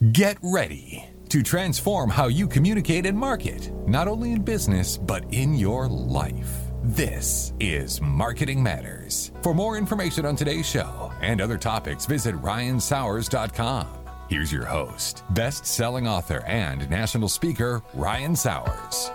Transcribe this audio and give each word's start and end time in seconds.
Get 0.00 0.38
ready 0.42 1.04
to 1.28 1.42
transform 1.42 2.08
how 2.08 2.28
you 2.28 2.48
communicate 2.48 3.04
and 3.04 3.18
market, 3.18 3.70
not 3.86 4.08
only 4.08 4.32
in 4.32 4.40
business, 4.40 4.96
but 4.96 5.26
in 5.30 5.54
your 5.54 5.88
life. 5.88 6.50
This 6.82 7.52
is 7.60 8.00
Marketing 8.00 8.62
Matters. 8.62 9.30
For 9.42 9.52
more 9.52 9.76
information 9.76 10.24
on 10.24 10.36
today's 10.36 10.66
show 10.66 11.12
and 11.20 11.42
other 11.42 11.58
topics, 11.58 12.06
visit 12.06 12.34
ryansauers.com. 12.36 13.88
Here's 14.30 14.50
your 14.50 14.64
host, 14.64 15.22
best 15.34 15.66
selling 15.66 16.08
author 16.08 16.42
and 16.46 16.88
national 16.88 17.28
speaker, 17.28 17.82
Ryan 17.92 18.34
Sauers. 18.34 19.10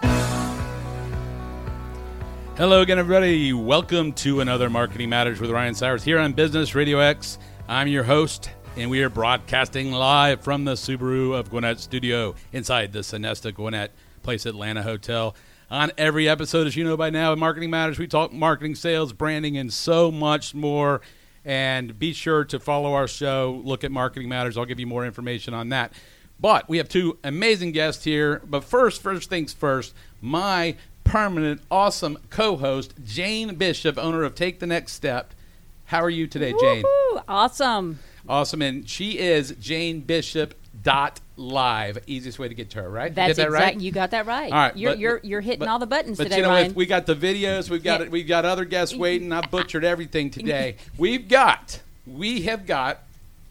Hello 2.58 2.82
again, 2.82 3.00
everybody. 3.00 3.54
Welcome 3.54 4.14
to 4.14 4.42
another 4.42 4.70
Marketing 4.70 5.10
Matters 5.10 5.42
with 5.42 5.50
Ryan 5.50 5.74
Sauers 5.74 6.04
here 6.04 6.20
on 6.20 6.34
Business 6.34 6.74
RadioX. 6.74 7.40
I'm 7.68 7.88
your 7.88 8.04
host, 8.04 8.52
and 8.78 8.90
we 8.90 9.02
are 9.02 9.10
broadcasting 9.10 9.92
live 9.92 10.42
from 10.42 10.66
the 10.66 10.74
Subaru 10.74 11.38
of 11.38 11.50
Gwinnett 11.50 11.80
studio 11.80 12.36
inside 12.52 12.92
the 12.92 13.00
Sonesta 13.00 13.54
Gwinnett 13.54 13.92
Place 14.22 14.46
Atlanta 14.46 14.84
Hotel. 14.84 15.34
On 15.72 15.92
every 15.98 16.28
episode, 16.28 16.68
as 16.68 16.76
you 16.76 16.84
know 16.84 16.98
by 16.98 17.10
now, 17.10 17.32
of 17.32 17.40
Marketing 17.40 17.70
Matters, 17.70 17.98
we 17.98 18.08
talk 18.08 18.34
marketing, 18.34 18.76
sales, 18.76 19.14
branding, 19.14 19.58
and 19.58 19.72
so 19.72 20.12
much 20.12 20.54
more. 20.54 21.02
And 21.46 21.98
be 21.98 22.12
sure 22.12 22.44
to 22.46 22.60
follow 22.60 22.94
our 22.94 23.08
show. 23.08 23.62
Look 23.64 23.84
at 23.84 23.92
Marketing 23.92 24.28
Matters. 24.28 24.58
I'll 24.58 24.66
give 24.66 24.80
you 24.80 24.88
more 24.88 25.06
information 25.06 25.54
on 25.54 25.70
that. 25.70 25.94
But 26.40 26.68
we 26.68 26.78
have 26.78 26.90
two 26.90 27.18
amazing 27.24 27.72
guests 27.72 28.04
here. 28.04 28.42
But 28.46 28.64
first, 28.64 29.02
first 29.02 29.30
things 29.30 29.54
first, 29.54 29.94
my 30.22 30.76
permanent, 31.06 31.62
awesome 31.72 32.18
co 32.30 32.58
host, 32.58 32.94
Jane 33.06 33.56
Bishop, 33.56 33.98
owner 33.98 34.24
of 34.24 34.36
Take 34.36 34.60
the 34.60 34.68
Next 34.68 34.94
Step. 34.94 35.34
How 35.86 36.02
are 36.02 36.10
you 36.10 36.28
today, 36.28 36.54
Jane? 36.60 36.84
Woo-hoo, 36.84 37.22
awesome. 37.28 38.00
Awesome. 38.28 38.62
And 38.62 38.90
she 38.90 39.20
is 39.20 39.52
Jane 39.60 40.02
Bishop 40.02 40.54
dot 40.84 41.20
live. 41.38 41.98
Easiest 42.08 42.38
way 42.40 42.48
to 42.48 42.54
get 42.56 42.70
to 42.72 42.82
her, 42.82 42.90
right? 42.90 43.14
That's 43.14 43.30
Get 43.32 43.36
that 43.38 43.48
exact. 43.48 43.64
right? 43.76 43.80
You 43.82 43.92
got 43.92 44.12
that 44.12 44.26
right. 44.26 44.52
All 44.52 44.58
right, 44.58 44.78
You're 44.78 44.92
but- 44.92 45.00
you're 45.00 45.20
you're 45.24 45.42
hitting 45.42 45.60
but- 45.60 45.68
all 45.68 45.80
the 45.80 45.86
buttons 45.88 46.18
But 46.18 46.26
today, 46.26 46.38
you 46.38 46.42
know, 46.44 46.50
Ryan. 46.50 46.68
if 46.72 46.76
we 46.76 46.86
got 46.86 47.06
the 47.06 47.16
videos, 47.16 47.70
we've 47.70 47.84
got 47.84 48.00
Yeah. 48.00 48.06
it. 48.08 48.12
We've 48.12 48.28
got 48.28 48.46
other 48.46 48.66
guests 48.66 48.96
waiting. 48.98 49.32
I 49.32 49.42
butchered 49.42 49.84
everything 49.84 50.30
today. 50.30 50.76
We've 50.98 51.28
got, 51.28 51.80
we 52.08 52.42
have 52.44 52.66
got 52.66 53.00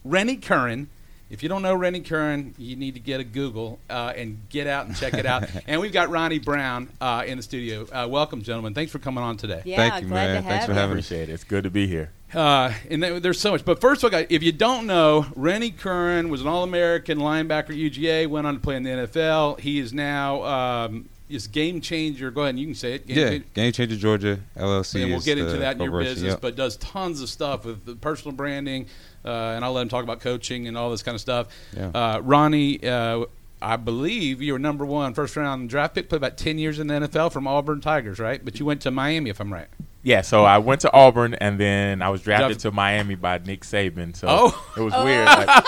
Rennie 0.05 0.37
Curran. 0.37 0.89
If 1.31 1.43
you 1.43 1.49
don't 1.49 1.63
know 1.63 1.75
Rennie 1.75 2.01
Curran, 2.03 2.55
you 2.59 2.77
need 2.77 2.95
to 2.95 3.01
get 3.01 3.19
a 3.19 3.25
Google 3.25 3.81
uh, 3.91 4.13
and 4.15 4.39
get 4.51 4.67
out 4.69 4.87
and 4.87 4.95
check 4.95 5.15
it 5.15 5.27
out. 5.27 5.49
and 5.67 5.81
we've 5.81 5.93
got 5.93 6.11
Ronnie 6.11 6.39
Brown 6.39 6.89
uh, 7.01 7.25
in 7.27 7.39
the 7.39 7.43
studio. 7.43 7.87
Uh, 7.91 8.07
welcome, 8.09 8.43
gentlemen. 8.43 8.75
Thanks 8.75 8.93
for 8.93 8.99
coming 9.01 9.25
on 9.25 9.37
today. 9.37 9.63
yeah, 9.65 9.77
Thank 9.77 10.03
you, 10.05 10.09
glad 10.11 10.27
man. 10.35 10.43
to 10.43 10.49
Thanks 10.49 10.67
for 10.67 10.73
you. 10.73 10.79
having 10.79 10.99
us. 10.99 11.07
Appreciate 11.07 11.29
it. 11.31 11.33
It's 11.33 11.43
good 11.45 11.65
to 11.65 11.71
be 11.71 11.87
here. 11.89 12.11
Uh, 12.35 12.73
and 12.91 13.03
there- 13.03 13.21
there's 13.21 13.41
so 13.41 13.53
much. 13.53 13.65
But 13.65 13.81
first 13.81 14.03
of 14.03 14.13
all, 14.13 14.25
if 14.29 14.43
you 14.43 14.53
don't 14.53 14.87
know, 14.87 15.27
Rennie 15.37 15.71
Curran 15.71 16.29
was 16.29 16.41
an 16.41 16.47
All-American 16.49 17.19
linebacker 17.19 17.71
at 17.71 17.77
UGA, 17.77 18.27
went 18.27 18.47
on 18.47 18.55
to 18.55 18.61
play 18.61 18.77
in 18.77 18.83
the 18.83 18.91
NFL. 18.91 19.61
He 19.61 19.79
is 19.79 19.93
now 19.93 20.43
um, 20.43 21.09
is 21.29 21.47
game 21.47 21.81
changer. 21.81 22.31
Go 22.31 22.43
ahead, 22.43 22.51
and 22.51 22.59
you 22.61 22.67
can 22.67 22.75
say 22.75 22.95
it. 22.95 23.07
Game 23.07 23.17
Yeah, 23.19 23.29
Changer. 23.31 23.47
Game 23.55 23.73
Changer 23.73 23.97
Georgia 23.97 24.41
LLC. 24.57 25.03
and 25.03 25.11
we'll 25.11 25.21
get 25.21 25.39
into 25.39 25.59
that 25.59 25.77
in 25.77 25.83
your 25.83 26.01
business, 26.01 26.33
yep. 26.33 26.41
but 26.41 26.57
does 26.57 26.77
tons 26.77 27.21
of 27.21 27.29
stuff 27.29 27.65
with 27.65 27.85
the 27.85 27.95
personal 27.95 28.35
branding, 28.37 28.87
uh, 29.25 29.29
and 29.29 29.65
I'll 29.65 29.73
let 29.73 29.83
him 29.83 29.89
talk 29.89 30.05
about 30.05 30.21
coaching 30.21 30.69
and 30.69 30.77
all 30.77 30.91
this 30.91 31.03
kind 31.03 31.15
of 31.15 31.21
stuff. 31.21 31.49
Yeah. 31.77 31.89
Uh, 31.95 32.21
Ronnie, 32.23 32.87
uh, 32.87 33.25
I 33.63 33.77
believe 33.77 34.43
you 34.43 34.53
were 34.53 34.59
number 34.59 34.85
one 34.85 35.15
first 35.15 35.37
round 35.37 35.71
draft 35.71 35.95
pick, 35.95 36.09
played 36.09 36.19
about 36.19 36.37
ten 36.37 36.59
years 36.59 36.79
in 36.79 36.87
the 36.87 36.95
NFL 36.95 37.33
from 37.33 37.47
Auburn 37.47 37.81
Tigers, 37.81 38.19
right? 38.19 38.45
But 38.45 38.61
you 38.61 38.67
went 38.67 38.83
to 38.83 38.91
Miami, 38.91 39.31
if 39.31 39.41
I'm 39.41 39.53
right. 39.53 39.69
Yeah, 40.05 40.21
so 40.21 40.45
I 40.45 40.59
went 40.59 40.83
to 40.83 40.93
Auburn 40.93 41.33
and 41.33 41.59
then 41.59 42.03
I 42.03 42.11
was 42.11 42.21
drafted 42.21 42.49
Drafted- 42.49 42.61
to 42.61 42.73
Miami 42.73 43.15
by 43.15 43.39
Nick 43.39 43.63
Saban. 43.63 44.15
So 44.15 44.27
Oh. 44.29 44.73
it 44.77 44.81
was 44.81 44.93
oh. 44.97 45.03
weird. 45.05 45.25
Like, 45.27 45.65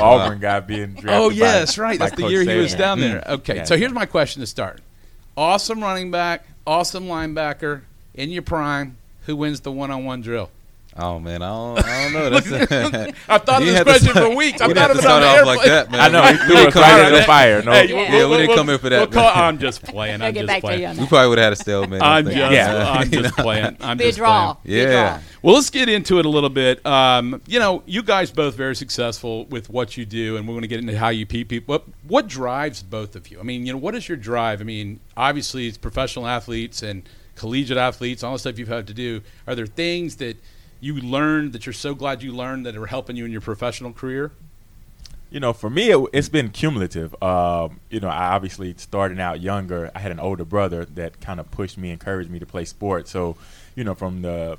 Auburn 0.00 0.40
guy 0.40 0.58
being 0.60 0.96
oh, 0.98 1.00
drafted. 1.00 1.10
Oh 1.10 1.28
by- 1.30 1.34
yes, 1.36 1.78
right. 1.78 1.96
by 1.98 2.06
That's 2.06 2.16
the 2.16 2.22
Coach 2.24 2.32
year 2.32 2.42
he 2.42 2.56
was 2.56 2.74
down 2.74 2.98
there. 2.98 3.20
Mm-hmm. 3.20 3.32
Okay, 3.34 3.56
Yeah. 3.56 3.64
so 3.64 3.76
here's 3.76 3.92
my 3.92 4.04
question 4.04 4.40
to 4.40 4.46
start: 4.46 4.80
Awesome 5.36 5.80
running 5.80 6.10
back, 6.10 6.44
awesome 6.66 7.06
linebacker 7.06 7.82
in 8.14 8.30
your 8.30 8.42
prime. 8.42 8.96
Who 9.26 9.36
wins 9.36 9.60
the 9.60 9.70
one-on-one 9.70 10.22
drill? 10.22 10.50
Oh 11.00 11.20
man, 11.20 11.42
I 11.42 11.48
don't, 11.48 11.78
I 11.84 12.02
don't 12.02 12.12
know. 12.12 12.30
That's 12.40 12.50
I've 13.28 13.42
thought 13.44 13.62
of 13.62 13.68
You 13.68 13.72
this 13.72 13.78
had 13.78 13.84
to 13.84 13.84
question 13.84 14.10
start- 14.10 14.30
for 14.32 14.36
weeks. 14.36 14.60
I've 14.60 14.68
didn't 14.74 14.78
thought 14.82 14.88
have 14.88 14.96
of 14.96 15.02
to 15.02 15.08
it 15.08 15.10
on 15.12 15.22
start 15.22 15.22
the 15.22 15.28
off 15.28 15.36
airplane. 15.36 15.56
like 15.56 15.66
that, 15.66 15.90
man. 15.92 16.00
I 16.00 16.08
know. 16.08 16.22
We- 16.22 16.26
He 16.28 16.32
we 16.32 16.38
threw 16.46 16.56
didn't 16.56 16.72
come 16.72 16.82
right 16.82 16.98
in 16.98 17.04
for 17.04 17.10
the 17.10 17.16
that. 17.18 17.26
fire. 17.26 17.62
No. 17.62 17.72
Hey, 17.72 17.88
Yeah, 17.88 17.94
we'll- 17.94 18.08
we 18.08 18.10
we'll- 18.10 18.38
didn't 18.38 18.48
we'll- 18.48 18.56
come 18.56 18.68
here 18.68 18.78
for 18.78 18.88
that, 18.88 18.98
We'll 18.98 19.22
call. 19.22 19.32
I'm 19.44 19.58
just 19.58 19.82
playing. 19.84 20.20
I'll 20.22 20.28
I'm 20.28 20.34
just 20.34 20.46
back 20.48 20.60
playing. 20.60 20.96
We 20.96 21.06
probably 21.06 21.28
would 21.28 21.38
have 21.38 21.44
had 21.44 21.52
a 21.52 21.56
stalemate. 21.56 22.02
I 22.02 22.18
I'm 22.18 22.24
just, 22.24 22.36
Yeah. 22.36 22.90
I'm 22.90 23.10
just 23.10 23.36
playing. 23.36 23.76
I'm 23.80 23.96
Be 23.96 24.04
just 24.04 24.18
draw. 24.18 24.54
playing. 24.54 24.58
Be 24.64 24.80
a 24.80 24.90
Yeah. 24.90 25.20
Well, 25.42 25.54
let's 25.54 25.70
get 25.70 25.88
into 25.88 26.18
it 26.18 26.26
a 26.26 26.28
little 26.28 26.50
bit. 26.50 26.84
Um, 26.84 27.40
you 27.46 27.60
know, 27.60 27.84
you 27.86 28.02
guys 28.02 28.32
both 28.32 28.56
very 28.56 28.74
successful 28.74 29.44
with 29.46 29.70
what 29.70 29.96
you 29.96 30.04
do, 30.04 30.36
and 30.36 30.48
we're 30.48 30.54
going 30.54 30.62
to 30.62 30.68
get 30.68 30.80
into 30.80 30.98
how 30.98 31.10
you 31.10 31.26
peep 31.26 31.48
people. 31.48 31.74
What 31.74 31.84
what 32.08 32.26
drives 32.26 32.82
both 32.82 33.14
of 33.14 33.30
you? 33.30 33.38
I 33.38 33.44
mean, 33.44 33.64
you 33.64 33.72
know, 33.72 33.78
what 33.78 33.94
is 33.94 34.08
your 34.08 34.16
drive? 34.16 34.60
I 34.60 34.64
mean, 34.64 34.98
obviously, 35.16 35.68
it's 35.68 35.78
professional 35.78 36.26
athletes 36.26 36.82
and 36.82 37.08
collegiate 37.36 37.78
athletes, 37.78 38.24
all 38.24 38.32
the 38.32 38.38
stuff 38.40 38.58
you've 38.58 38.66
had 38.66 38.88
to 38.88 38.94
do. 38.94 39.20
Are 39.46 39.54
there 39.54 39.66
things 39.66 40.16
that 40.16 40.38
you 40.80 40.94
learned 41.00 41.52
that 41.52 41.66
you're 41.66 41.72
so 41.72 41.94
glad 41.94 42.22
you 42.22 42.32
learned 42.32 42.66
that 42.66 42.76
are 42.76 42.86
helping 42.86 43.16
you 43.16 43.24
in 43.24 43.32
your 43.32 43.40
professional 43.40 43.92
career? 43.92 44.32
You 45.30 45.40
know, 45.40 45.52
for 45.52 45.68
me, 45.68 45.90
it, 45.90 46.08
it's 46.12 46.28
been 46.30 46.48
cumulative. 46.48 47.20
Um, 47.22 47.80
you 47.90 48.00
know, 48.00 48.08
I 48.08 48.28
obviously 48.34 48.74
starting 48.78 49.20
out 49.20 49.40
younger. 49.42 49.90
I 49.94 49.98
had 49.98 50.10
an 50.10 50.20
older 50.20 50.44
brother 50.44 50.86
that 50.94 51.20
kind 51.20 51.38
of 51.38 51.50
pushed 51.50 51.76
me, 51.76 51.90
encouraged 51.90 52.30
me 52.30 52.38
to 52.38 52.46
play 52.46 52.64
sports. 52.64 53.10
So, 53.10 53.36
you 53.74 53.84
know, 53.84 53.94
from 53.94 54.22
the 54.22 54.56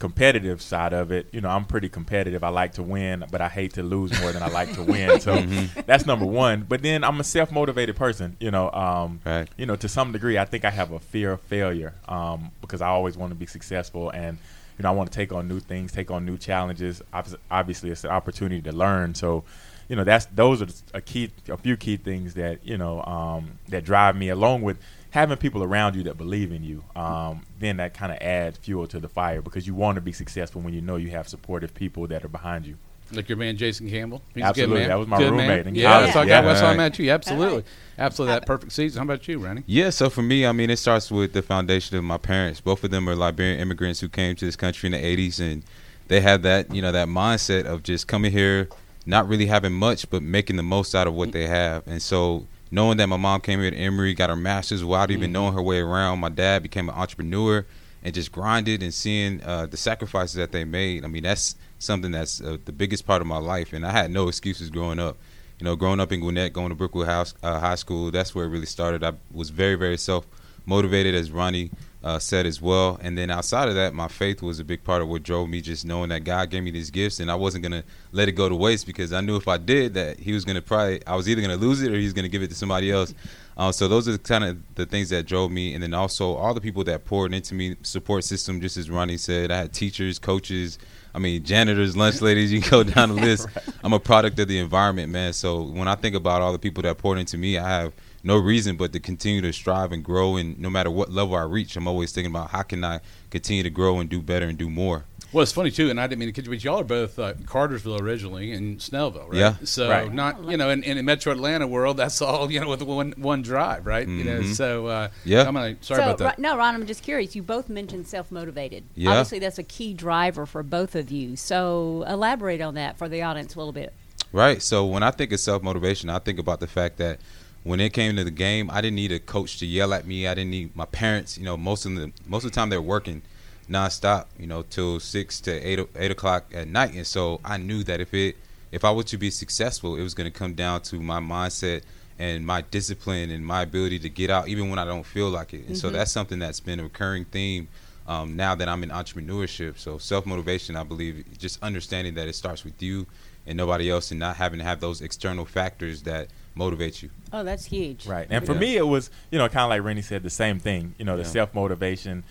competitive 0.00 0.60
side 0.62 0.92
of 0.92 1.10
it, 1.12 1.26
you 1.32 1.40
know, 1.40 1.48
I'm 1.48 1.64
pretty 1.64 1.88
competitive. 1.88 2.42
I 2.42 2.48
like 2.48 2.72
to 2.74 2.82
win, 2.82 3.24
but 3.30 3.40
I 3.40 3.48
hate 3.48 3.74
to 3.74 3.82
lose 3.82 4.18
more 4.20 4.32
than 4.32 4.42
I 4.42 4.48
like 4.48 4.72
to 4.74 4.82
win. 4.82 5.20
So 5.20 5.36
that's 5.86 6.04
number 6.06 6.24
one. 6.26 6.66
But 6.68 6.82
then 6.82 7.04
I'm 7.04 7.20
a 7.20 7.24
self 7.24 7.52
motivated 7.52 7.94
person. 7.94 8.36
You 8.40 8.50
know, 8.50 8.72
um, 8.72 9.20
Right. 9.24 9.48
you 9.56 9.66
know, 9.66 9.76
to 9.76 9.88
some 9.88 10.10
degree, 10.10 10.36
I 10.38 10.44
think 10.44 10.64
I 10.64 10.70
have 10.70 10.90
a 10.90 10.98
fear 10.98 11.32
of 11.32 11.40
failure 11.42 11.94
um, 12.08 12.50
because 12.60 12.80
I 12.80 12.88
always 12.88 13.16
want 13.16 13.30
to 13.30 13.36
be 13.36 13.46
successful 13.46 14.10
and 14.10 14.38
you 14.78 14.82
know 14.84 14.88
I 14.88 14.92
want 14.92 15.10
to 15.10 15.16
take 15.16 15.32
on 15.32 15.48
new 15.48 15.60
things, 15.60 15.92
take 15.92 16.10
on 16.10 16.24
new 16.24 16.36
challenges. 16.38 17.02
Obviously, 17.50 17.90
it's 17.90 18.04
an 18.04 18.10
opportunity 18.10 18.62
to 18.62 18.72
learn. 18.72 19.14
So, 19.14 19.44
you 19.88 19.96
know, 19.96 20.04
that's 20.04 20.26
those 20.26 20.62
are 20.62 20.68
a 20.94 21.00
key, 21.00 21.30
a 21.48 21.56
few 21.56 21.76
key 21.76 21.96
things 21.96 22.34
that 22.34 22.64
you 22.64 22.78
know 22.78 23.02
um, 23.02 23.58
that 23.68 23.84
drive 23.84 24.16
me, 24.16 24.28
along 24.28 24.62
with 24.62 24.78
having 25.10 25.36
people 25.38 25.62
around 25.62 25.96
you 25.96 26.02
that 26.04 26.16
believe 26.18 26.52
in 26.52 26.62
you. 26.62 26.84
Um, 26.94 27.42
then 27.58 27.78
that 27.78 27.94
kind 27.94 28.12
of 28.12 28.18
adds 28.18 28.58
fuel 28.58 28.86
to 28.88 29.00
the 29.00 29.08
fire 29.08 29.40
because 29.42 29.66
you 29.66 29.74
want 29.74 29.96
to 29.96 30.00
be 30.00 30.12
successful 30.12 30.60
when 30.60 30.74
you 30.74 30.80
know 30.80 30.96
you 30.96 31.10
have 31.10 31.26
supportive 31.28 31.74
people 31.74 32.06
that 32.08 32.24
are 32.24 32.28
behind 32.28 32.66
you. 32.66 32.76
Like 33.10 33.28
your 33.30 33.38
man 33.38 33.56
Jason 33.56 33.88
Campbell. 33.88 34.20
He's 34.34 34.44
Absolutely. 34.44 34.76
a 34.76 34.78
good 34.78 34.80
man. 34.82 34.88
That 34.90 34.98
was 34.98 35.08
my 35.08 35.18
Good 35.18 35.30
roommate 35.30 35.48
man. 35.48 35.66
in 35.68 35.74
yeah, 35.74 35.90
college. 35.92 36.04
that's 36.04 36.14
how 36.14 36.20
I 36.20 36.24
Yeah. 36.24 36.42
got 36.42 36.46
that's 36.48 36.60
how 36.60 36.66
I 36.68 36.76
met 36.76 36.98
you. 36.98 37.10
Absolutely, 37.10 37.46
Alright. 37.48 37.64
Absolutely. 37.98 38.34
That 38.34 38.46
perfect 38.46 38.72
season. 38.72 38.98
How 38.98 39.04
about 39.04 39.26
you, 39.28 39.38
Rennie? 39.38 39.64
Yeah, 39.66 39.90
so 39.90 40.08
for 40.10 40.22
me, 40.22 40.46
I 40.46 40.52
mean, 40.52 40.70
it 40.70 40.78
starts 40.78 41.10
with 41.10 41.32
the 41.32 41.42
foundation 41.42 41.96
of 41.96 42.04
my 42.04 42.18
parents. 42.18 42.60
Both 42.60 42.84
of 42.84 42.90
them 42.90 43.08
are 43.08 43.14
Liberian 43.14 43.60
immigrants 43.60 44.00
who 44.00 44.08
came 44.08 44.36
to 44.36 44.44
this 44.44 44.56
country 44.56 44.86
in 44.86 44.92
the 44.92 44.98
'80s, 44.98 45.40
and 45.40 45.62
they 46.08 46.20
had 46.20 46.42
that, 46.42 46.74
you 46.74 46.82
know, 46.82 46.92
that 46.92 47.08
mindset 47.08 47.64
of 47.64 47.82
just 47.82 48.08
coming 48.08 48.32
here, 48.32 48.68
not 49.06 49.28
really 49.28 49.46
having 49.46 49.72
much, 49.72 50.08
but 50.10 50.22
making 50.22 50.56
the 50.56 50.62
most 50.62 50.94
out 50.94 51.06
of 51.06 51.14
what 51.14 51.32
they 51.32 51.46
have. 51.46 51.86
And 51.86 52.00
so, 52.02 52.46
knowing 52.70 52.96
that 52.98 53.06
my 53.06 53.16
mom 53.16 53.40
came 53.40 53.60
here 53.60 53.70
to 53.70 53.76
Emory, 53.76 54.14
got 54.14 54.30
her 54.30 54.36
master's 54.36 54.84
without 54.84 55.10
even 55.10 55.32
knowing 55.32 55.54
her 55.54 55.62
way 55.62 55.80
around, 55.80 56.18
my 56.18 56.28
dad 56.28 56.62
became 56.62 56.88
an 56.88 56.94
entrepreneur 56.94 57.64
and 58.02 58.14
just 58.14 58.32
grinded 58.32 58.82
and 58.82 58.94
seeing 58.94 59.42
uh, 59.42 59.66
the 59.66 59.76
sacrifices 59.76 60.36
that 60.36 60.52
they 60.52 60.64
made. 60.64 61.04
I 61.04 61.08
mean, 61.08 61.24
that's 61.24 61.56
something 61.78 62.10
that's 62.10 62.40
uh, 62.40 62.58
the 62.64 62.72
biggest 62.72 63.06
part 63.06 63.20
of 63.20 63.26
my 63.26 63.38
life, 63.38 63.72
and 63.72 63.84
I 63.84 63.90
had 63.90 64.10
no 64.10 64.28
excuses 64.28 64.70
growing 64.70 64.98
up. 64.98 65.16
You 65.58 65.64
know, 65.64 65.74
growing 65.74 65.98
up 65.98 66.12
in 66.12 66.20
Gwinnett, 66.20 66.52
going 66.52 66.68
to 66.68 66.76
Brookwood 66.76 67.08
House 67.08 67.34
uh, 67.42 67.58
High 67.58 67.74
School, 67.74 68.10
that's 68.12 68.34
where 68.34 68.44
it 68.44 68.48
really 68.48 68.66
started. 68.66 69.02
I 69.02 69.14
was 69.32 69.50
very, 69.50 69.74
very 69.74 69.98
self 69.98 70.26
motivated, 70.66 71.14
as 71.14 71.32
Ronnie 71.32 71.70
uh, 72.04 72.18
said 72.18 72.46
as 72.46 72.62
well. 72.62 72.98
And 73.02 73.18
then 73.18 73.30
outside 73.30 73.68
of 73.68 73.74
that, 73.74 73.92
my 73.92 74.06
faith 74.06 74.40
was 74.40 74.60
a 74.60 74.64
big 74.64 74.84
part 74.84 75.02
of 75.02 75.08
what 75.08 75.22
drove 75.22 75.48
me. 75.48 75.60
Just 75.60 75.84
knowing 75.84 76.10
that 76.10 76.24
God 76.24 76.50
gave 76.50 76.62
me 76.62 76.70
these 76.70 76.90
gifts, 76.90 77.18
and 77.18 77.30
I 77.30 77.34
wasn't 77.34 77.64
gonna 77.64 77.82
let 78.12 78.28
it 78.28 78.32
go 78.32 78.48
to 78.48 78.54
waste 78.54 78.86
because 78.86 79.12
I 79.12 79.20
knew 79.20 79.36
if 79.36 79.48
I 79.48 79.56
did 79.56 79.94
that, 79.94 80.20
He 80.20 80.32
was 80.32 80.44
gonna 80.44 80.62
probably 80.62 81.04
I 81.06 81.16
was 81.16 81.28
either 81.28 81.40
gonna 81.40 81.56
lose 81.56 81.82
it 81.82 81.92
or 81.92 81.96
He's 81.96 82.12
gonna 82.12 82.28
give 82.28 82.42
it 82.42 82.48
to 82.48 82.54
somebody 82.54 82.92
else. 82.92 83.14
Uh, 83.56 83.72
so 83.72 83.88
those 83.88 84.06
are 84.06 84.16
kind 84.18 84.44
of 84.44 84.58
the 84.76 84.86
things 84.86 85.08
that 85.08 85.26
drove 85.26 85.50
me, 85.50 85.74
and 85.74 85.82
then 85.82 85.92
also 85.92 86.34
all 86.34 86.54
the 86.54 86.60
people 86.60 86.84
that 86.84 87.04
poured 87.04 87.34
into 87.34 87.54
me, 87.54 87.74
support 87.82 88.22
system. 88.22 88.60
Just 88.60 88.76
as 88.76 88.88
Ronnie 88.88 89.16
said, 89.16 89.50
I 89.50 89.56
had 89.58 89.72
teachers, 89.72 90.18
coaches. 90.20 90.78
I 91.14 91.18
mean, 91.18 91.42
janitors, 91.44 91.96
lunch 91.96 92.20
ladies. 92.20 92.52
You 92.52 92.60
go 92.60 92.82
down 92.82 93.14
the 93.14 93.14
list. 93.22 93.46
I'm 93.82 93.92
a 93.92 94.00
product 94.00 94.38
of 94.38 94.48
the 94.48 94.58
environment, 94.58 95.10
man. 95.10 95.32
So 95.32 95.62
when 95.62 95.88
I 95.88 95.94
think 95.94 96.14
about 96.14 96.42
all 96.42 96.52
the 96.52 96.58
people 96.58 96.82
that 96.82 96.98
poured 96.98 97.18
into 97.18 97.38
me, 97.38 97.58
I 97.58 97.68
have 97.68 97.92
no 98.22 98.36
reason 98.36 98.76
but 98.76 98.92
to 98.92 99.00
continue 99.00 99.40
to 99.40 99.52
strive 99.52 99.92
and 99.92 100.04
grow. 100.04 100.36
And 100.36 100.58
no 100.58 100.70
matter 100.70 100.90
what 100.90 101.10
level 101.10 101.34
I 101.34 101.42
reach, 101.42 101.76
I'm 101.76 101.88
always 101.88 102.12
thinking 102.12 102.32
about 102.32 102.50
how 102.50 102.62
can 102.62 102.84
I 102.84 103.00
continue 103.30 103.62
to 103.62 103.70
grow 103.70 103.98
and 103.98 104.08
do 104.08 104.20
better 104.20 104.46
and 104.46 104.58
do 104.58 104.68
more. 104.68 105.04
Well, 105.32 105.42
it's 105.42 105.52
funny 105.52 105.70
too, 105.70 105.90
and 105.90 106.00
I 106.00 106.06
didn't 106.06 106.20
mean 106.20 106.28
to 106.30 106.32
kid 106.32 106.46
you, 106.46 106.52
but 106.52 106.64
y'all 106.64 106.80
are 106.80 106.84
both 106.84 107.18
uh, 107.18 107.34
Cartersville 107.44 108.00
originally 108.00 108.52
and 108.52 108.78
Snellville, 108.78 109.28
right? 109.28 109.34
Yeah. 109.36 109.54
So 109.64 109.90
Right. 109.90 110.12
not 110.12 110.42
you 110.44 110.56
know 110.56 110.70
in, 110.70 110.82
in 110.82 110.96
the 110.96 111.02
Metro 111.02 111.32
Atlanta 111.32 111.66
world, 111.66 111.98
that's 111.98 112.22
all 112.22 112.50
you 112.50 112.60
know 112.60 112.68
with 112.68 112.82
one 112.82 113.12
one 113.18 113.42
drive, 113.42 113.86
right? 113.86 114.08
You 114.08 114.24
know, 114.24 114.42
so 114.42 114.86
uh, 114.86 115.08
Yeah. 115.24 115.46
I'm 115.46 115.54
gonna 115.54 115.76
sorry 115.82 115.98
so, 116.00 116.04
about 116.04 116.18
that. 116.18 116.38
No, 116.38 116.56
Ron, 116.56 116.74
I'm 116.74 116.86
just 116.86 117.02
curious. 117.02 117.36
You 117.36 117.42
both 117.42 117.68
mentioned 117.68 118.06
self 118.08 118.30
motivated. 118.32 118.84
Yeah. 118.94 119.10
Obviously, 119.10 119.38
that's 119.38 119.58
a 119.58 119.62
key 119.62 119.92
driver 119.92 120.46
for 120.46 120.62
both 120.62 120.94
of 120.94 121.10
you. 121.10 121.36
So, 121.36 122.04
elaborate 122.08 122.60
on 122.60 122.74
that 122.74 122.96
for 122.96 123.08
the 123.08 123.22
audience 123.22 123.54
a 123.54 123.58
little 123.58 123.72
bit. 123.72 123.92
Right. 124.32 124.62
So 124.62 124.84
when 124.84 125.02
I 125.02 125.10
think 125.10 125.32
of 125.32 125.40
self 125.40 125.62
motivation, 125.62 126.10
I 126.10 126.18
think 126.18 126.38
about 126.38 126.60
the 126.60 126.66
fact 126.66 126.96
that 126.98 127.18
when 127.64 127.80
it 127.80 127.92
came 127.92 128.16
to 128.16 128.24
the 128.24 128.30
game, 128.30 128.70
I 128.70 128.80
didn't 128.80 128.96
need 128.96 129.12
a 129.12 129.18
coach 129.18 129.58
to 129.58 129.66
yell 129.66 129.92
at 129.92 130.06
me. 130.06 130.26
I 130.26 130.34
didn't 130.34 130.50
need 130.50 130.74
my 130.74 130.86
parents. 130.86 131.36
You 131.36 131.44
know, 131.44 131.56
most 131.56 131.84
of 131.84 131.94
the 131.94 132.12
most 132.26 132.44
of 132.44 132.50
the 132.50 132.54
time 132.54 132.70
they're 132.70 132.80
working 132.80 133.22
nonstop. 133.68 134.26
You 134.38 134.46
know, 134.46 134.62
till 134.62 135.00
six 135.00 135.40
to 135.42 135.52
eight 135.52 135.80
eight 135.96 136.10
o'clock 136.10 136.46
at 136.54 136.68
night, 136.68 136.94
and 136.94 137.06
so 137.06 137.40
I 137.44 137.56
knew 137.56 137.82
that 137.84 138.00
if 138.00 138.12
it 138.14 138.36
if 138.72 138.84
I 138.84 138.92
were 138.92 139.02
to 139.04 139.16
be 139.16 139.30
successful, 139.30 139.96
it 139.96 140.02
was 140.02 140.14
going 140.14 140.30
to 140.30 140.36
come 140.38 140.54
down 140.54 140.82
to 140.82 141.00
my 141.00 141.20
mindset 141.20 141.82
and 142.18 142.44
my 142.44 142.60
discipline 142.62 143.30
and 143.30 143.46
my 143.46 143.62
ability 143.62 143.98
to 144.00 144.08
get 144.08 144.28
out 144.28 144.48
even 144.48 144.68
when 144.70 144.78
I 144.78 144.84
don't 144.84 145.06
feel 145.06 145.30
like 145.30 145.54
it. 145.54 145.66
And 145.66 145.76
so 145.78 145.88
that's 145.90 146.10
something 146.10 146.38
that's 146.38 146.60
been 146.60 146.80
a 146.80 146.82
recurring 146.82 147.24
theme 147.24 147.68
um, 148.08 148.36
now 148.36 148.54
that 148.56 148.68
I'm 148.68 148.82
in 148.82 148.90
entrepreneurship. 148.90 149.78
So 149.78 149.98
self 149.98 150.26
motivation, 150.26 150.76
I 150.76 150.82
believe, 150.82 151.24
just 151.38 151.62
understanding 151.62 152.14
that 152.14 152.28
it 152.28 152.34
starts 152.34 152.64
with 152.64 152.82
you 152.82 153.06
and 153.46 153.56
nobody 153.56 153.88
else, 153.88 154.10
and 154.10 154.20
not 154.20 154.36
having 154.36 154.58
to 154.58 154.64
have 154.64 154.80
those 154.80 155.00
external 155.00 155.46
factors 155.46 156.02
that 156.02 156.28
motivate 156.54 157.02
you. 157.02 157.08
Oh, 157.32 157.42
that's 157.42 157.64
huge. 157.64 158.04
Right. 158.04 158.26
And 158.28 158.44
for 158.44 158.52
Yeah. 158.52 158.58
me, 158.58 158.76
it 158.76 158.86
was, 158.86 159.08
you 159.30 159.38
know, 159.38 159.48
kind 159.48 159.62
of 159.64 159.70
like 159.70 159.82
Rennie 159.82 160.02
said, 160.02 160.22
the 160.22 160.28
same 160.28 160.58
thing. 160.58 160.94
You 160.98 161.06
know, 161.06 161.16
the 161.16 161.22
Yeah. 161.22 161.28
self 161.30 161.54
motivation. 161.54 162.24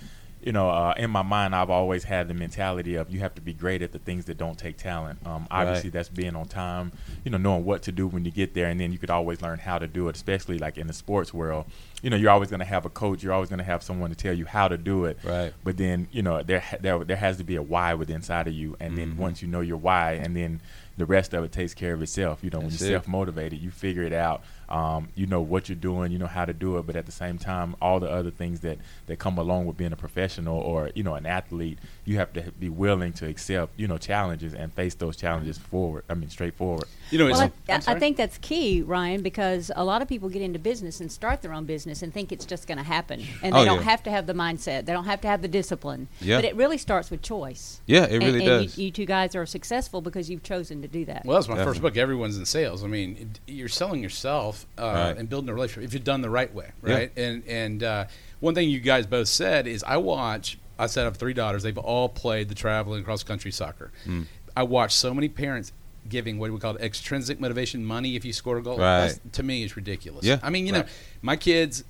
You 0.47 0.53
know, 0.53 0.69
uh, 0.69 0.94
in 0.95 1.09
my 1.09 1.23
mind, 1.23 1.53
I've 1.53 1.69
always 1.69 2.05
had 2.05 2.29
the 2.29 2.33
mentality 2.33 2.95
of 2.95 3.09
you 3.09 3.19
have 3.19 3.35
to 3.35 3.41
be 3.41 3.51
great 3.51 3.81
at 3.81 3.91
the 3.91 3.99
things 3.99 4.23
that 4.25 4.38
don't 4.38 4.57
take 4.57 4.77
talent. 4.77 5.19
Um, 5.27 5.45
obviously, 5.51 5.89
Right. 5.89 5.94
that's 5.95 6.07
being 6.07 6.38
on 6.38 6.47
time. 6.47 6.94
You 7.25 7.31
know, 7.31 7.38
knowing 7.38 7.65
what 7.65 7.81
to 7.81 7.91
do 7.91 8.07
when 8.07 8.23
you 8.23 8.31
get 8.31 8.53
there, 8.53 8.67
and 8.69 8.79
then 8.79 8.94
you 8.94 8.97
could 8.97 9.09
always 9.09 9.41
learn 9.41 9.59
how 9.59 9.77
to 9.77 9.88
do 9.88 10.07
it. 10.07 10.15
Especially 10.15 10.57
like 10.57 10.77
in 10.77 10.88
the 10.88 10.94
sports 10.94 11.33
world, 11.33 11.65
you 12.01 12.09
know, 12.09 12.15
you're 12.15 12.29
always 12.31 12.49
going 12.49 12.61
to 12.61 12.65
have 12.65 12.85
a 12.85 12.89
coach. 12.89 13.21
You're 13.23 13.33
always 13.33 13.49
going 13.49 13.57
to 13.59 13.65
have 13.65 13.83
someone 13.83 14.09
to 14.09 14.15
tell 14.15 14.33
you 14.33 14.45
how 14.45 14.69
to 14.69 14.77
do 14.77 15.03
it. 15.03 15.17
Right. 15.21 15.51
But 15.65 15.75
then, 15.75 16.07
you 16.13 16.21
know, 16.21 16.41
there 16.41 16.63
there 16.79 17.03
there 17.03 17.17
has 17.17 17.35
to 17.39 17.44
be 17.44 17.57
a 17.57 17.61
why 17.61 17.94
within 17.95 18.15
inside 18.15 18.47
of 18.47 18.53
you, 18.53 18.77
and 18.79 18.97
then 18.97 19.15
Mhm. 19.15 19.17
once 19.17 19.41
you 19.41 19.49
know 19.49 19.59
your 19.59 19.75
why, 19.75 20.13
and 20.13 20.33
then 20.33 20.61
the 20.95 21.05
rest 21.05 21.33
of 21.33 21.44
it 21.44 21.51
takes 21.51 21.73
care 21.73 21.94
of 21.94 22.01
itself. 22.01 22.39
You 22.41 22.51
know, 22.51 22.61
That's 22.61 22.79
when 22.79 22.89
you're 22.89 22.99
self 23.01 23.07
motivated, 23.09 23.59
you 23.59 23.69
figure 23.69 24.03
it 24.03 24.13
out. 24.13 24.44
Um, 24.69 25.09
you 25.15 25.25
know 25.27 25.39
what 25.41 25.69
you're 25.69 25.75
doing, 25.77 26.11
you 26.11 26.17
know 26.19 26.27
how 26.27 26.43
to 26.45 26.53
do 26.53 26.77
it, 26.77 26.85
but 26.85 26.95
at 26.95 27.05
the 27.05 27.11
same 27.11 27.37
time, 27.37 27.75
all 27.81 27.99
the 27.99 28.09
other 28.09 28.31
things 28.31 28.59
that, 28.61 28.77
that 29.05 29.17
come 29.17 29.37
along 29.37 29.65
with 29.65 29.77
being 29.77 29.93
a 29.93 29.95
professional 29.95 30.59
or 30.59 30.91
you 30.93 31.03
know 31.03 31.15
an 31.15 31.25
athlete, 31.25 31.79
you 32.05 32.17
have 32.17 32.33
to 32.33 32.51
be 32.59 32.67
willing 32.69 33.13
to 33.13 33.27
accept 33.27 33.79
you 33.79 33.87
know 33.87 33.97
challenges 33.97 34.53
and 34.53 34.73
face 34.73 34.93
those 34.95 35.15
challenges 35.15 35.57
forward. 35.57 36.03
I 36.09 36.15
mean, 36.15 36.29
straightforward. 36.29 36.85
You 37.11 37.19
know, 37.19 37.25
Well, 37.27 37.39
I, 37.39 37.43
I'm 37.45 37.51
I 37.69 37.79
sorry? 37.79 37.99
think 38.01 38.17
that's 38.17 38.37
key, 38.39 38.81
Ryan, 38.81 39.21
because 39.21 39.71
a 39.75 39.85
lot 39.85 40.01
of 40.01 40.09
people 40.09 40.27
get 40.27 40.41
into 40.41 40.59
business 40.59 40.99
and 40.99 41.09
start 41.09 41.41
their 41.41 41.53
own 41.53 41.63
business 41.65 42.01
and 42.01 42.13
think 42.13 42.31
it's 42.33 42.45
just 42.45 42.67
going 42.67 42.77
to 42.77 42.83
happen, 42.83 43.23
and 43.41 43.55
they 43.55 43.59
Oh, 43.61 43.65
don't 43.65 43.77
yeah. 43.77 43.83
have 43.83 44.03
to 44.03 44.11
have 44.11 44.27
the 44.27 44.33
mindset. 44.33 44.85
They 44.85 44.93
don't 44.93 45.05
have 45.05 45.21
to 45.21 45.27
have 45.29 45.41
the 45.41 45.47
discipline. 45.47 46.09
Yeah. 46.19 46.37
But 46.37 46.45
it 46.45 46.55
really 46.55 46.77
starts 46.77 47.09
with 47.09 47.21
choice. 47.21 47.79
Yeah, 47.85 48.03
it 48.05 48.17
really 48.17 48.39
and 48.39 48.45
does. 48.65 48.77
You, 48.77 48.85
you 48.85 48.91
two 48.91 49.05
guys 49.05 49.35
are 49.35 49.45
successful 49.45 50.01
because 50.01 50.29
you've 50.29 50.43
chosen 50.43 50.81
to 50.81 50.87
do 50.89 51.05
that. 51.05 51.23
Well, 51.25 51.37
that's 51.37 51.47
my 51.47 51.63
first 51.63 51.81
book. 51.81 51.95
Everyone's 51.95 52.37
in 52.37 52.45
sales. 52.45 52.83
I 52.83 52.87
mean, 52.87 53.15
it- 53.17 53.39
you're 53.53 53.69
selling 53.69 54.03
yourself 54.03 54.56
uh, 54.77 54.81
Right. 54.83 55.18
and 55.18 55.30
building 55.30 55.50
a 55.50 55.54
relationship 55.54 55.83
if 55.88 55.94
you're 55.94 56.04
done 56.04 56.21
the 56.21 56.30
right 56.30 56.54
way, 56.54 56.71
Yeah. 56.86 56.94
right? 56.94 57.12
And 57.18 57.44
and 57.48 57.83
uh, 57.83 58.06
one 58.39 58.56
thing 58.56 58.69
you 58.69 58.80
guys 58.80 59.06
both 59.06 59.27
said 59.27 59.68
is 59.68 59.83
I 59.83 59.98
watch. 59.98 60.57
I 60.80 60.86
said 60.88 61.01
I 61.01 61.06
have 61.06 61.18
three 61.18 61.33
daughters. 61.33 61.63
They've 61.63 61.77
all 61.77 62.07
played 62.09 62.50
the 62.50 62.56
traveling 62.56 63.04
cross 63.04 63.24
country 63.24 63.51
soccer. 63.51 63.92
Mm. 64.06 64.25
I 64.56 64.63
watch 64.63 64.94
so 64.94 65.13
many 65.13 65.27
parents 65.30 65.71
giving 66.07 66.38
what 66.39 66.51
we 66.51 66.59
call 66.59 66.77
extrinsic 66.77 67.39
motivation 67.39 67.83
money 67.83 68.15
if 68.15 68.24
you 68.24 68.31
score 68.31 68.57
a 68.57 68.62
goal. 68.63 68.77
Right. 68.77 69.07
That's, 69.07 69.19
to 69.33 69.44
me, 69.44 69.63
is 69.63 69.75
ridiculous. 69.75 70.24
Yeah. 70.25 70.39
I 70.42 70.50
mean, 70.51 70.65
you 70.68 70.74
Right. 70.74 70.86
know, 70.86 70.92
my 71.21 71.36
kids 71.36 71.83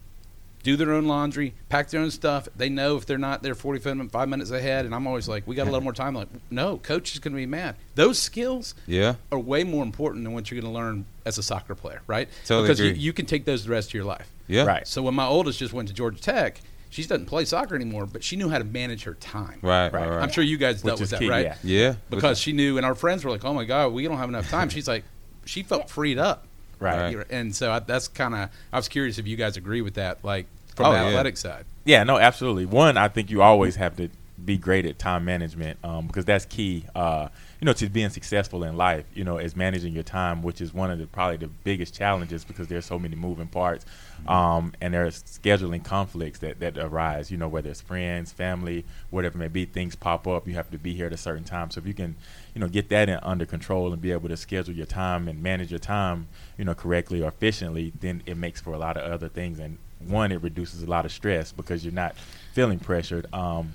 do 0.68 0.76
their 0.76 0.92
own 0.92 1.06
laundry, 1.06 1.54
pack 1.70 1.88
their 1.90 2.02
own 2.02 2.12
stuff. 2.12 2.50
They 2.58 2.68
know 2.68 2.98
if 2.98 3.06
they're 3.06 3.18
not 3.18 3.42
there 3.42 3.56
45 3.56 4.28
minutes 4.28 4.52
ahead, 4.52 4.84
and 4.86 4.94
I'm 4.94 5.08
always 5.08 5.26
like, 5.26 5.48
we 5.48 5.56
got 5.56 5.64
a 5.64 5.66
little 5.72 5.80
more 5.80 5.94
time. 5.94 6.14
Like, 6.14 6.28
no, 6.52 6.76
coach 6.76 7.14
is 7.14 7.20
going 7.20 7.32
to 7.32 7.38
be 7.38 7.46
mad. 7.46 7.78
Those 7.96 8.20
skills 8.20 8.76
Yeah. 8.86 9.16
are 9.32 9.40
way 9.40 9.64
more 9.64 9.82
important 9.82 10.26
than 10.26 10.34
what 10.34 10.52
you're 10.52 10.60
going 10.60 10.70
to 10.70 10.78
learn 10.78 11.06
as 11.26 11.38
a 11.38 11.44
soccer 11.44 11.74
player, 11.74 12.02
right? 12.06 12.28
Totally 12.46 12.68
because 12.68 12.82
you, 12.82 12.88
you 12.92 13.14
can 13.14 13.26
take 13.26 13.46
those 13.46 13.64
the 13.64 13.72
rest 13.72 13.92
of 13.92 13.94
your 13.94 14.04
life. 14.04 14.30
Yeah. 14.48 14.66
Right. 14.66 14.86
So 14.86 15.02
when 15.04 15.14
my 15.16 15.26
oldest 15.26 15.58
just 15.58 15.72
went 15.72 15.88
to 15.88 15.94
Georgia 15.94 16.20
Tech, 16.22 16.60
she 16.90 17.02
doesn't 17.04 17.28
play 17.28 17.46
soccer 17.46 17.74
anymore, 17.74 18.06
but 18.06 18.22
she 18.22 18.36
knew 18.36 18.50
how 18.50 18.58
to 18.58 18.66
manage 18.66 19.04
her 19.04 19.14
time. 19.14 19.60
Right. 19.62 19.88
Right. 19.88 20.02
Right. 20.02 20.10
right. 20.18 20.22
I'm 20.22 20.32
sure 20.32 20.44
you 20.44 20.58
guys 20.58 20.84
Which 20.84 20.90
dealt 20.92 21.00
with 21.00 21.10
that, 21.12 21.20
key, 21.22 21.30
right? 21.30 21.46
yeah. 21.46 21.56
yeah. 21.64 21.96
Because 22.10 22.40
she 22.40 22.52
knew, 22.52 22.76
and 22.76 22.86
our 22.86 22.96
friends 22.96 23.24
were 23.24 23.32
like, 23.32 23.46
"Oh 23.46 23.54
my 23.54 23.64
God, 23.64 23.94
we 23.94 24.04
don't 24.06 24.18
have 24.18 24.28
enough 24.30 24.50
time." 24.50 24.68
She's 24.68 24.88
like, 24.88 25.06
she 25.46 25.64
felt 25.64 25.90
freed 25.90 26.18
up, 26.18 26.46
Right. 26.80 27.16
Right. 27.16 27.26
And 27.30 27.56
so 27.56 27.72
I, 27.72 27.80
that's 27.80 28.10
kind 28.10 28.36
of. 28.36 28.50
I 28.74 28.76
was 28.78 28.90
curious 28.90 29.18
if 29.18 29.28
you 29.28 29.38
guys 29.38 29.56
agree 29.56 29.82
with 29.82 29.94
that, 29.96 30.24
like 30.26 30.46
from 30.78 30.86
Oh, 30.88 30.92
the 30.92 30.98
yeah. 30.98 31.08
athletic 31.08 31.36
side. 31.38 31.66
Yeah, 31.86 32.04
no, 32.04 32.18
absolutely. 32.18 32.66
One, 32.66 32.96
I 32.98 33.08
think 33.08 33.32
you 33.32 33.42
always 33.42 33.76
have 33.78 33.98
to 33.98 34.10
be 34.46 34.56
great 34.58 34.86
at 34.86 35.00
time 35.00 35.26
management 35.26 35.80
um, 35.84 36.06
because 36.08 36.24
that's 36.24 36.46
key. 36.46 36.86
Uh, 36.96 37.28
you 37.60 37.66
know, 37.66 37.74
to 37.74 37.90
being 37.90 38.10
successful 38.12 38.64
in 38.64 38.78
life. 38.78 39.04
You 39.16 39.24
know, 39.24 39.40
is 39.40 39.56
managing 39.56 39.94
your 39.94 40.04
time, 40.04 40.44
which 40.44 40.62
is 40.62 40.76
one 40.76 40.92
of 40.92 41.00
the 41.00 41.08
probably 41.08 41.38
the 41.38 41.48
biggest 41.48 41.96
challenges 41.96 42.44
because 42.46 42.68
there's 42.68 42.86
so 42.86 43.00
many 43.00 43.16
moving 43.16 43.48
parts, 43.48 43.84
um, 44.28 44.74
and 44.80 44.94
there's 44.94 45.24
scheduling 45.24 45.84
conflicts 45.84 46.38
that 46.40 46.60
that 46.60 46.78
arise. 46.78 47.32
You 47.32 47.38
know, 47.38 47.48
whether 47.48 47.72
it's 47.72 47.82
friends, 47.82 48.32
family, 48.32 48.86
whatever 49.10 49.38
it 49.38 49.40
may 49.40 49.48
be, 49.48 49.66
things 49.66 49.96
pop 49.96 50.28
up. 50.28 50.48
You 50.48 50.54
have 50.54 50.70
to 50.70 50.78
be 50.78 50.94
here 50.94 51.08
at 51.08 51.14
a 51.14 51.18
certain 51.18 51.44
time. 51.44 51.72
So 51.72 51.80
if 51.80 51.88
you 51.88 51.96
can, 51.96 52.16
you 52.54 52.62
know, 52.62 52.68
get 52.68 52.90
that 52.90 53.10
in, 53.10 53.18
under 53.24 53.48
control 53.48 53.92
and 53.92 54.00
be 54.00 54.12
able 54.12 54.30
to 54.30 54.38
schedule 54.38 54.76
your 54.76 54.86
time 54.86 55.28
and 55.28 55.42
manage 55.42 55.72
your 55.72 55.80
time, 55.80 56.28
you 56.60 56.66
know, 56.66 56.76
correctly 56.76 57.24
or 57.24 57.30
efficiently, 57.30 57.92
then 58.00 58.22
it 58.28 58.38
makes 58.38 58.62
for 58.62 58.74
a 58.74 58.78
lot 58.78 58.98
of 58.98 59.12
other 59.12 59.30
things. 59.30 59.58
And 59.58 59.80
one, 60.00 60.32
it 60.32 60.42
reduces 60.42 60.84
a 60.84 60.88
lot 60.88 61.06
of 61.06 61.12
stress 61.12 61.52
because 61.52 61.84
you're 61.84 61.94
not 61.94 62.16
feeling 62.54 62.80
pressured. 62.80 63.32
Um, 63.34 63.74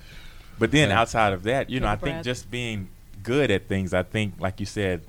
but 0.59 0.71
then 0.71 0.89
Yeah. 0.89 0.99
outside 1.01 1.33
of 1.33 1.43
that, 1.43 1.69
you 1.69 1.79
know, 1.79 1.85
Take 1.87 1.89
I 1.89 1.93
a 1.93 1.97
think 1.97 2.15
breath. 2.17 2.25
just 2.25 2.51
being 2.51 2.89
good 3.23 3.51
at 3.51 3.67
things. 3.67 3.93
I 3.93 4.03
think, 4.03 4.35
like 4.39 4.59
you 4.59 4.65
said, 4.65 5.01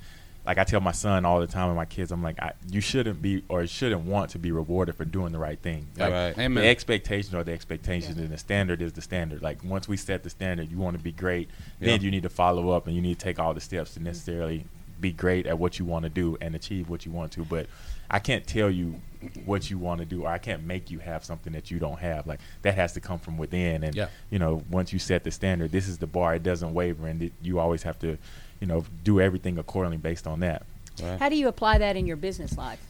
like 0.47 0.59
I 0.59 0.65
tell 0.65 0.81
my 0.81 0.93
son 0.93 1.25
all 1.25 1.41
the 1.41 1.47
time 1.47 1.69
and 1.69 1.77
my 1.77 1.87
kids, 1.87 2.13
I'm 2.13 2.23
like, 2.23 2.39
I, 2.41 2.53
you 2.71 2.81
shouldn't 2.83 3.23
be 3.23 3.43
or 3.49 3.67
shouldn't 3.67 4.03
want 4.03 4.31
to 4.33 4.39
be 4.39 4.53
rewarded 4.53 4.95
for 4.95 5.05
doing 5.07 5.33
the 5.33 5.39
right 5.39 5.59
thing. 5.59 5.87
Like, 5.97 6.13
Right. 6.13 6.39
Amen. 6.39 6.63
The 6.63 6.69
expectations 6.69 7.35
are 7.35 7.43
the 7.43 7.53
expectations, 7.53 8.19
and 8.19 8.29
the 8.29 8.37
standard 8.37 8.83
is 8.83 8.93
the 8.93 9.01
standard. 9.01 9.41
Like 9.43 9.65
once 9.65 9.89
we 9.89 9.97
set 9.97 10.23
the 10.23 10.29
standard, 10.31 10.71
you 10.71 10.77
want 10.77 10.97
to 10.99 11.03
be 11.03 11.13
great, 11.13 11.49
then 11.81 12.03
you 12.03 12.11
need 12.11 12.25
to 12.25 12.29
follow 12.29 12.71
up 12.71 12.87
and 12.87 12.95
you 12.95 13.01
need 13.01 13.19
to 13.19 13.25
take 13.25 13.39
all 13.39 13.55
the 13.55 13.61
steps 13.61 13.95
to 13.95 14.03
necessarily 14.03 14.67
be 15.05 15.13
great 15.13 15.47
at 15.47 15.59
what 15.59 15.79
you 15.79 15.85
want 15.85 16.05
to 16.05 16.09
do 16.09 16.39
and 16.41 16.55
achieve 16.55 16.89
what 16.89 17.05
you 17.05 17.13
want 17.13 17.31
to. 17.33 17.45
But 17.45 17.67
I 18.11 18.19
can't 18.21 18.47
tell 18.47 18.71
you 18.71 19.03
what 19.45 19.69
you 19.71 19.77
want 19.77 19.99
to 20.01 20.07
do, 20.07 20.23
or 20.25 20.29
I 20.29 20.39
can't 20.39 20.65
make 20.65 20.91
you 20.91 20.99
have 20.99 21.25
something 21.25 21.53
that 21.53 21.71
you 21.71 21.79
don't 21.79 21.99
have. 21.99 22.27
Like 22.27 22.41
that 22.63 22.75
has 22.75 22.95
to 22.95 23.01
come 23.01 23.19
from 23.19 23.37
within. 23.37 23.85
And 23.85 23.95
Yeah. 23.95 24.09
you 24.31 24.39
know, 24.39 24.63
once 24.71 24.95
you 24.95 24.99
set 24.99 25.23
the 25.23 25.31
standard, 25.31 25.73
this 25.73 25.89
is 25.89 25.99
the 25.99 26.07
bar. 26.07 26.35
It 26.35 26.43
doesn't 26.43 26.73
waver, 26.73 27.07
and 27.07 27.23
it, 27.23 27.33
you 27.43 27.59
always 27.59 27.83
have 27.83 27.99
to, 27.99 28.17
you 28.61 28.67
know, 28.67 28.85
do 29.03 29.21
everything 29.21 29.59
accordingly 29.59 29.99
based 29.99 30.27
on 30.27 30.41
that. 30.41 30.63
Right. 31.03 31.19
How 31.19 31.29
do 31.29 31.37
you 31.37 31.49
apply 31.49 31.79
that 31.79 31.97
in 31.97 32.07
your 32.07 32.17
business 32.17 32.57
life? 32.57 32.81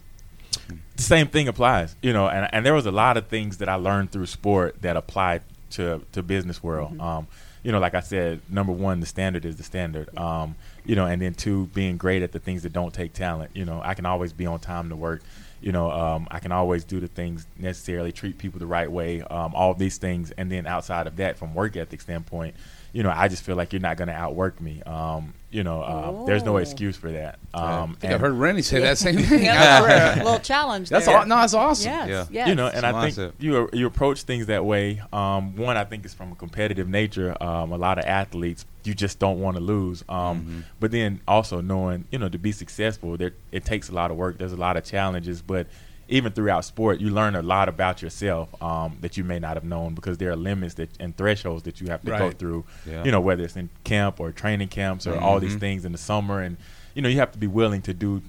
the 0.96 1.02
same 1.02 1.26
thing 1.26 1.49
applies, 1.49 1.96
you 2.00 2.12
know, 2.12 2.29
and, 2.29 2.48
and 2.55 2.65
there 2.65 2.74
was 2.74 2.86
a 2.86 2.93
lot 2.93 3.17
of 3.17 3.27
things 3.27 3.56
that 3.58 3.69
I 3.69 3.74
learned 3.74 4.12
through 4.12 4.27
sport 4.27 4.82
that 4.82 4.96
applied 4.96 5.43
to 5.70 6.03
to 6.12 6.22
business 6.22 6.62
world. 6.62 7.00
Um, 7.00 7.27
you 7.65 7.72
know, 7.72 7.81
like 7.81 7.94
I 7.94 8.00
said, 8.00 8.41
number 8.48 8.72
one, 8.72 9.00
the 9.00 9.06
standard 9.06 9.44
is 9.44 9.56
the 9.56 9.62
standard. 9.65 10.17
Um, 10.17 10.55
you 10.84 10.96
know, 10.96 11.06
and 11.06 11.20
then 11.20 11.34
two, 11.34 11.67
being 11.69 11.96
great 11.96 12.22
at 12.22 12.32
the 12.32 12.38
things 12.38 12.62
that 12.62 12.72
don't 12.72 12.93
take 12.93 13.12
talent. 13.12 13.50
You 13.55 13.64
know, 13.64 13.81
I 13.84 13.94
can 13.94 14.06
always 14.06 14.32
be 14.32 14.46
on 14.46 14.60
time 14.60 14.88
to 14.91 14.96
work. 14.96 15.22
You 15.60 15.72
know, 15.72 15.91
um, 15.91 16.29
I 16.31 16.41
can 16.41 16.53
always 16.53 16.84
do 16.84 17.00
the 17.00 17.08
things 17.08 17.46
necessarily, 17.56 18.12
treat 18.12 18.36
people 18.36 18.58
the 18.58 18.67
right 18.67 18.91
way, 18.91 19.22
um, 19.22 19.55
all 19.55 19.72
these 19.72 19.96
things, 19.96 20.31
and 20.32 20.53
then 20.53 20.67
outside 20.67 21.06
of 21.06 21.17
that, 21.17 21.38
from 21.38 21.55
work 21.55 21.76
ethic 21.76 22.03
standpoint, 22.03 22.55
you 22.93 23.03
know, 23.03 23.10
I 23.10 23.29
just 23.29 23.43
feel 23.43 23.56
like 23.56 23.72
you're 23.72 23.81
not 23.81 23.96
going 23.96 24.08
to 24.08 24.14
outwork 24.14 24.60
me. 24.60 24.82
Um, 24.82 25.32
you 25.55 25.63
know, 25.63 25.81
uh, 25.82 26.25
there's 26.27 26.43
no 26.43 26.56
excuse 26.56 26.96
for 26.96 27.13
that. 27.13 27.39
Um, 27.55 27.93
I 27.96 28.01
think 28.01 28.13
I've 28.13 28.20
heard 28.20 28.32
Rennie 28.34 28.61
say 28.63 28.81
that 28.81 28.99
same 28.99 29.19
thing. 29.19 29.44
Yeah, 29.44 30.17
a 30.20 30.25
little 30.25 30.39
challenge. 30.41 30.89
That's 30.89 31.06
all. 31.06 31.25
No, 31.27 31.37
that's 31.37 31.55
awesome. 31.55 31.93
Yes, 31.93 32.08
Yeah. 32.08 32.25
yes. 32.31 32.49
you 32.49 32.55
know, 32.56 32.67
and 32.67 32.79
It's 32.79 32.84
I 32.84 33.06
a 33.08 33.11
think 33.13 33.34
you 33.39 33.70
you 33.73 33.87
approach 33.87 34.23
things 34.25 34.46
that 34.46 34.65
way. 34.65 35.01
Um, 35.13 35.55
one, 35.56 35.77
I 35.77 35.84
think 35.84 36.05
is 36.05 36.13
from 36.13 36.32
a 36.32 36.34
competitive 36.34 36.89
nature. 36.89 37.37
Um, 37.43 37.70
a 37.73 37.79
lot 37.79 37.99
of 37.99 38.05
athletes, 38.05 38.67
you 38.82 38.94
just 38.94 39.19
don't 39.19 39.41
want 39.41 39.56
to 39.56 39.63
lose. 39.63 40.03
Um, 40.08 40.25
Mm-hmm. 40.43 40.61
But 40.81 40.91
then 40.91 41.20
also 41.29 41.61
knowing, 41.61 42.06
you 42.11 42.19
know, 42.19 42.29
to 42.29 42.39
be 42.39 42.51
successful, 42.53 43.17
there 43.17 43.32
it 43.53 43.65
takes 43.65 43.89
a 43.89 43.93
lot 43.94 44.11
of 44.11 44.17
work. 44.17 44.39
There's 44.39 44.53
a 44.53 44.56
lot 44.56 44.77
of 44.77 44.84
challenges, 44.84 45.41
but 45.41 45.67
even 46.08 46.32
throughout 46.32 46.65
sport, 46.65 47.01
you 47.01 47.11
learn 47.11 47.34
a 47.34 47.43
lot 47.43 47.69
about 47.69 48.03
yourself 48.03 48.49
um, 48.63 48.99
that 49.01 49.17
you 49.17 49.25
may 49.25 49.39
not 49.39 49.55
have 49.56 49.65
known 49.65 49.94
because 49.94 50.19
there 50.19 50.31
are 50.31 50.37
limits 50.37 50.75
that 50.75 50.91
and 51.01 51.17
thresholds 51.17 51.63
that 51.65 51.81
you 51.81 51.87
have 51.89 52.03
to 52.03 52.11
go 52.11 52.31
through. 52.31 52.65
Yeah. 52.87 53.05
You 53.05 53.11
know, 53.11 53.20
whether 53.20 53.43
it's 53.44 53.56
in 53.56 53.70
camp 53.84 54.20
or 54.20 54.31
training 54.32 54.69
camps 54.69 55.06
or 55.06 55.19
all 55.19 55.41
these 55.41 55.56
Mhm. 55.56 55.61
things 55.61 55.84
in 55.84 55.93
the 55.93 55.99
summer, 55.99 56.41
and 56.41 56.56
you 56.94 57.03
know, 57.03 57.08
you 57.08 57.19
have 57.19 57.32
to 57.32 57.39
be 57.39 57.46
willing 57.46 57.82
to 57.82 57.94
do 57.94 58.23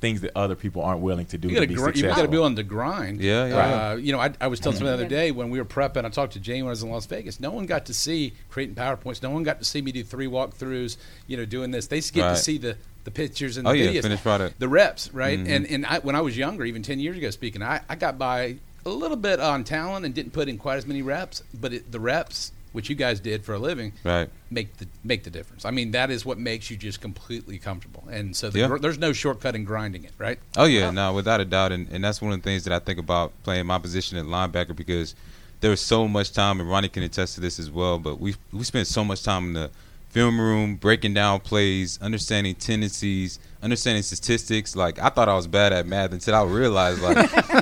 things 0.00 0.20
that 0.20 0.32
other 0.36 0.56
people 0.56 0.82
aren't 0.82 1.00
willing 1.00 1.24
to 1.26 1.38
do 1.38 1.46
You 1.46 1.54
to 1.54 1.60
got 1.60 1.68
be 1.68 1.74
to 1.76 1.80
gr- 1.80 1.86
you 1.90 1.94
successful. 1.94 2.16
got 2.16 2.22
to 2.22 2.28
be 2.28 2.36
willing 2.36 2.56
to 2.56 2.64
grind. 2.64 3.20
Yeah, 3.20 3.46
yeah. 3.46 3.56
Uh, 3.92 3.94
you 3.94 4.10
know, 4.10 4.18
I, 4.18 4.32
I 4.40 4.48
was 4.48 4.58
telling 4.58 4.76
someone 4.76 4.96
the 4.98 5.04
other 5.04 5.08
day 5.08 5.30
when 5.30 5.48
we 5.48 5.60
were 5.60 5.64
prepping. 5.64 6.04
I 6.04 6.08
talked 6.08 6.32
to 6.32 6.40
Jane 6.40 6.64
when 6.64 6.70
I 6.70 6.72
was 6.72 6.82
in 6.82 6.90
Las 6.90 7.06
Vegas. 7.06 7.38
No 7.38 7.52
one 7.52 7.66
got 7.66 7.86
to 7.86 7.94
see 7.94 8.32
creating 8.50 8.74
powerpoints. 8.74 9.22
No 9.22 9.30
one 9.30 9.44
got 9.44 9.60
to 9.60 9.64
see 9.64 9.80
me 9.80 9.92
do 9.92 10.02
three 10.02 10.26
walkthroughs. 10.26 10.96
You 11.28 11.36
know, 11.36 11.44
doing 11.44 11.70
this. 11.70 11.86
They 11.86 11.98
just 11.98 12.12
get 12.14 12.22
Right. 12.24 12.30
to 12.30 12.42
see 12.42 12.58
the 12.58 12.76
the 13.04 13.10
pictures 13.10 13.56
and 13.56 13.66
the 13.66 13.70
Oh, 13.70 13.72
yeah, 13.72 13.86
videos, 13.90 14.02
finished 14.02 14.22
product. 14.22 14.58
the 14.60 14.68
reps, 14.68 15.12
right? 15.12 15.38
Mhm. 15.38 15.48
And 15.48 15.66
and 15.66 15.86
I, 15.86 15.98
when 16.00 16.14
I 16.14 16.20
was 16.20 16.36
younger, 16.36 16.64
even 16.64 16.82
ten 16.82 17.00
years 17.00 17.16
ago, 17.16 17.30
speaking, 17.30 17.62
I, 17.62 17.80
I 17.88 17.96
got 17.96 18.18
by 18.18 18.56
a 18.84 18.90
little 18.90 19.16
bit 19.16 19.40
on 19.40 19.64
talent 19.64 20.04
and 20.04 20.14
didn't 20.14 20.32
put 20.32 20.48
in 20.48 20.58
quite 20.58 20.76
as 20.76 20.86
many 20.86 21.02
reps, 21.02 21.42
but 21.60 21.72
it, 21.72 21.92
the 21.92 22.00
reps 22.00 22.52
which 22.72 22.88
you 22.88 22.96
guys 22.96 23.20
did 23.20 23.44
for 23.44 23.52
a 23.52 23.58
living, 23.58 23.92
Right. 24.02 24.30
make 24.50 24.74
the 24.78 24.86
make 25.04 25.24
the 25.24 25.30
difference. 25.30 25.66
I 25.66 25.70
mean, 25.70 25.90
that 25.90 26.10
is 26.10 26.24
what 26.24 26.38
makes 26.38 26.70
you 26.70 26.76
just 26.78 27.02
completely 27.02 27.58
comfortable. 27.58 28.02
And 28.10 28.34
so 28.34 28.48
the, 28.48 28.60
Yeah. 28.60 28.78
there's 28.80 28.96
no 28.98 29.12
shortcut 29.12 29.54
in 29.54 29.64
grinding 29.64 30.04
it, 30.04 30.12
right? 30.16 30.38
Oh 30.56 30.64
yeah, 30.64 30.90
no, 30.90 31.12
without 31.12 31.40
a 31.40 31.44
doubt, 31.44 31.70
and, 31.72 31.86
and 31.92 32.02
that's 32.02 32.22
one 32.22 32.32
of 32.32 32.38
the 32.38 32.42
things 32.42 32.64
that 32.64 32.72
I 32.72 32.78
think 32.78 32.98
about 32.98 33.32
playing 33.42 33.66
my 33.66 33.78
position 33.78 34.16
at 34.16 34.24
linebacker 34.24 34.74
because 34.74 35.14
there 35.60 35.70
was 35.70 35.82
so 35.82 36.08
much 36.08 36.32
time, 36.32 36.60
and 36.60 36.68
Ronnie 36.70 36.88
can 36.88 37.02
attest 37.02 37.34
to 37.34 37.40
this 37.42 37.58
as 37.58 37.70
well. 37.70 37.98
But 37.98 38.18
we 38.20 38.36
we 38.52 38.64
spent 38.64 38.86
so 38.86 39.04
much 39.04 39.22
time 39.22 39.48
in 39.48 39.52
the 39.52 39.70
film 40.12 40.38
room 40.38 40.76
breaking 40.76 41.14
down 41.14 41.40
plays, 41.40 41.98
understanding 42.02 42.54
tendencies, 42.54 43.38
understanding 43.62 44.02
statistics. 44.02 44.76
Like 44.76 44.98
I 44.98 45.08
thought 45.08 45.28
I 45.28 45.34
was 45.34 45.46
bad 45.46 45.72
at 45.72 45.86
math 45.86 46.12
until 46.12 46.34
I 46.34 46.42
realized 46.44 47.00
like 47.00 47.16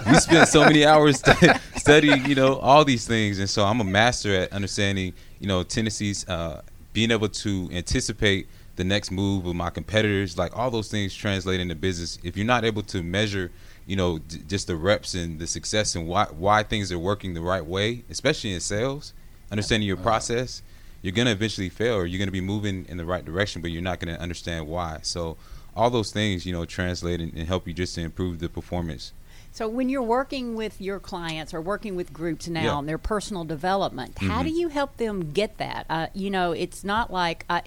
we 0.06 0.14
spent 0.16 0.48
so 0.48 0.64
many 0.64 0.84
hours 0.84 1.20
stu- 1.20 1.52
studying, 1.76 2.26
you 2.26 2.34
know, 2.34 2.56
all 2.56 2.84
these 2.84 3.06
things, 3.06 3.38
and 3.38 3.48
so 3.48 3.64
I'm 3.64 3.80
a 3.80 3.84
master 3.84 4.34
at 4.34 4.52
understanding, 4.52 5.14
you 5.38 5.46
know, 5.46 5.62
tendencies, 5.62 6.28
uh, 6.28 6.62
being 6.92 7.12
able 7.12 7.28
to 7.28 7.68
anticipate 7.72 8.48
the 8.74 8.82
next 8.82 9.12
move 9.12 9.46
of 9.46 9.54
my 9.54 9.70
competitors. 9.70 10.36
Like 10.36 10.56
all 10.58 10.72
those 10.72 10.90
things 10.90 11.14
translate 11.14 11.60
into 11.60 11.76
business. 11.76 12.18
If 12.24 12.36
you're 12.36 12.46
not 12.46 12.64
able 12.64 12.82
to 12.82 13.02
measure 13.02 13.52
you 13.86 13.96
know 13.96 14.18
d- 14.18 14.38
just 14.46 14.66
the 14.66 14.76
reps 14.76 15.14
and 15.14 15.38
the 15.40 15.46
success 15.46 15.94
and 15.94 16.06
why 16.06 16.26
why 16.26 16.62
things 16.62 16.92
are 16.92 16.98
working 16.98 17.32
the 17.34 17.40
right 17.40 17.64
way 17.64 18.04
especially 18.10 18.52
in 18.52 18.60
sales 18.60 19.14
understanding 19.50 19.86
your 19.86 19.96
process 19.96 20.62
you're 21.02 21.12
going 21.12 21.26
to 21.26 21.32
eventually 21.32 21.68
fail 21.68 21.94
or 21.96 22.06
you're 22.06 22.18
going 22.18 22.28
to 22.28 22.32
be 22.32 22.40
moving 22.40 22.84
in 22.88 22.96
the 22.96 23.04
right 23.04 23.24
direction 23.24 23.62
but 23.62 23.70
you're 23.70 23.82
not 23.82 24.00
going 24.00 24.14
to 24.14 24.20
understand 24.20 24.66
why 24.66 24.98
so 25.02 25.36
all 25.76 25.90
those 25.90 26.10
things 26.12 26.44
you 26.46 26.52
know 26.52 26.64
translate 26.64 27.20
and, 27.20 27.32
and 27.34 27.46
help 27.48 27.66
you 27.66 27.72
just 27.74 27.94
to 27.94 28.00
improve 28.00 28.38
the 28.38 28.48
performance 28.48 29.12
So 29.52 29.66
when 29.68 29.88
you're 29.88 30.02
working 30.20 30.54
with 30.54 30.80
your 30.80 31.00
clients 31.00 31.52
or 31.54 31.60
working 31.60 31.96
with 31.96 32.12
groups 32.12 32.46
now 32.48 32.62
Yeah. 32.62 32.74
on 32.74 32.86
their 32.86 32.98
personal 32.98 33.44
development, 33.44 34.18
how 34.18 34.42
do 34.44 34.48
you 34.50 34.68
help 34.68 34.96
them 34.96 35.32
get 35.32 35.58
that? 35.58 35.86
Uh, 35.90 36.06
you 36.14 36.30
know, 36.30 36.52
it's 36.52 36.84
not 36.84 37.10
like 37.12 37.44
I. 37.50 37.62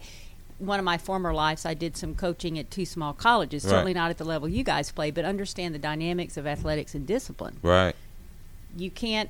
One 0.60 0.80
of 0.80 0.86
my 0.86 0.98
former 0.98 1.34
lives, 1.34 1.66
I 1.66 1.74
did 1.74 1.98
some 1.98 2.16
coaching 2.16 2.58
at 2.58 2.72
two 2.72 2.86
small 2.86 3.12
colleges. 3.12 3.66
Right. 3.66 3.72
Certainly 3.72 3.96
not 3.96 4.12
at 4.12 4.18
the 4.18 4.24
level 4.24 4.48
you 4.48 4.64
guys 4.64 4.92
play, 4.94 5.12
but 5.12 5.26
understand 5.26 5.76
the 5.76 5.80
dynamics 5.80 6.38
of 6.38 6.48
athletics 6.48 6.96
and 6.96 7.06
discipline. 7.06 7.58
right 7.62 7.96
You 8.78 8.90
can't 8.90 9.30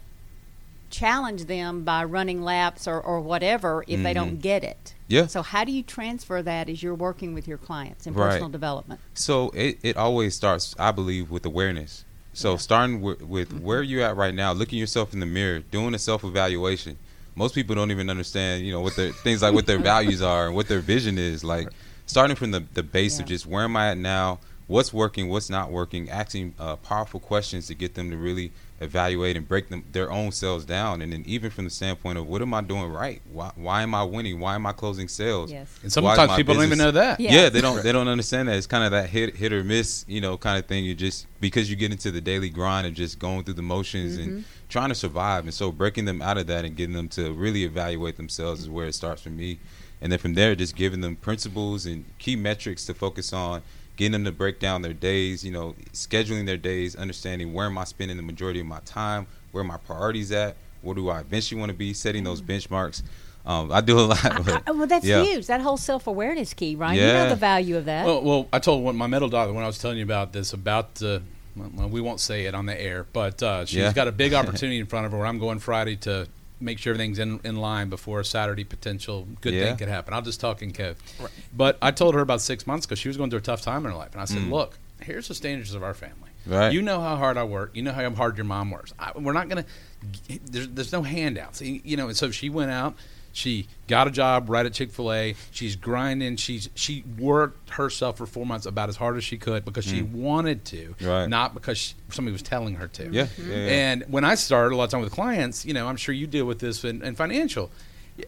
challenge 0.93 1.45
them 1.45 1.83
by 1.83 2.03
running 2.03 2.43
laps 2.43 2.87
or, 2.87 3.01
or 3.01 3.19
whatever 3.19 3.83
if 3.87 4.03
they 4.03 4.13
don't 4.13 4.39
get 4.39 4.63
it. 4.63 4.93
Mm-hmm. 4.95 5.13
Yeah. 5.13 5.25
So 5.27 5.41
how 5.41 5.63
do 5.63 5.71
you 5.71 5.81
transfer 5.83 6.41
that 6.43 6.69
as 6.69 6.83
you're 6.83 6.95
working 6.95 7.33
with 7.33 7.47
your 7.47 7.57
clients 7.57 8.05
in 8.05 8.13
Right. 8.13 8.29
personal 8.29 8.49
development? 8.49 9.01
So 9.15 9.49
it, 9.49 9.79
it 9.81 9.97
always 9.97 10.35
starts, 10.35 10.75
I 10.77 10.91
believe, 10.91 11.31
with 11.31 11.45
awareness. 11.45 12.05
So 12.33 12.57
starting 12.57 13.01
with, 13.01 13.21
with 13.23 13.51
where 13.59 13.81
you're 13.83 14.03
at 14.03 14.15
right 14.15 14.33
now, 14.33 14.53
looking 14.53 14.79
yourself 14.79 15.13
in 15.13 15.19
the 15.19 15.25
mirror, 15.25 15.59
doing 15.59 15.93
a 15.93 15.99
self 15.99 16.23
evaluation. 16.23 16.97
Most 17.35 17.55
people 17.55 17.75
don't 17.75 17.89
even 17.89 18.09
understand, 18.11 18.63
you 18.65 18.71
know, 18.71 18.81
what 18.81 18.95
their 18.95 19.11
things 19.11 19.41
like 19.41 19.53
what 19.53 19.65
their 19.65 19.79
values 19.93 20.21
are 20.21 20.45
and 20.47 20.55
what 20.55 20.67
their 20.67 20.79
vision 20.79 21.17
is. 21.17 21.43
Like 21.43 21.69
starting 22.05 22.35
from 22.35 22.51
the, 22.51 22.63
the 22.73 22.83
base 22.83 23.19
of 23.19 23.25
just 23.25 23.45
where 23.47 23.63
am 23.63 23.75
I 23.75 23.89
at 23.91 23.97
now, 23.97 24.39
what's 24.67 24.93
working, 24.93 25.29
what's 25.29 25.49
not 25.49 25.71
working, 25.71 26.09
asking 26.09 26.53
uh, 26.59 26.75
powerful 26.77 27.19
questions 27.19 27.67
to 27.67 27.75
get 27.75 27.95
them 27.95 28.11
to 28.11 28.17
really 28.17 28.51
evaluate 28.83 29.35
and 29.37 29.47
break 29.47 29.69
them 29.69 29.83
their 29.91 30.11
own 30.11 30.31
selves 30.31 30.65
down. 30.65 31.01
And 31.01 31.11
then 31.11 31.23
even 31.25 31.49
from 31.49 31.63
the 31.63 31.69
standpoint 31.69 32.17
of 32.17 32.27
what 32.27 32.41
am 32.41 32.53
I 32.53 32.61
doing 32.61 32.91
right? 32.91 33.21
Why, 33.31 33.51
why 33.55 33.81
am 33.81 33.95
I 33.95 34.03
winning? 34.03 34.39
Why 34.39 34.55
am 34.55 34.65
I 34.65 34.73
closing 34.73 35.07
sales? 35.07 35.51
Yes. 35.51 35.67
And 35.81 35.91
Why 36.03 36.15
sometimes 36.15 36.29
my 36.29 36.35
people 36.37 36.53
don't 36.55 36.63
even 36.63 36.77
know 36.77 36.91
that. 36.91 37.19
Yeah. 37.19 37.33
yeah, 37.33 37.49
they 37.49 37.61
don't 37.61 37.83
they 37.83 37.91
don't 37.91 38.07
understand 38.07 38.49
that. 38.49 38.57
It's 38.57 38.67
kind 38.67 38.83
of 38.83 38.91
that 38.91 39.09
hit 39.09 39.35
hit 39.35 39.51
or 39.53 39.63
miss, 39.63 40.05
you 40.07 40.21
know, 40.21 40.37
kind 40.37 40.59
of 40.59 40.65
thing. 40.65 40.85
You 40.85 40.93
just 40.95 41.27
because 41.39 41.69
you 41.69 41.75
get 41.75 41.91
into 41.91 42.11
the 42.11 42.21
daily 42.21 42.49
grind 42.49 42.85
of 42.87 42.93
just 42.93 43.19
going 43.19 43.43
through 43.43 43.55
the 43.55 43.61
motions 43.61 44.17
Mm-hmm. 44.17 44.29
and 44.29 44.45
trying 44.69 44.89
to 44.89 44.95
survive, 44.95 45.43
and 45.43 45.53
so 45.53 45.71
breaking 45.71 46.05
them 46.05 46.21
out 46.21 46.37
of 46.37 46.47
that 46.47 46.65
and 46.65 46.75
getting 46.75 46.95
them 46.95 47.07
to 47.07 47.31
really 47.33 47.63
evaluate 47.63 48.17
themselves 48.17 48.61
is 48.61 48.69
where 48.69 48.87
it 48.87 48.93
starts 48.93 49.21
for 49.21 49.29
me. 49.29 49.59
And 50.01 50.11
then 50.11 50.19
from 50.19 50.33
there, 50.33 50.55
just 50.55 50.75
giving 50.75 50.99
them 51.01 51.15
principles 51.15 51.85
and 51.85 52.05
key 52.17 52.35
metrics 52.35 52.85
to 52.87 52.93
focus 52.93 53.31
on, 53.31 53.61
getting 53.95 54.11
them 54.13 54.25
to 54.25 54.31
break 54.31 54.59
down 54.59 54.81
their 54.81 54.93
days, 54.93 55.43
you 55.43 55.51
know, 55.51 55.75
scheduling 55.93 56.45
their 56.45 56.57
days, 56.57 56.95
understanding 56.95 57.53
where 57.53 57.65
am 57.67 57.77
I 57.77 57.83
spending 57.83 58.17
the 58.17 58.23
majority 58.23 58.59
of 58.59 58.65
my 58.65 58.79
time, 58.85 59.27
where 59.51 59.63
my 59.63 59.77
priorities 59.77 60.31
at, 60.31 60.55
where 60.81 60.95
do 60.95 61.09
I 61.09 61.19
eventually 61.21 61.59
want 61.59 61.69
to 61.71 61.77
be, 61.77 61.93
setting 61.93 62.23
those 62.23 62.41
benchmarks. 62.41 63.03
Um, 63.45 63.71
I 63.71 63.81
do 63.81 63.99
a 63.99 64.01
lot. 64.13 64.45
But, 64.45 64.63
I- 64.67 64.71
well, 64.71 64.87
that's 64.87 65.05
yeah. 65.05 65.21
huge. 65.23 65.47
That 65.47 65.61
whole 65.61 65.77
self 65.77 66.07
awareness 66.07 66.53
key, 66.53 66.75
right? 66.75 66.95
You 66.95 67.01
know 67.05 67.29
the 67.29 67.35
value 67.35 67.77
of 67.77 67.85
that. 67.85 68.05
Well, 68.05 68.21
well, 68.23 68.47
I 68.53 68.59
told 68.59 68.83
one, 68.83 68.95
my 68.95 69.07
middle 69.07 69.29
daughter 69.29 69.51
when 69.53 69.63
I 69.63 69.67
was 69.67 69.77
telling 69.77 69.97
you 69.97 70.03
about 70.03 70.31
this 70.33 70.53
about 70.53 71.01
uh, 71.03 71.19
well, 71.55 71.89
we 71.89 72.01
won't 72.01 72.19
say 72.19 72.45
it 72.45 72.55
on 72.55 72.65
the 72.65 72.81
air, 72.81 73.05
but 73.13 73.43
uh, 73.43 73.65
she's 73.65 73.77
Yeah. 73.79 73.93
got 73.93 74.07
a 74.07 74.11
big 74.11 74.33
opportunity 74.39 74.79
in 74.79 74.85
front 74.87 75.05
of 75.05 75.11
her. 75.11 75.17
Where 75.19 75.27
I'm 75.27 75.39
going 75.39 75.59
Friday 75.59 75.97
to 75.97 76.27
make 76.63 76.79
sure 76.79 76.93
everything's 76.93 77.19
in, 77.19 77.39
in 77.43 77.55
line 77.57 77.89
before 77.89 78.19
a 78.19 78.25
Saturday 78.25 78.63
potential 78.63 79.27
good 79.41 79.53
Yeah. 79.53 79.65
thing 79.65 79.77
could 79.77 79.87
happen. 79.87 80.13
I'll 80.13 80.21
just 80.21 80.39
talk 80.39 80.61
in 80.61 80.71
code. 80.73 80.95
But 81.55 81.77
I 81.81 81.91
told 81.91 82.15
her 82.15 82.21
about 82.21 82.41
six 82.41 82.65
months 82.65 82.85
because 82.85 82.99
she 82.99 83.07
was 83.09 83.17
going 83.17 83.29
through 83.29 83.39
a 83.39 83.43
tough 83.43 83.61
time 83.61 83.85
in 83.85 83.91
her 83.91 83.97
life, 83.97 84.13
and 84.13 84.21
I 84.21 84.25
said, 84.25 84.43
"Look, 84.43 84.77
here's 85.01 85.27
the 85.27 85.35
standards 85.35 85.73
of 85.73 85.83
our 85.83 85.93
family. 85.93 86.29
Mm. 86.47 86.51
Right. 86.51 86.73
You 86.73 86.81
know 86.81 86.99
how 86.99 87.15
hard 87.15 87.37
I 87.37 87.43
work. 87.45 87.71
You 87.73 87.83
know 87.83 87.91
how 87.93 88.09
hard 88.11 88.37
your 88.37 88.45
mom 88.45 88.69
works. 88.71 88.93
I, 88.99 89.11
we're 89.15 89.33
not 89.33 89.47
going 89.49 89.63
to. 89.63 90.39
There's, 90.51 90.67
there's 90.69 90.91
no 90.91 91.01
handouts. 91.03 91.61
You 91.61 91.79
you 91.83 91.95
know, 91.97 92.07
and 92.07 92.17
so 92.17 92.31
she 92.31 92.49
went 92.49 92.71
out. 92.71 92.95
She 93.35 93.67
got 93.87 94.07
a 94.07 94.11
job 94.11 94.47
right 94.47 94.63
at 94.65 94.73
Chick 94.73 94.91
Fil 94.91 95.11
A. 95.11 95.35
She's 95.51 95.75
grinding. 95.75 96.35
She's 96.35 96.69
she 96.75 97.03
worked 97.17 97.71
herself 97.71 98.17
for 98.17 98.25
four 98.27 98.45
months 98.45 98.65
about 98.67 98.89
as 98.89 98.95
hard 98.95 99.17
as 99.17 99.23
she 99.23 99.37
could 99.37 99.65
because 99.65 99.85
she 99.85 100.03
wanted 100.03 100.63
to, 100.65 100.95
Mm. 100.99 101.07
Right. 101.07 101.27
not 101.27 101.53
because 101.55 101.77
she, 101.79 101.95
somebody 102.11 102.31
was 102.31 102.43
telling 102.43 102.75
her 102.75 102.87
to. 102.89 103.03
Yeah, 103.11 103.27
yeah, 103.39 103.45
yeah. 103.55 103.55
And 103.55 104.03
when 104.07 104.23
I 104.23 104.35
started 104.35 104.73
a 104.73 104.77
lot 104.77 104.83
of 104.85 104.89
time 104.91 105.01
with 105.01 105.11
clients, 105.11 105.65
you 105.65 105.73
know, 105.73 105.87
I'm 105.87 105.95
sure 105.97 106.13
you 106.13 106.27
deal 106.27 106.45
with 106.45 106.59
this 106.59 106.83
in, 106.83 107.01
in 107.01 107.15
financial. 107.15 107.71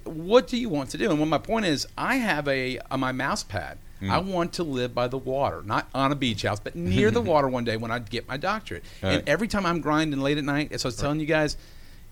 What 0.05 0.47
do 0.47 0.57
you 0.57 0.69
want 0.69 0.89
to 0.89 0.97
do? 0.97 1.11
And 1.11 1.19
what 1.19 1.27
my 1.27 1.37
point 1.37 1.65
is, 1.65 1.87
I 1.95 2.15
have 2.15 2.47
a 2.47 2.79
on 2.89 2.99
my 2.99 3.11
mouse 3.11 3.43
pad. 3.43 3.77
Mm. 4.01 4.09
I 4.09 4.17
want 4.17 4.53
to 4.53 4.63
live 4.63 4.93
by 4.95 5.07
the 5.07 5.17
water, 5.19 5.61
not 5.63 5.87
on 5.93 6.11
a 6.11 6.15
beach 6.15 6.41
house, 6.41 6.59
but 6.59 6.75
near 6.75 7.11
the 7.11 7.21
water 7.31 7.47
one 7.47 7.63
day 7.63 7.77
when 7.77 7.91
I 7.91 7.99
get 7.99 8.27
my 8.27 8.37
doctorate. 8.37 8.83
Right. 9.03 9.19
And 9.19 9.29
every 9.29 9.47
time 9.47 9.65
I'm 9.67 9.79
grinding 9.81 10.19
late 10.19 10.37
at 10.39 10.43
night, 10.43 10.71
as 10.71 10.83
I 10.83 10.87
was 10.87 10.97
telling 10.97 11.19
you 11.19 11.25
guys, 11.27 11.55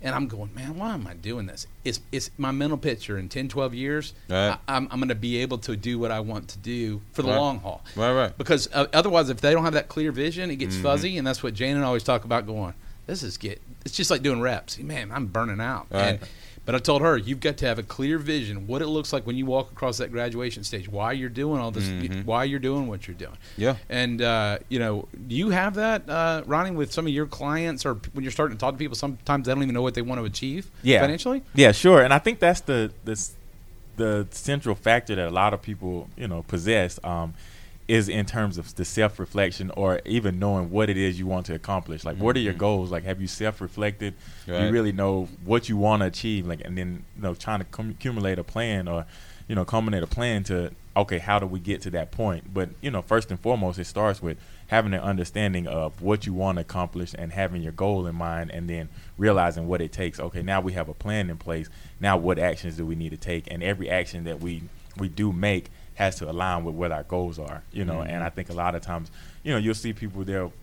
and 0.03 0.13
I'm 0.13 0.27
going, 0.27 0.53
man, 0.53 0.77
why 0.77 0.93
am 0.93 1.07
I 1.07 1.13
doing 1.13 1.45
this? 1.47 1.65
It's, 1.83 1.99
it's 2.11 2.29
my 2.37 2.51
mental 2.51 2.77
picture 2.77 3.17
in 3.17 3.29
10, 3.29 3.47
12 3.47 3.73
years. 3.73 4.13
Right. 4.29 4.49
I, 4.49 4.57
I'm, 4.75 4.87
I'm 4.91 4.99
going 4.99 5.07
to 5.09 5.15
be 5.15 5.37
able 5.37 5.57
to 5.59 5.75
do 5.75 5.97
what 5.97 6.11
I 6.11 6.19
want 6.19 6.49
to 6.49 6.57
do 6.59 7.01
for 7.13 7.21
the 7.23 7.29
Right. 7.29 7.37
long 7.37 7.59
haul. 7.59 7.81
Right, 7.95 8.11
right. 8.13 8.37
Because 8.37 8.67
uh, 8.73 8.87
otherwise, 8.93 9.29
if 9.29 9.41
they 9.41 9.53
don't 9.53 9.63
have 9.63 9.73
that 9.73 9.87
clear 9.87 10.11
vision, 10.11 10.49
it 10.51 10.53
Mm-hmm. 10.53 10.59
gets 10.59 10.77
fuzzy, 10.77 11.17
and 11.17 11.25
that's 11.25 11.41
what 11.41 11.53
Jane 11.53 11.75
and 11.75 11.83
I 11.83 11.87
always 11.87 12.03
talk 12.03 12.25
about. 12.25 12.45
Going, 12.45 12.73
this 13.07 13.23
is 13.23 13.37
get. 13.37 13.61
It's 13.85 13.95
just 13.95 14.11
like 14.11 14.21
doing 14.21 14.41
reps. 14.41 14.77
Man, 14.79 15.11
I'm 15.11 15.25
burning 15.27 15.59
out. 15.59 15.87
Right. 15.89 16.19
And, 16.19 16.19
but 16.65 16.75
I 16.75 16.77
told 16.77 17.01
her, 17.01 17.17
you've 17.17 17.41
got 17.41 17.57
to 17.57 17.65
have 17.65 17.77
a 17.77 17.83
clear 17.83 18.17
vision, 18.17 18.67
what 18.67 18.81
it 18.81 18.87
looks 18.87 19.11
like 19.11 19.25
when 19.25 19.35
you 19.35 19.45
walk 19.45 19.71
across 19.71 19.97
that 19.97 20.11
graduation 20.11 20.63
stage, 20.63 20.87
why 20.87 21.11
you're 21.11 21.29
doing 21.29 21.59
all 21.59 21.71
this, 21.71 21.89
why 22.23 22.45
you're 22.45 22.59
doing 22.59 22.87
what 22.87 23.07
you're 23.07 23.15
doing. 23.15 23.31
Mm-hmm. 23.33 23.61
Yeah. 23.61 23.75
And 23.89 24.21
uh, 24.21 24.59
you 24.69 24.79
know, 24.79 25.07
do 25.27 25.35
you 25.35 25.49
have 25.49 25.75
that, 25.75 26.09
uh, 26.09 26.43
Ronnie, 26.45 26.71
with 26.71 26.93
some 26.93 27.05
of 27.05 27.13
your 27.13 27.25
clients, 27.25 27.85
or 27.85 27.95
when 28.13 28.23
you're 28.23 28.31
starting 28.31 28.57
to 28.57 28.61
talk 28.61 28.75
to 28.75 28.77
people, 28.77 28.95
sometimes 28.95 29.45
they 29.45 29.53
don't 29.53 29.63
even 29.63 29.73
know 29.73 29.81
what 29.81 29.93
they 29.93 30.01
want 30.01 30.19
to 30.19 30.25
achieve 30.25 30.71
yeah. 30.83 31.01
financially. 31.01 31.43
Yeah, 31.53 31.73
sure. 31.73 32.01
And 32.01 32.13
I 32.13 32.19
think 32.19 32.39
that's 32.39 32.61
the 32.61 32.91
the 33.03 33.29
the 33.95 34.27
central 34.31 34.75
factor 34.75 35.15
that 35.15 35.27
a 35.27 35.31
lot 35.31 35.53
of 35.53 35.61
people 35.61 36.07
you 36.17 36.27
know 36.27 36.43
possess 36.43 36.99
um, 37.03 37.33
is 37.87 38.07
in 38.07 38.25
terms 38.25 38.57
of 38.57 38.73
the 38.75 38.85
self 38.85 39.19
reflection 39.19 39.71
or 39.71 40.01
even 40.05 40.39
knowing 40.39 40.69
what 40.69 40.89
it 40.89 40.97
is 40.97 41.19
you 41.19 41.27
want 41.27 41.45
to 41.47 41.55
accomplish. 41.55 42.03
Like, 42.03 42.17
what 42.17 42.35
are 42.35 42.39
your 42.39 42.53
mm-hmm. 42.53 42.59
goals? 42.59 42.91
Like, 42.91 43.03
have 43.03 43.21
you 43.21 43.27
self 43.27 43.61
reflected? 43.61 44.13
Right. 44.47 44.65
you 44.65 44.71
really 44.71 44.91
know 44.91 45.27
what 45.43 45.69
you 45.69 45.77
want 45.77 46.01
to 46.01 46.07
achieve? 46.07 46.47
Like, 46.47 46.61
and 46.63 46.77
then 46.77 47.03
you 47.15 47.21
know, 47.21 47.33
trying 47.33 47.59
to 47.59 47.65
cum- 47.65 47.91
accumulate 47.91 48.39
a 48.39 48.43
plan 48.43 48.87
or 48.87 49.05
you 49.47 49.55
know, 49.55 49.65
culminate 49.65 50.03
a 50.03 50.07
plan 50.07 50.43
to 50.45 50.71
okay, 50.95 51.17
how 51.17 51.39
do 51.39 51.47
we 51.47 51.59
get 51.59 51.81
to 51.81 51.89
that 51.91 52.11
point? 52.11 52.53
But 52.53 52.69
you 52.81 52.91
know, 52.91 53.01
first 53.01 53.31
and 53.31 53.39
foremost, 53.39 53.79
it 53.79 53.85
starts 53.85 54.21
with 54.21 54.37
having 54.67 54.93
an 54.93 55.01
understanding 55.01 55.67
of 55.67 56.01
what 56.01 56.25
you 56.25 56.33
want 56.33 56.57
to 56.57 56.61
accomplish 56.61 57.13
and 57.17 57.31
having 57.31 57.61
your 57.61 57.71
goal 57.71 58.05
in 58.07 58.15
mind, 58.15 58.51
and 58.51 58.69
then 58.69 58.89
realizing 59.17 59.67
what 59.67 59.81
it 59.81 59.91
takes. 59.91 60.19
Okay, 60.19 60.41
now 60.41 60.61
we 60.61 60.73
have 60.73 60.89
a 60.89 60.93
plan 60.93 61.29
in 61.29 61.37
place. 61.37 61.69
Now, 61.99 62.17
what 62.17 62.39
actions 62.39 62.77
do 62.77 62.85
we 62.85 62.95
need 62.95 63.09
to 63.09 63.17
take? 63.17 63.51
And 63.51 63.63
every 63.63 63.89
action 63.89 64.23
that 64.25 64.39
we 64.39 64.63
we 64.97 65.09
do 65.09 65.31
make 65.33 65.69
has 65.95 66.17
to 66.17 66.29
align 66.29 66.63
with 66.63 66.75
what 66.75 66.91
our 66.91 67.03
goals 67.03 67.39
are. 67.39 67.63
You 67.71 67.85
know, 67.85 68.01
and 68.01 68.23
I 68.23 68.27
mm-hmm. 68.27 68.35
think 68.35 68.49
a 68.49 68.53
lot 68.53 68.75
of 68.75 68.81
times, 68.81 69.11
you 69.43 69.51
know, 69.51 69.57
you'll 69.57 69.75
see 69.75 69.93
people 69.93 70.23
they'll 70.23 70.53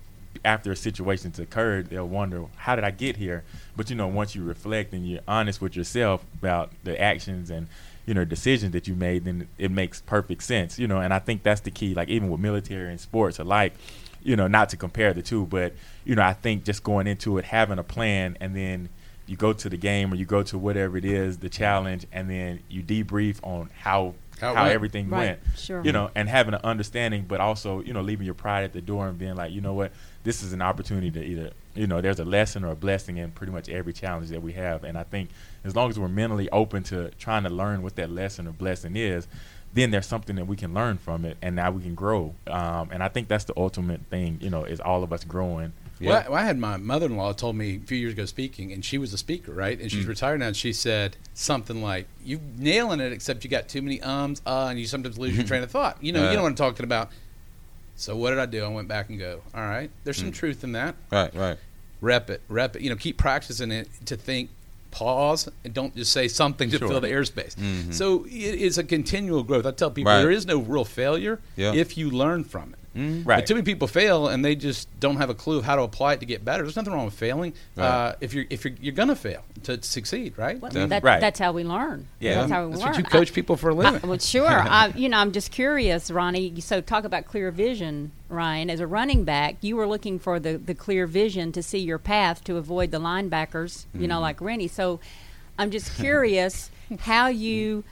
after 0.45 0.73
a 0.73 0.77
situation's 0.77 1.39
occurred, 1.39 1.91
they'll 1.91 2.07
wonder, 2.07 2.45
how 2.57 2.77
did 2.77 2.85
I 2.85 2.91
get 2.91 3.17
here? 3.17 3.43
But 3.77 3.91
you 3.91 3.97
know, 3.97 4.07
once 4.07 4.35
you 4.35 4.45
reflect 4.45 4.93
and 4.93 5.07
you're 5.07 5.21
honest 5.27 5.61
with 5.61 5.77
yourself 5.77 6.25
about 6.39 6.71
the 6.85 7.01
actions 7.01 7.51
and 7.51 7.67
you 8.07 8.15
know 8.15 8.25
decisions 8.25 8.73
that 8.73 8.89
you 8.89 8.95
made, 8.95 9.25
then 9.25 9.49
it 9.59 9.71
makes 9.71 10.01
perfect 10.01 10.43
sense. 10.43 10.79
You 10.79 10.89
know, 10.89 11.01
and 11.01 11.13
I 11.13 11.19
think 11.19 11.43
that's 11.43 11.61
the 11.61 11.71
key. 11.71 11.95
Like 11.95 12.09
even 12.09 12.31
with 12.31 12.41
military 12.41 12.91
and 12.91 13.01
sports 13.01 13.39
alike, 13.39 13.75
you 14.23 14.37
know, 14.37 14.47
not 14.47 14.69
to 14.71 14.77
compare 14.77 15.13
the 15.13 15.23
two, 15.23 15.47
but 15.47 15.75
you 16.05 16.15
know, 16.15 16.23
I 16.23 16.33
think 16.33 16.65
just 16.65 16.83
going 16.83 17.07
into 17.07 17.39
it, 17.39 17.45
having 17.45 17.79
a 17.79 17.85
plan, 17.85 18.37
and 18.41 18.55
then 18.55 18.89
you 19.27 19.37
go 19.37 19.53
to 19.53 19.69
the 19.69 19.77
game 19.77 20.13
or 20.13 20.17
you 20.17 20.25
go 20.25 20.43
to 20.43 20.59
whatever 20.59 20.97
it 20.97 21.05
is, 21.05 21.39
the 21.39 21.49
challenge, 21.49 22.07
and 22.13 22.29
then 22.29 22.61
you 22.69 22.83
debrief 22.83 23.39
on 23.43 23.71
how 23.81 24.15
How 24.41 24.55
how, 24.55 24.65
everything 24.67 25.09
Right, 25.09 25.19
went. 25.29 25.41
sure. 25.57 25.85
You 25.85 25.93
know, 25.93 26.11
and 26.15 26.29
having 26.29 26.55
an 26.55 26.61
understanding, 26.65 27.25
but 27.29 27.41
also 27.41 27.81
you 27.83 27.93
know 27.93 28.01
leaving 28.01 28.25
your 28.27 28.35
pride 28.35 28.65
at 28.65 28.73
the 28.73 28.81
door 28.81 29.09
and 29.09 29.19
being 29.19 29.37
like, 29.37 29.53
you 29.53 29.61
know 29.61 29.75
what, 29.75 29.93
this 30.25 30.43
is 30.43 30.53
an 30.53 30.63
opportunity 30.63 31.11
to 31.11 31.23
either 31.23 31.51
you 31.75 31.87
know 31.87 32.01
there's 32.01 32.19
a 32.21 32.25
lesson 32.25 32.65
or 32.65 32.73
a 32.73 32.77
blessing 32.77 33.17
in 33.19 33.31
pretty 33.31 33.53
much 33.53 33.69
every 33.69 33.93
challenge 33.93 34.29
that 34.31 34.43
we 34.43 34.53
have. 34.53 34.85
And 34.85 34.97
I 34.99 35.03
think 35.05 35.31
as 35.65 35.77
long 35.77 35.91
as 35.91 35.99
we're 35.99 36.09
mentally 36.09 36.49
open 36.51 36.83
to 36.85 37.11
trying 37.19 37.43
to 37.45 37.51
learn 37.51 37.83
what 37.83 37.97
that 37.97 38.11
lesson 38.11 38.47
or 38.47 38.53
blessing 38.53 38.97
is. 38.97 39.27
Then 39.73 39.93
there's 39.93 40.07
something 40.07 40.35
that 40.35 40.47
we 40.47 40.57
can 40.57 40.75
learn 40.75 40.99
from 40.99 41.25
it, 41.25 41.37
and 41.41 41.55
now 41.55 41.71
we 41.71 41.81
can 41.81 41.95
grow. 41.95 42.35
Um, 42.49 42.89
and 42.91 43.05
I 43.05 43.09
think 43.09 43.29
that's 43.29 43.45
the 43.45 43.53
ultimate 43.57 44.01
thing, 44.11 44.39
you 44.41 44.51
know, 44.51 44.65
is 44.65 44.81
all 44.81 45.05
of 45.05 45.13
us 45.13 45.23
growing. 45.23 45.73
Well, 46.01 46.23
I, 46.25 46.29
well, 46.29 46.39
I 46.39 46.45
had 46.45 46.59
my 46.59 46.77
mother-in-law 46.79 47.33
told 47.35 47.57
me 47.57 47.77
a 47.77 47.87
few 47.87 47.99
years 47.99 48.13
ago 48.15 48.25
speaking, 48.25 48.73
and 48.73 48.85
she 48.85 48.97
was 48.99 49.13
a 49.13 49.19
speaker, 49.19 49.53
right? 49.53 49.79
And 49.79 49.89
Mm. 49.91 49.93
she's 49.95 50.07
retired 50.07 50.41
now. 50.41 50.47
And 50.49 50.57
she 50.57 50.73
said 50.73 51.17
something 51.35 51.83
like, 51.83 52.07
"You 52.25 52.41
nailing 52.57 53.01
it, 53.01 53.13
except 53.13 53.45
you 53.45 53.51
got 53.51 53.69
too 53.69 53.83
many 53.83 54.01
ums, 54.01 54.41
uh, 54.47 54.69
and 54.71 54.79
you 54.81 54.87
sometimes 54.87 55.19
lose 55.19 55.37
your 55.37 55.47
train 55.47 55.63
of 55.63 55.71
thought." 55.71 55.99
You 56.01 56.13
know, 56.13 56.31
you 56.31 56.37
know 56.37 56.43
what 56.43 56.49
I'm 56.49 56.55
talking 56.55 56.85
about. 56.85 57.11
So 57.97 58.17
what 58.17 58.31
did 58.31 58.39
I 58.39 58.47
do? 58.47 58.65
I 58.65 58.69
went 58.69 58.89
back 58.89 59.11
and 59.11 59.19
go, 59.19 59.43
"All 59.55 59.61
right, 59.61 59.91
there's 60.05 60.17
Mm. 60.19 60.21
some 60.23 60.33
truth 60.33 60.65
in 60.65 60.73
that. 60.73 60.95
Right, 61.11 61.35
right. 61.35 61.59
Rep 62.01 62.31
it, 62.31 62.41
rep 62.49 62.77
it. 62.77 62.83
You 62.83 62.89
know, 62.91 62.97
keep 62.97 63.19
practicing 63.19 63.71
it 63.71 63.89
to 64.07 64.17
think." 64.17 64.49
Pause 64.93 65.51
and 65.65 65.73
don't 65.73 65.95
just 65.95 66.11
say 66.11 66.27
something 66.27 66.69
to 66.71 66.79
Sure. 66.79 66.89
fill 66.89 67.01
the 67.01 67.07
airspace. 67.07 67.55
Mhm. 67.55 67.95
So 67.95 68.25
it 68.25 68.33
is 68.57 68.77
a 68.77 68.83
continual 68.83 69.45
growth. 69.45 69.65
I 69.65 69.71
tell 69.71 69.89
people 69.93 70.11
Right. 70.11 70.19
there 70.21 70.33
is 70.33 70.47
no 70.47 70.59
real 70.59 70.85
failure 70.85 71.39
Yeah. 71.55 71.73
if 71.75 71.97
you 71.97 72.11
learn 72.11 72.43
from 72.43 72.73
it. 72.73 72.80
Mhm. 72.97 73.25
Right. 73.25 73.37
But 73.37 73.47
too 73.47 73.55
many 73.55 73.65
people 73.65 73.87
fail 73.87 74.27
and 74.27 74.45
they 74.45 74.57
just 74.57 74.89
don't 74.99 75.17
have 75.19 75.31
a 75.31 75.35
clue 75.35 75.59
of 75.59 75.65
how 75.65 75.77
to 75.77 75.83
apply 75.83 76.15
it 76.15 76.21
to 76.21 76.27
get 76.27 76.45
better. 76.45 76.65
There's 76.65 76.75
nothing 76.75 76.93
wrong 76.93 77.05
with 77.05 77.15
failing. 77.15 77.53
Right. 77.77 77.87
Uh, 77.87 78.15
if 78.21 78.35
you're 78.35 78.47
if 78.51 78.65
you're, 78.65 78.75
you're 78.81 78.95
gonna 78.95 79.15
fail 79.15 79.45
to 79.63 79.81
succeed, 79.83 80.35
right? 80.37 80.61
Well, 80.61 80.73
Yeah. 80.75 80.87
that, 80.87 81.05
Right. 81.05 81.21
That's 81.21 81.39
how 81.39 81.53
we 81.53 81.63
learn. 81.63 82.09
Yeah. 82.19 82.35
That's 82.35 82.51
how 82.51 82.65
we 82.65 82.71
That's 82.73 82.83
learn. 82.83 82.91
what 82.93 82.99
you 82.99 83.05
I- 83.07 83.11
coach 83.11 83.33
people 83.33 83.57
for 83.57 83.71
a 83.71 83.75
living. 83.75 84.01
I, 84.03 84.07
well, 84.09 84.19
sure. 84.19 84.49
I, 84.49 84.89
you 84.97 85.09
know, 85.09 85.19
I'm 85.19 85.31
just 85.31 85.53
curious, 85.53 86.11
Ronnie. 86.11 86.61
So, 86.61 86.81
talk 86.81 87.05
about 87.05 87.27
clear 87.27 87.53
vision, 87.53 88.11
Ryan. 88.29 88.69
As 88.71 88.81
a 88.81 88.89
running 88.89 89.23
back, 89.23 89.57
you 89.61 89.77
were 89.77 89.87
looking 89.87 90.19
for 90.19 90.41
the, 90.41 90.59
the 90.59 90.75
clear 90.75 91.07
vision 91.07 91.53
to 91.53 91.63
see 91.63 91.79
your 91.79 91.99
path 91.99 92.43
to 92.45 92.57
avoid 92.57 92.91
the 92.91 92.99
linebackers, 92.99 93.85
you 93.95 94.01
Mm-hmm. 94.01 94.09
know, 94.09 94.21
like 94.21 94.41
Rennie. 94.41 94.67
So, 94.67 94.99
I'm 95.57 95.71
just 95.71 95.95
curious 95.97 96.71
how 97.03 97.29
you 97.29 97.85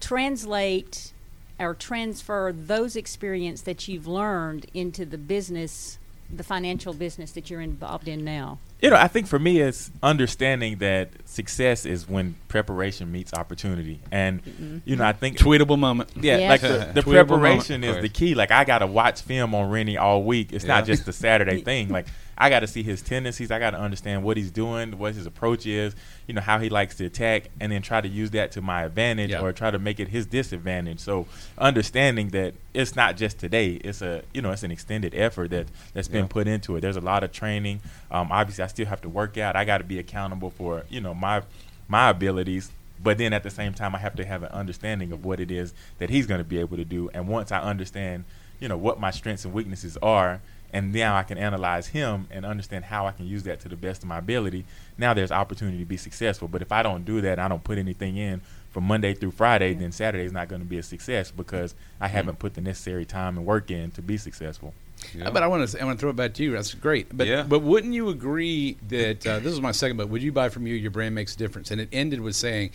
translate 0.00 1.12
or 1.58 1.74
transfer 1.74 2.52
those 2.52 2.96
experience 2.96 3.62
that 3.62 3.86
you've 3.88 4.06
learned 4.06 4.66
into 4.74 5.04
the 5.04 5.18
business, 5.18 5.98
the 6.34 6.42
financial 6.42 6.92
business 6.92 7.32
that 7.32 7.50
you're 7.50 7.60
involved 7.60 8.08
in 8.08 8.24
now. 8.24 8.58
You 8.80 8.90
know, 8.90 8.96
I 8.96 9.08
think 9.08 9.26
for 9.28 9.38
me, 9.38 9.60
it's 9.60 9.90
understanding 10.02 10.78
that 10.78 11.10
success 11.24 11.86
is 11.86 12.06
when 12.06 12.34
preparation 12.48 13.10
meets 13.10 13.32
opportunity, 13.32 14.00
and 14.10 14.44
mm-hmm. 14.44 14.78
you 14.84 14.96
know, 14.96 15.04
I 15.04 15.14
think 15.14 15.38
Tweetable 15.38 15.78
moment. 15.78 16.10
yeah, 16.20 16.36
Yeah. 16.36 16.48
like 16.50 16.60
the, 16.60 16.90
the 16.94 17.02
preparation 17.10 17.80
moment. 17.80 17.98
is 17.98 18.02
the 18.02 18.10
key. 18.10 18.34
Like 18.34 18.50
I 18.50 18.64
got 18.64 18.80
to 18.80 18.86
watch 18.86 19.22
film 19.22 19.54
on 19.54 19.70
Rennie 19.70 19.96
all 19.96 20.22
week. 20.22 20.52
It's 20.52 20.66
not 20.66 20.84
just 20.84 21.06
the 21.06 21.14
Saturday 21.14 21.60
thing. 21.62 21.88
Like 21.88 22.08
I 22.36 22.50
got 22.50 22.60
to 22.60 22.66
see 22.66 22.82
his 22.82 23.00
tendencies. 23.02 23.50
I 23.50 23.58
got 23.58 23.70
to 23.70 23.78
understand 23.80 24.22
what 24.24 24.36
he's 24.36 24.50
doing, 24.50 24.98
what 24.98 25.14
his 25.14 25.26
approach 25.26 25.66
is. 25.66 25.94
You 26.26 26.34
know 26.34 26.40
how 26.40 26.58
he 26.58 26.68
likes 26.68 26.96
to 26.96 27.04
attack, 27.06 27.44
and 27.60 27.70
then 27.70 27.80
try 27.82 28.00
to 28.00 28.08
use 28.08 28.30
that 28.32 28.52
to 28.52 28.60
my 28.60 28.82
advantage 28.84 29.30
Yeah. 29.30 29.40
or 29.40 29.52
try 29.52 29.70
to 29.70 29.78
make 29.78 30.00
it 30.00 30.08
his 30.08 30.26
disadvantage. 30.26 31.00
So 31.00 31.26
understanding 31.58 32.28
that 32.30 32.54
it's 32.72 32.96
not 32.96 33.16
just 33.16 33.38
today. 33.38 33.72
It's 33.84 34.02
a 34.02 34.22
you 34.32 34.42
know 34.42 34.50
it's 34.50 34.62
an 34.62 34.70
extended 34.70 35.14
effort 35.14 35.50
that 35.50 35.66
that's 35.92 36.08
been 36.08 36.24
Yeah. 36.24 36.28
put 36.30 36.46
into 36.48 36.76
it. 36.76 36.80
There's 36.80 36.96
a 36.96 37.00
lot 37.00 37.24
of 37.24 37.32
training. 37.32 37.80
Um, 38.10 38.28
obviously, 38.30 38.64
I 38.64 38.66
still 38.68 38.86
have 38.86 39.00
to 39.02 39.08
work 39.08 39.38
out. 39.38 39.56
I 39.56 39.64
got 39.64 39.78
to 39.78 39.84
be 39.84 39.98
accountable 39.98 40.50
for 40.50 40.84
you 40.88 41.00
know 41.00 41.14
my 41.14 41.42
my 41.88 42.08
abilities 42.10 42.70
but 43.02 43.18
then 43.18 43.34
at 43.34 43.42
the 43.42 43.50
same 43.50 43.74
time 43.74 43.94
i 43.94 43.98
have 43.98 44.14
to 44.16 44.24
have 44.24 44.42
an 44.42 44.48
understanding 44.52 45.12
of 45.12 45.22
what 45.24 45.38
it 45.38 45.50
is 45.50 45.74
that 45.98 46.08
he's 46.08 46.26
going 46.26 46.38
to 46.38 46.44
be 46.44 46.58
able 46.58 46.76
to 46.78 46.84
do 46.84 47.10
and 47.12 47.28
once 47.28 47.52
i 47.52 47.60
understand 47.60 48.24
you 48.60 48.66
know 48.68 48.76
what 48.76 48.98
my 48.98 49.10
strengths 49.10 49.44
and 49.44 49.52
weaknesses 49.52 49.98
are 50.02 50.40
and 50.74 50.92
now 50.92 51.16
i 51.16 51.22
can 51.22 51.38
analyze 51.38 51.86
him 51.88 52.26
and 52.30 52.44
understand 52.44 52.84
how 52.84 53.06
i 53.06 53.12
can 53.12 53.26
use 53.26 53.44
that 53.44 53.60
to 53.60 53.68
the 53.68 53.76
best 53.76 54.02
of 54.02 54.08
my 54.08 54.18
ability 54.18 54.64
now 54.98 55.14
there's 55.14 55.32
opportunity 55.32 55.78
to 55.78 55.84
be 55.86 55.96
successful 55.96 56.48
but 56.48 56.60
if 56.60 56.70
i 56.72 56.82
don't 56.82 57.04
do 57.06 57.20
that 57.22 57.38
i 57.38 57.48
don't 57.48 57.64
put 57.64 57.78
anything 57.78 58.16
in 58.16 58.40
from 58.70 58.84
monday 58.84 59.14
through 59.14 59.30
friday 59.30 59.72
then 59.72 59.92
saturday 59.92 60.24
is 60.24 60.32
not 60.32 60.48
going 60.48 60.60
to 60.60 60.66
be 60.68 60.76
a 60.78 60.82
success 60.82 61.30
because 61.30 61.74
i 62.00 62.08
haven't 62.08 62.38
put 62.38 62.54
the 62.54 62.60
necessary 62.60 63.04
time 63.06 63.38
and 63.38 63.46
work 63.46 63.70
in 63.70 63.90
to 63.92 64.02
be 64.02 64.18
successful 64.18 64.74
Yeah. 65.14 65.30
But 65.30 65.42
I 65.42 65.48
want 65.48 65.68
to 65.68 65.80
I 65.80 65.84
want 65.84 65.98
to 65.98 66.00
throw 66.00 66.10
it 66.10 66.16
back 66.16 66.32
to 66.34 66.42
you. 66.42 66.52
That's 66.52 66.72
great. 66.72 67.06
But 67.14 67.26
Yeah. 67.26 67.42
but 67.42 67.60
wouldn't 67.60 67.92
you 67.92 68.08
agree 68.08 68.78
that 68.88 69.26
uh, 69.26 69.38
this 69.38 69.52
is 69.52 69.60
my 69.60 69.72
second? 69.72 69.98
But 69.98 70.08
would 70.08 70.22
you 70.22 70.32
buy 70.32 70.48
from 70.48 70.66
you? 70.66 70.74
Your 70.76 70.92
brand 70.92 71.14
makes 71.14 71.34
a 71.34 71.38
difference. 71.38 71.70
And 71.70 71.78
it 71.80 71.88
ended 71.92 72.20
with 72.20 72.34
saying, 72.36 72.70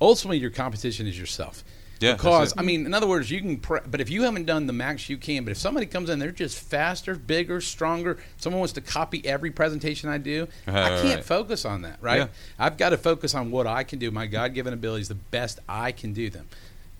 ultimately, 0.00 0.38
your 0.38 0.50
competition 0.50 1.06
is 1.06 1.18
yourself. 1.18 1.62
Yeah, 2.04 2.14
Because. 2.14 2.54
I 2.56 2.62
mean, 2.62 2.86
in 2.86 2.94
other 2.94 3.06
words, 3.06 3.30
you 3.30 3.40
can. 3.40 3.56
Pre- 3.58 3.80
but 3.86 4.00
if 4.00 4.10
you 4.10 4.22
haven't 4.22 4.44
done 4.44 4.66
the 4.66 4.72
max 4.72 5.08
you 5.08 5.16
can, 5.16 5.44
but 5.44 5.50
if 5.52 5.58
somebody 5.58 5.86
comes 5.86 6.10
in, 6.10 6.18
they're 6.18 6.30
just 6.30 6.58
faster, 6.58 7.14
bigger, 7.14 7.60
stronger. 7.60 8.18
Someone 8.36 8.60
wants 8.60 8.72
to 8.74 8.80
copy 8.80 9.24
every 9.26 9.50
presentation 9.50 10.08
I 10.08 10.18
do. 10.18 10.48
Uh, 10.68 10.72
I 10.72 10.88
can't 11.02 11.16
right. 11.16 11.24
focus 11.24 11.64
on 11.64 11.82
that. 11.82 11.98
Right. 12.00 12.18
Yeah. 12.18 12.26
I've 12.58 12.76
got 12.76 12.90
to 12.90 12.98
focus 12.98 13.34
on 13.34 13.50
what 13.50 13.66
I 13.66 13.84
can 13.84 13.98
do. 13.98 14.10
My 14.10 14.26
God 14.26 14.54
given 14.54 14.72
abilities, 14.74 15.08
the 15.08 15.14
best 15.14 15.60
I 15.68 15.92
can 15.92 16.12
do 16.12 16.30
them. 16.30 16.48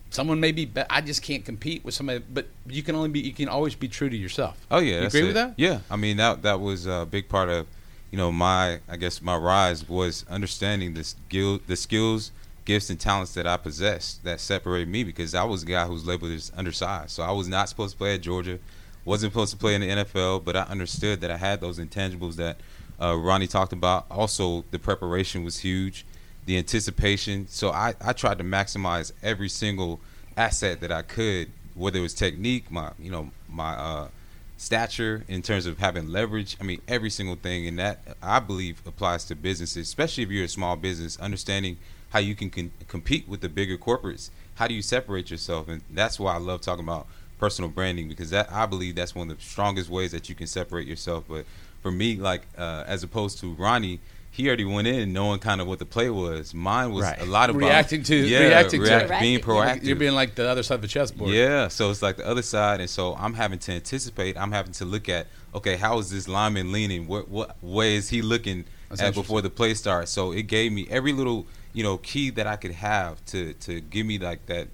Someone 0.09 0.39
may 0.39 0.51
be, 0.51 0.65
be- 0.65 0.81
I 0.89 1.01
just 1.01 1.21
can't 1.21 1.43
compete 1.43 1.83
with 1.83 1.93
somebody. 1.93 2.23
But 2.33 2.47
you 2.67 2.83
can 2.83 2.95
only 2.95 3.09
be. 3.09 3.19
You 3.19 3.33
can 3.33 3.49
always 3.49 3.75
be 3.75 3.87
true 3.87 4.09
to 4.09 4.15
yourself. 4.15 4.55
Oh 4.71 4.79
yeah, 4.79 5.01
You 5.01 5.07
agree 5.07 5.21
it. 5.21 5.25
with 5.25 5.33
that? 5.35 5.53
Yeah, 5.57 5.79
I 5.89 5.97
mean 5.97 6.17
that 6.17 6.41
that 6.43 6.59
was 6.59 6.85
a 6.85 7.05
big 7.09 7.27
part 7.27 7.49
of, 7.49 7.67
you 8.11 8.17
know, 8.17 8.31
my 8.31 8.79
I 8.87 8.95
guess 8.97 9.21
my 9.21 9.35
rise 9.35 9.87
was 9.89 10.25
understanding 10.29 10.93
the 10.93 11.03
skill, 11.03 11.59
the 11.67 11.75
skills, 11.75 12.31
gifts, 12.65 12.89
and 12.89 12.99
talents 12.99 13.33
that 13.35 13.47
I 13.47 13.57
possessed 13.57 14.23
that 14.23 14.39
separated 14.39 14.89
me 14.89 15.03
because 15.03 15.33
I 15.33 15.43
was 15.43 15.63
a 15.63 15.65
guy 15.67 15.85
who 15.85 15.93
was 15.93 16.05
labeled 16.05 16.31
as 16.31 16.51
undersized. 16.57 17.11
So 17.11 17.23
I 17.23 17.31
was 17.31 17.47
not 17.47 17.69
supposed 17.69 17.93
to 17.93 17.97
play 17.97 18.15
at 18.15 18.21
Georgia, 18.21 18.59
wasn't 19.05 19.31
supposed 19.31 19.51
to 19.51 19.57
play 19.57 19.75
in 19.75 19.81
the 19.81 19.87
NFL, 19.87 20.43
but 20.43 20.55
I 20.55 20.63
understood 20.63 21.21
that 21.21 21.31
I 21.31 21.37
had 21.37 21.61
those 21.61 21.79
intangibles 21.79 22.35
that 22.35 22.57
uh, 22.99 23.15
Ronnie 23.15 23.47
talked 23.47 23.73
about. 23.73 24.05
Also, 24.09 24.65
the 24.71 24.79
preparation 24.79 25.43
was 25.43 25.59
huge, 25.59 26.05
the 26.45 26.57
anticipation. 26.57 27.47
So 27.47 27.71
I 27.71 27.93
I 28.01 28.13
tried 28.13 28.39
to 28.39 28.43
maximize 28.43 29.11
every 29.21 29.49
single 29.49 29.99
asset 30.35 30.81
that 30.81 30.91
I 30.91 31.01
could, 31.01 31.51
whether 31.75 31.99
it 31.99 32.01
was 32.01 32.13
technique, 32.13 32.71
my 32.71 32.91
you 32.99 33.11
know 33.11 33.29
my 33.49 33.73
uh, 33.73 34.07
stature 34.57 35.23
in 35.27 35.41
terms 35.41 35.65
of 35.65 35.79
having 35.79 36.09
leverage. 36.09 36.57
I 36.59 36.63
mean, 36.63 36.81
every 36.87 37.09
single 37.09 37.35
thing, 37.35 37.67
and 37.67 37.77
that 37.79 37.99
I 38.21 38.39
believe 38.39 38.81
applies 38.85 39.25
to 39.25 39.35
businesses, 39.35 39.87
especially 39.87 40.23
if 40.23 40.29
you're 40.29 40.45
a 40.45 40.49
small 40.49 40.75
business. 40.75 41.19
Understanding 41.19 41.77
how 42.09 42.19
you 42.19 42.35
can 42.35 42.49
con- 42.49 42.71
compete 42.87 43.27
with 43.27 43.41
the 43.41 43.49
bigger 43.49 43.77
corporates. 43.77 44.29
How 44.55 44.67
do 44.67 44.73
you 44.73 44.81
separate 44.81 45.29
yourself? 45.31 45.67
And 45.67 45.81
that's 45.91 46.19
why 46.19 46.33
I 46.33 46.37
love 46.37 46.61
talking 46.61 46.83
about 46.85 47.07
personal 47.39 47.69
branding 47.69 48.07
because 48.07 48.29
that 48.29 48.51
I 48.51 48.65
believe 48.65 48.95
that's 48.95 49.13
one 49.13 49.29
of 49.29 49.37
the 49.37 49.43
strongest 49.43 49.89
ways 49.89 50.11
that 50.11 50.29
you 50.29 50.35
can 50.35 50.47
separate 50.47 50.87
yourself. 50.87 51.25
But 51.27 51.45
for 51.81 51.91
me, 51.91 52.15
like 52.15 52.43
uh, 52.57 52.83
as 52.87 53.03
opposed 53.03 53.39
to 53.39 53.53
Ronnie. 53.53 53.99
He 54.31 54.47
already 54.47 54.65
went 54.65 54.85
in 54.85 55.13
knowing 55.13 55.39
kind 55.39 55.61
of 55.61 55.67
what 55.67 55.79
the 55.79 55.85
play 55.85 56.09
was. 56.09 56.53
Mine 56.53 56.91
was 56.91 57.03
Right. 57.05 57.21
a 57.21 57.23
lot 57.25 57.49
of 57.49 57.55
Reacting 57.55 58.03
to- 58.03 58.15
yeah, 58.17 58.39
reacting 58.39 58.81
to 58.83 58.85
react- 58.85 59.09
it. 59.11 59.19
being 59.21 59.39
proactive. 59.39 59.83
You're 59.85 59.95
being 59.95 60.11
like 60.13 60.35
the 60.35 60.45
other 60.49 60.61
side 60.61 60.75
of 60.75 60.81
the 60.81 60.89
chessboard. 60.89 61.31
Yeah, 61.33 61.69
so 61.69 61.89
it's 61.89 62.01
like 62.01 62.17
the 62.17 62.27
other 62.27 62.41
side, 62.41 62.81
and 62.81 62.89
so 62.89 63.15
I'm 63.15 63.33
having 63.35 63.59
to 63.59 63.71
anticipate. 63.71 64.35
I'm 64.37 64.51
having 64.51 64.73
to 64.73 64.83
look 64.83 65.07
at, 65.07 65.27
okay, 65.53 65.77
how 65.77 65.99
is 65.99 66.09
this 66.09 66.27
lineman 66.27 66.73
leaning? 66.73 67.07
What 67.07 67.29
what 67.29 67.55
way 67.63 67.95
is 67.95 68.09
he 68.09 68.21
looking 68.21 68.65
That's 68.89 69.01
at 69.01 69.13
before 69.13 69.41
the 69.41 69.49
play 69.49 69.73
starts? 69.73 70.11
So 70.11 70.33
it 70.33 70.47
gave 70.47 70.73
me 70.73 70.85
every 70.91 71.13
little 71.13 71.47
you 71.75 71.83
know 71.83 71.97
key 71.97 72.31
that 72.31 72.47
I 72.47 72.55
could 72.55 72.71
have 72.71 73.23
to 73.27 73.53
to 73.53 73.79
give 73.81 74.05
me 74.07 74.17
like 74.17 74.45
that. 74.47 74.69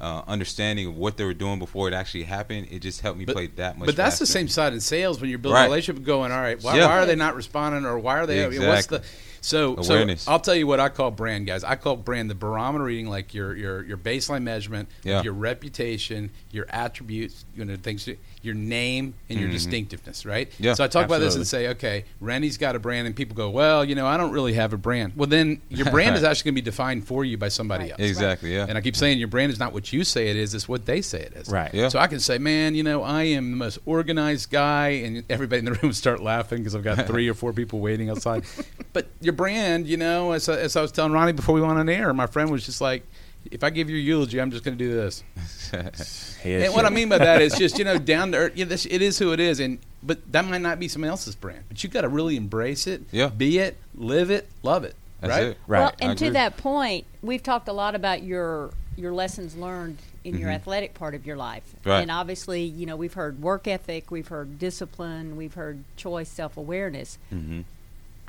Uh, 0.00 0.20
understanding 0.26 0.88
of 0.88 0.96
what 0.96 1.16
they 1.16 1.22
were 1.24 1.32
doing 1.32 1.60
before 1.60 1.86
it 1.86 1.94
actually 1.94 2.24
happened, 2.24 2.66
it 2.72 2.80
just 2.80 3.02
helped 3.02 3.16
me 3.20 3.24
But- 3.24 3.36
play 3.36 3.46
that 3.54 3.78
much. 3.78 3.86
But 3.86 3.94
that's 3.94 4.18
the 4.18 4.26
same 4.26 4.48
side 4.48 4.72
in 4.72 4.80
sales 4.80 5.20
when 5.20 5.30
you're 5.30 5.38
building 5.38 5.54
Right. 5.54 5.66
a 5.66 5.68
relationship. 5.68 6.02
Going, 6.04 6.32
all 6.32 6.40
right, 6.40 6.60
why, 6.60 6.76
Yeah. 6.76 6.86
why 6.86 6.98
are 6.98 7.06
they 7.06 7.14
not 7.14 7.36
responding, 7.36 7.84
or 7.84 7.96
why 8.00 8.18
are 8.18 8.26
they? 8.26 8.42
What's 8.44 8.56
Exactly. 8.56 8.98
the 8.98 9.04
so 9.42 9.76
Awareness. 9.76 10.22
so? 10.22 10.32
I'll 10.32 10.40
tell 10.40 10.54
you 10.54 10.66
what 10.66 10.80
I 10.80 10.88
call 10.88 11.10
brand, 11.10 11.46
guys. 11.46 11.62
I 11.64 11.76
call 11.76 11.96
brand 11.96 12.30
the 12.30 12.34
barometer 12.34 12.84
reading, 12.84 13.08
like 13.08 13.34
your 13.34 13.54
your 13.54 13.84
your 13.84 13.96
baseline 13.98 14.42
measurement, 14.42 14.88
Yeah. 15.04 15.22
your 15.22 15.34
reputation, 15.34 16.30
your 16.50 16.66
attributes, 16.70 17.44
you 17.56 17.64
know 17.64 17.76
things, 17.76 18.08
your 18.42 18.54
name, 18.54 19.14
and 19.28 19.38
your 19.38 19.48
Mhm. 19.48 19.52
distinctiveness, 19.52 20.24
right? 20.26 20.50
Yeah, 20.58 20.74
So 20.74 20.82
I 20.84 20.88
talk 20.88 21.04
about 21.06 21.20
this 21.20 21.34
and 21.36 21.46
say, 21.46 21.68
okay, 21.68 22.04
Randy's 22.20 22.56
got 22.56 22.74
a 22.74 22.78
brand, 22.78 23.06
and 23.06 23.14
people 23.14 23.36
go, 23.36 23.50
well, 23.50 23.84
you 23.84 23.94
know, 23.94 24.06
I 24.06 24.16
don't 24.16 24.32
really 24.32 24.54
have 24.54 24.72
a 24.72 24.76
brand. 24.76 25.12
Well, 25.16 25.28
then 25.28 25.60
your 25.68 25.86
brand 25.90 26.16
is 26.16 26.24
actually 26.24 26.50
going 26.50 26.56
to 26.56 26.62
be 26.62 26.64
defined 26.64 27.06
for 27.06 27.24
you 27.24 27.36
by 27.38 27.48
somebody 27.48 27.84
Right. 27.84 27.92
else. 27.92 28.00
exactly 28.00 28.52
yeah. 28.54 28.66
And 28.68 28.76
I 28.78 28.80
keep 28.80 28.96
saying 28.96 29.18
your 29.18 29.28
brand 29.28 29.52
is 29.52 29.58
not 29.58 29.72
what 29.72 29.92
you 29.92 30.02
say 30.04 30.28
it 30.28 30.36
is; 30.36 30.54
it's 30.54 30.68
what 30.68 30.86
they 30.86 31.00
say 31.02 31.20
it 31.20 31.32
is. 31.36 31.48
Right. 31.48 31.72
Yeah. 31.74 31.88
So 31.88 31.98
I 31.98 32.06
can 32.06 32.20
say, 32.20 32.38
man, 32.38 32.74
you 32.74 32.82
know, 32.82 33.02
I 33.02 33.24
am 33.24 33.50
the 33.50 33.56
most 33.56 33.78
organized 33.86 34.50
guy, 34.50 34.88
and 35.04 35.24
everybody 35.30 35.58
in 35.60 35.64
the 35.66 35.72
room 35.74 35.92
start 35.92 36.22
laughing 36.22 36.58
because 36.58 36.74
I've 36.74 36.82
got 36.84 37.06
three 37.06 37.28
or 37.28 37.34
four 37.34 37.52
people 37.52 37.80
waiting 37.80 38.10
outside. 38.10 38.44
but 38.92 39.06
your 39.20 39.31
brand, 39.32 39.86
you 39.86 39.96
know, 39.96 40.32
as, 40.32 40.48
I- 40.48 40.58
as 40.58 40.76
I 40.76 40.82
was 40.82 40.92
telling 40.92 41.12
Ronnie 41.12 41.32
before 41.32 41.54
we 41.54 41.60
went 41.60 41.78
on 41.78 41.88
air, 41.88 42.12
my 42.12 42.26
friend 42.26 42.50
was 42.50 42.64
just 42.64 42.80
like, 42.80 43.04
if 43.50 43.64
I 43.64 43.70
give 43.70 43.90
you 43.90 43.96
a 43.96 44.00
eulogy, 44.00 44.40
I'm 44.40 44.50
just 44.52 44.62
going 44.62 44.78
to 44.78 44.84
do 44.84 44.94
this. 44.94 45.24
Head 45.72 46.62
And 46.62 46.74
what 46.74 46.84
I 46.84 46.90
mean 46.90 47.08
by 47.08 47.18
that 47.18 47.42
is 47.42 47.54
just 47.54 47.76
you 47.78 47.84
know 47.84 47.98
down 47.98 48.32
to 48.32 48.38
earth. 48.38 48.52
You 48.56 48.64
know, 48.64 48.68
this, 48.68 48.86
it 48.86 49.02
is 49.02 49.18
who 49.18 49.32
it 49.32 49.40
is, 49.40 49.58
and 49.58 49.78
but 50.02 50.30
that 50.32 50.44
might 50.44 50.60
not 50.60 50.78
be 50.78 50.86
someone 50.88 51.08
else's 51.10 51.34
brand. 51.34 51.64
But 51.68 51.82
you've 51.82 51.92
got 51.92 52.02
to 52.02 52.08
really 52.08 52.36
embrace 52.36 52.86
it, 52.86 53.02
Yeah. 53.10 53.28
be 53.28 53.58
it, 53.58 53.76
live 53.96 54.30
it, 54.30 54.48
love 54.62 54.84
it. 54.84 54.94
That's 55.20 55.30
right? 55.32 55.42
it. 55.48 55.58
Right. 55.66 55.80
Well, 55.80 55.92
and 56.00 56.18
to 56.18 56.30
that 56.32 56.56
point, 56.56 57.04
we've 57.22 57.42
talked 57.42 57.68
a 57.68 57.72
lot 57.72 57.94
about 57.94 58.22
your 58.22 58.70
your 58.96 59.12
lessons 59.12 59.56
learned 59.56 59.98
in 60.24 60.38
your 60.38 60.50
athletic 60.50 60.94
part 60.94 61.14
of 61.16 61.26
your 61.26 61.36
life. 61.36 61.64
Right. 61.84 62.00
And 62.00 62.10
obviously, 62.10 62.62
you 62.62 62.86
know, 62.86 62.94
we've 62.96 63.14
heard 63.14 63.40
work 63.42 63.66
ethic, 63.66 64.10
we've 64.10 64.28
heard 64.28 64.58
discipline, 64.60 65.36
we've 65.36 65.54
heard 65.54 65.82
choice, 65.96 66.28
self 66.28 66.56
awareness. 66.56 67.18
Mm-hmm. 67.32 67.62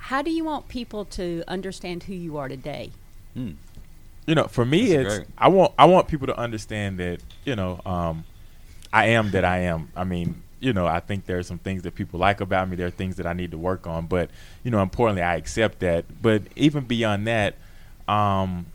How 0.03 0.21
do 0.21 0.31
you 0.31 0.43
want 0.43 0.67
people 0.67 1.05
to 1.05 1.45
understand 1.47 2.03
who 2.03 2.13
you 2.13 2.35
are 2.35 2.49
today? 2.49 2.91
you 4.25 4.35
know, 4.35 4.47
for 4.47 4.65
me, 4.65 4.89
That's 4.89 5.05
it's 5.05 5.15
great. 5.19 5.27
I 5.37 5.47
want 5.47 5.71
I 5.79 5.85
want 5.85 6.09
people 6.09 6.27
to 6.27 6.37
understand 6.37 6.99
that 6.99 7.19
you 7.45 7.55
know, 7.55 7.79
um, 7.85 8.25
I 8.91 9.07
am 9.07 9.31
that 9.31 9.45
I 9.45 9.59
am. 9.59 9.89
I 9.95 10.03
mean, 10.03 10.43
you 10.59 10.73
know, 10.73 10.85
I 10.85 10.99
think 10.99 11.25
there 11.25 11.39
are 11.39 11.43
some 11.43 11.57
things 11.57 11.83
that 11.83 11.95
people 11.95 12.19
like 12.19 12.41
about 12.41 12.69
me. 12.69 12.75
There 12.75 12.87
are 12.87 12.91
things 12.91 13.15
that 13.15 13.25
I 13.25 13.31
need 13.31 13.51
to 13.51 13.57
work 13.57 13.87
on, 13.87 14.07
but 14.07 14.29
you 14.65 14.71
know, 14.71 14.81
importantly, 14.81 15.21
I 15.21 15.37
accept 15.37 15.79
that. 15.79 16.03
But 16.21 16.43
even 16.57 16.83
beyond 16.83 17.25
that, 17.27 17.55
um, 18.05 18.65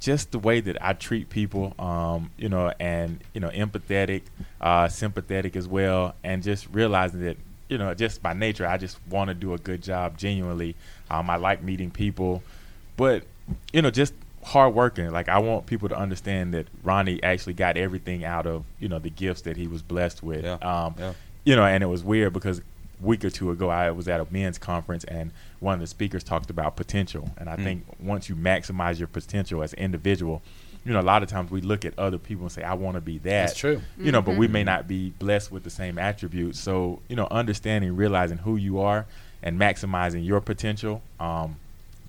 just 0.00 0.32
the 0.32 0.38
way 0.38 0.60
that 0.60 0.76
I 0.82 0.92
treat 0.92 1.30
people, 1.30 1.72
um, 1.78 2.30
you 2.36 2.50
know, 2.50 2.74
and 2.78 3.20
you 3.32 3.40
know, 3.40 3.48
empathetic, 3.48 4.24
uh, 4.60 4.88
sympathetic 4.88 5.56
as 5.56 5.66
well, 5.66 6.14
and 6.22 6.42
just 6.42 6.68
realizing 6.72 7.20
that 7.22 7.38
you 7.68 7.78
know, 7.78 7.94
just 7.94 8.22
by 8.22 8.32
nature, 8.34 8.66
I 8.66 8.76
just 8.76 8.98
want 9.08 9.28
to 9.28 9.34
do 9.34 9.54
a 9.54 9.58
good 9.58 9.82
job 9.82 10.18
genuinely. 10.18 10.76
Um, 11.10 11.30
I 11.30 11.36
like 11.36 11.62
meeting 11.62 11.90
people, 11.90 12.42
but 12.96 13.24
you 13.72 13.82
know, 13.82 13.90
just 13.90 14.14
hard 14.42 14.74
working. 14.74 15.10
Like 15.10 15.28
I 15.28 15.38
want 15.38 15.66
people 15.66 15.88
to 15.88 15.96
understand 15.96 16.52
that 16.54 16.66
Ronnie 16.82 17.22
actually 17.22 17.54
got 17.54 17.76
everything 17.76 18.24
out 18.24 18.46
of 18.46 18.64
you 18.78 18.88
know 18.88 18.98
the 18.98 19.10
gifts 19.10 19.42
that 19.42 19.56
he 19.56 19.66
was 19.66 19.82
blessed 19.82 20.22
with. 20.22 20.44
Yeah, 20.44 20.54
Um, 20.62 20.94
yeah. 20.98 21.12
You 21.44 21.56
know, 21.56 21.64
and 21.64 21.82
it 21.82 21.86
was 21.88 22.02
weird 22.02 22.32
because 22.32 22.60
a 22.60 22.62
week 23.00 23.22
or 23.24 23.28
two 23.30 23.50
ago 23.50 23.68
I 23.68 23.90
was 23.90 24.08
at 24.08 24.20
a 24.20 24.26
men's 24.30 24.56
conference 24.58 25.04
and 25.04 25.30
one 25.60 25.74
of 25.74 25.80
the 25.80 25.86
speakers 25.86 26.24
talked 26.24 26.48
about 26.48 26.74
potential. 26.76 27.30
And 27.36 27.50
I 27.50 27.56
Mm. 27.56 27.64
think 27.64 27.86
once 28.00 28.28
you 28.30 28.34
maximize 28.36 28.98
your 28.98 29.08
potential 29.08 29.62
as 29.62 29.72
an 29.74 29.78
individual, 29.80 30.42
you 30.84 30.92
know, 30.92 31.00
a 31.00 31.02
lot 31.02 31.22
of 31.22 31.28
times 31.28 31.50
we 31.50 31.60
look 31.60 31.84
at 31.84 31.98
other 31.98 32.18
people 32.18 32.44
and 32.44 32.52
say, 32.52 32.62
I 32.62 32.74
want 32.74 32.96
to 32.96 33.00
be 33.00 33.18
that. 33.18 33.46
That's 33.46 33.56
true. 33.58 33.80
You 33.98 34.12
know, 34.12 34.20
but 34.20 34.36
we 34.36 34.48
may 34.48 34.64
not 34.64 34.86
be 34.86 35.10
blessed 35.18 35.50
with 35.50 35.64
the 35.64 35.70
same 35.70 35.98
attributes. 35.98 36.60
So, 36.60 37.00
you 37.08 37.16
know, 37.16 37.26
understanding, 37.30 37.96
realizing 37.96 38.38
who 38.38 38.56
you 38.56 38.80
are 38.80 39.06
and 39.42 39.58
maximizing 39.58 40.26
your 40.26 40.40
potential. 40.40 41.02
Um, 41.18 41.56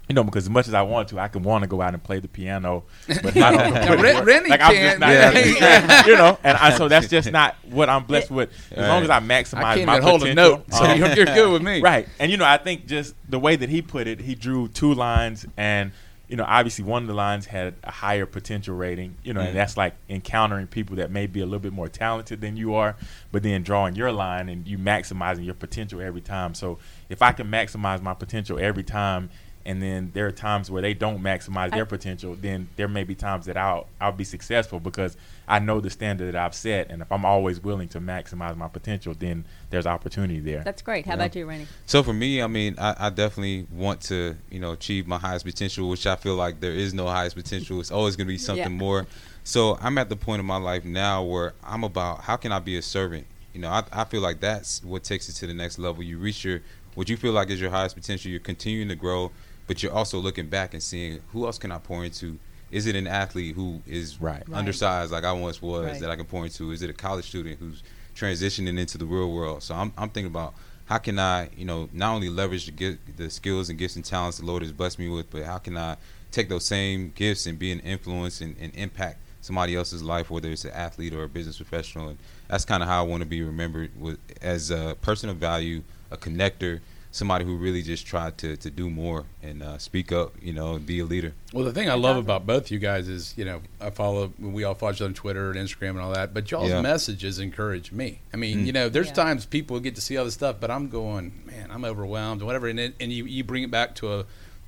you 0.08 0.14
know, 0.14 0.24
because 0.24 0.44
as 0.44 0.50
much 0.52 0.68
as 0.68 0.76
I 0.76 0.84
want 0.84 1.08
to, 1.10 1.20
I 1.20 1.28
can 1.30 1.42
want 1.42 1.64
to 1.64 1.68
go 1.68 1.82
out 1.82 1.96
and 1.96 2.04
play 2.04 2.20
the 2.20 2.28
piano, 2.28 2.84
but 3.08 3.36
I 3.38 3.52
don't 3.72 3.74
know. 3.74 4.04
Ren- 4.04 4.24
Rennie 4.24 4.50
like 4.50 4.62
I'm 4.62 4.76
just 4.76 5.00
not, 5.00 5.10
Yeah. 5.12 6.06
you 6.06 6.16
know, 6.16 6.38
and 6.44 6.56
I, 6.58 6.78
so 6.78 6.88
that's 6.90 7.08
just 7.08 7.32
not 7.32 7.56
what 7.70 7.90
I'm 7.90 8.04
blessed 8.04 8.30
with. 8.30 8.52
As 8.72 8.88
long 8.88 9.02
as 9.04 9.10
I 9.10 9.20
maximize 9.20 9.64
I 9.64 9.76
can't 9.78 9.88
my 9.88 9.96
even 9.98 10.08
hold 10.08 10.22
a 10.22 10.26
potential, 10.26 10.58
note, 10.58 10.74
so 10.74 10.84
um, 10.84 11.00
you're, 11.00 11.14
you're 11.14 11.26
good 11.26 11.52
with 11.52 11.64
me. 11.64 11.82
Right. 11.86 12.08
And 12.20 12.30
you 12.32 12.38
know, 12.38 12.46
I 12.46 12.58
think 12.58 12.86
just 12.86 13.16
the 13.28 13.40
way 13.40 13.56
that 13.56 13.70
he 13.70 13.82
put 13.82 14.06
it, 14.06 14.20
he 14.20 14.36
drew 14.36 14.68
two 14.68 14.94
lines 14.94 15.48
and 15.58 15.92
you 16.28 16.36
know, 16.36 16.46
obviously 16.48 16.84
one 16.86 17.04
of 17.04 17.08
the 17.08 17.14
lines 17.14 17.46
had 17.46 17.76
a 17.84 17.92
higher 17.92 18.26
potential 18.26 18.76
rating, 18.76 19.16
you 19.24 19.34
know, 19.34 19.42
Mm. 19.42 19.48
and 19.50 19.56
that's 19.56 19.78
like 19.78 19.94
encountering 20.10 20.68
people 20.68 20.96
that 20.98 21.12
may 21.12 21.28
be 21.28 21.40
a 21.40 21.46
little 21.46 21.60
bit 21.60 21.74
more 21.74 21.88
talented 21.88 22.42
than 22.42 22.58
you 22.58 22.74
are, 22.76 22.96
but 23.32 23.44
then 23.44 23.62
drawing 23.64 23.96
your 23.96 24.12
line 24.12 24.50
and 24.50 24.68
you 24.68 24.78
maximizing 24.78 25.46
your 25.46 25.54
potential 25.54 26.02
every 26.02 26.22
time. 26.22 26.54
So 26.56 26.80
if 27.10 27.22
I 27.22 27.32
can 27.32 27.48
maximize 27.52 28.02
my 28.02 28.14
potential 28.14 28.58
every 28.60 28.84
time 28.84 29.30
and 29.66 29.82
then 29.82 30.12
there 30.14 30.28
are 30.28 30.32
times 30.32 30.70
where 30.70 30.82
they 30.82 30.94
don't 30.94 31.22
maximize 31.22 31.72
their 31.72 31.86
potential, 31.86 32.36
then 32.40 32.68
there 32.76 32.88
may 32.88 33.04
be 33.04 33.16
times 33.16 33.46
that 33.48 33.58
I'll 33.58 33.88
I'll 34.00 34.12
be 34.12 34.24
successful 34.24 34.80
because 34.80 35.18
I 35.48 35.60
know 35.60 35.80
the 35.80 35.90
standard 35.90 36.34
that 36.34 36.36
I've 36.36 36.56
set 36.56 36.90
and 36.90 37.02
if 37.02 37.12
I'm 37.12 37.26
always 37.26 37.60
willing 37.62 37.88
to 37.90 38.00
maximize 38.00 38.56
my 38.56 38.68
potential, 38.68 39.14
then 39.18 39.46
there's 39.70 39.86
opportunity 39.88 40.40
there. 40.40 40.64
That's 40.64 40.82
great. 40.82 41.06
How 41.06 41.12
Yeah. 41.12 41.16
about 41.16 41.36
you, 41.36 41.46
Rennie? 41.48 41.68
So 41.86 42.04
for 42.04 42.14
me, 42.14 42.42
I 42.42 42.48
mean, 42.48 42.76
I, 42.78 42.96
I 43.08 43.10
definitely 43.10 43.68
want 43.72 44.02
to, 44.04 44.36
you 44.50 44.60
know, 44.60 44.72
achieve 44.72 45.08
my 45.08 45.18
highest 45.18 45.46
potential, 45.46 45.90
which 45.90 46.06
I 46.08 46.16
feel 46.16 46.36
like 46.36 46.60
there 46.62 46.72
is 46.74 46.94
no 46.94 47.08
highest 47.08 47.36
potential. 47.36 47.80
It's 47.80 47.92
always 47.92 48.16
going 48.16 48.28
to 48.28 48.34
be 48.34 48.38
something 48.38 48.64
Yeah. 48.74 48.78
more. 48.78 49.08
So 49.44 49.78
I'm 49.82 49.98
at 49.98 50.10
the 50.10 50.16
point 50.16 50.40
in 50.40 50.46
my 50.46 50.58
life 50.58 50.86
now 50.86 51.24
where 51.24 51.54
I'm 51.64 51.84
about 51.84 52.22
how 52.22 52.36
can 52.36 52.52
I 52.52 52.60
be 52.60 52.78
a 52.78 52.82
servant? 52.82 53.26
You 53.54 53.62
know, 53.62 53.70
I, 53.70 53.84
I 53.92 54.04
feel 54.04 54.22
like 54.22 54.40
that's 54.42 54.84
what 54.84 55.04
takes 55.04 55.30
it 55.30 55.34
to 55.34 55.48
the 55.48 55.54
next 55.54 55.78
level. 55.80 56.04
You 56.04 56.18
reach 56.18 56.44
your 56.44 56.62
what 56.96 57.10
you 57.10 57.18
feel 57.18 57.34
like 57.34 57.50
is 57.50 57.60
your 57.62 57.70
highest 57.72 57.96
potential. 57.96 58.32
You're 58.32 58.40
continuing 58.40 58.88
to 58.88 58.96
grow, 58.96 59.32
but 59.68 59.82
you're 59.84 59.94
also 59.94 60.20
looking 60.20 60.48
back 60.48 60.74
and 60.74 60.82
seeing 60.84 61.20
who 61.32 61.46
else 61.46 61.58
can 61.58 61.72
I 61.72 61.78
pour 61.78 62.04
into. 62.06 62.38
Is 62.72 62.88
it 62.88 62.96
an 62.96 63.08
athlete 63.08 63.56
who 63.56 63.82
is 63.86 64.20
Right. 64.20 64.44
Right. 64.48 64.58
undersized 64.58 65.12
like 65.12 65.24
I 65.24 65.32
once 65.32 65.62
was 65.62 65.86
Right. 65.86 66.00
that 66.02 66.10
I 66.12 66.16
can 66.16 66.26
point 66.26 66.54
to? 66.56 66.72
Is 66.72 66.82
it 66.82 66.90
a 66.90 66.94
college 66.94 67.26
student 67.26 67.60
who's 67.60 67.84
transitioning 68.16 68.80
into 68.80 68.98
the 68.98 69.06
real 69.06 69.32
world? 69.32 69.64
So 69.64 69.76
I'm 69.76 69.94
I'm 69.98 70.10
thinking 70.10 70.32
about 70.32 70.56
how 70.86 70.98
can 71.00 71.18
I, 71.20 71.50
you 71.56 71.66
know, 71.66 71.90
not 71.94 72.14
only 72.14 72.30
leverage 72.30 72.66
the 72.66 72.72
get, 72.72 73.18
the 73.18 73.30
skills 73.30 73.70
and 73.70 73.78
gifts 73.80 73.96
and 73.96 74.06
talents 74.06 74.38
the 74.38 74.46
Lord 74.46 74.62
has 74.62 74.72
blessed 74.72 75.00
me 75.00 75.10
with, 75.10 75.30
but 75.32 75.44
how 75.44 75.58
can 75.58 75.78
I 75.78 75.98
take 76.32 76.50
those 76.50 76.66
same 76.66 77.12
gifts 77.16 77.46
and 77.46 77.58
be 77.58 77.72
an 77.72 77.80
influence 77.80 78.42
and, 78.42 78.56
and 78.60 78.74
impact 78.76 79.20
somebody 79.42 79.76
else's 79.76 80.02
life, 80.04 80.30
whether 80.30 80.50
it's 80.50 80.66
an 80.66 80.72
athlete 80.72 81.14
or 81.14 81.24
a 81.24 81.30
business 81.30 81.58
professional, 81.58 82.10
and 82.10 82.18
that's 82.48 82.66
kind 82.66 82.82
of 82.84 82.90
how 82.90 83.00
I 83.04 83.08
want 83.08 83.22
to 83.22 83.28
be 83.30 83.42
remembered 83.44 83.92
with 84.00 84.18
as 84.42 84.70
a 84.72 84.98
person 85.02 85.30
of 85.30 85.38
value, 85.38 85.84
a 86.12 86.18
connector, 86.18 86.82
somebody 87.16 87.46
who 87.46 87.56
really 87.56 87.82
just 87.82 88.06
tried 88.06 88.38
to 88.38 88.58
to 88.58 88.70
do 88.70 88.90
more 88.90 89.24
and 89.42 89.64
uh, 89.64 89.78
speak 89.78 90.12
up, 90.12 90.34
you 90.42 90.52
know, 90.52 90.76
and 90.76 90.86
be 90.86 91.00
a 91.00 91.06
leader. 91.06 91.34
Well, 91.54 91.64
the 91.64 91.72
thing 91.72 91.90
I 91.90 91.94
love 91.94 92.18
about 92.18 92.46
both 92.46 92.70
you 92.72 92.78
guys 92.78 93.08
is, 93.08 93.34
you 93.38 93.46
know, 93.46 93.62
I 93.80 93.90
follow, 93.90 94.34
we 94.38 94.66
all 94.66 94.74
follow 94.76 94.92
each 94.92 94.98
other 95.02 95.06
on 95.08 95.14
Twitter 95.14 95.50
and 95.50 95.58
Instagram 95.58 95.92
and 95.92 96.00
all 96.02 96.12
that, 96.12 96.34
but 96.34 96.52
y'all's 96.52 96.72
Yeah. 96.72 96.82
messages 96.82 97.40
encourage 97.40 97.94
me. 97.94 98.20
I 98.34 98.38
mean, 98.38 98.60
Mm. 98.60 98.66
you 98.66 98.74
know, 98.74 98.90
there's 98.90 99.08
Yeah. 99.08 99.14
times 99.14 99.46
people 99.46 99.80
get 99.80 99.96
to 99.96 100.02
see 100.02 100.18
all 100.18 100.26
this 100.26 100.34
stuff, 100.34 100.58
but 100.60 100.70
I'm 100.70 100.90
going, 100.90 101.32
man, 101.46 101.70
I'm 101.72 101.86
overwhelmed, 101.86 102.42
or 102.42 102.46
whatever. 102.46 102.68
And, 102.68 102.80
it, 102.82 102.96
and 103.00 103.14
you, 103.14 103.24
you 103.26 103.46
bring 103.46 103.64
it 103.64 103.72
back 103.72 103.96
to 103.96 104.12
a, 104.14 104.26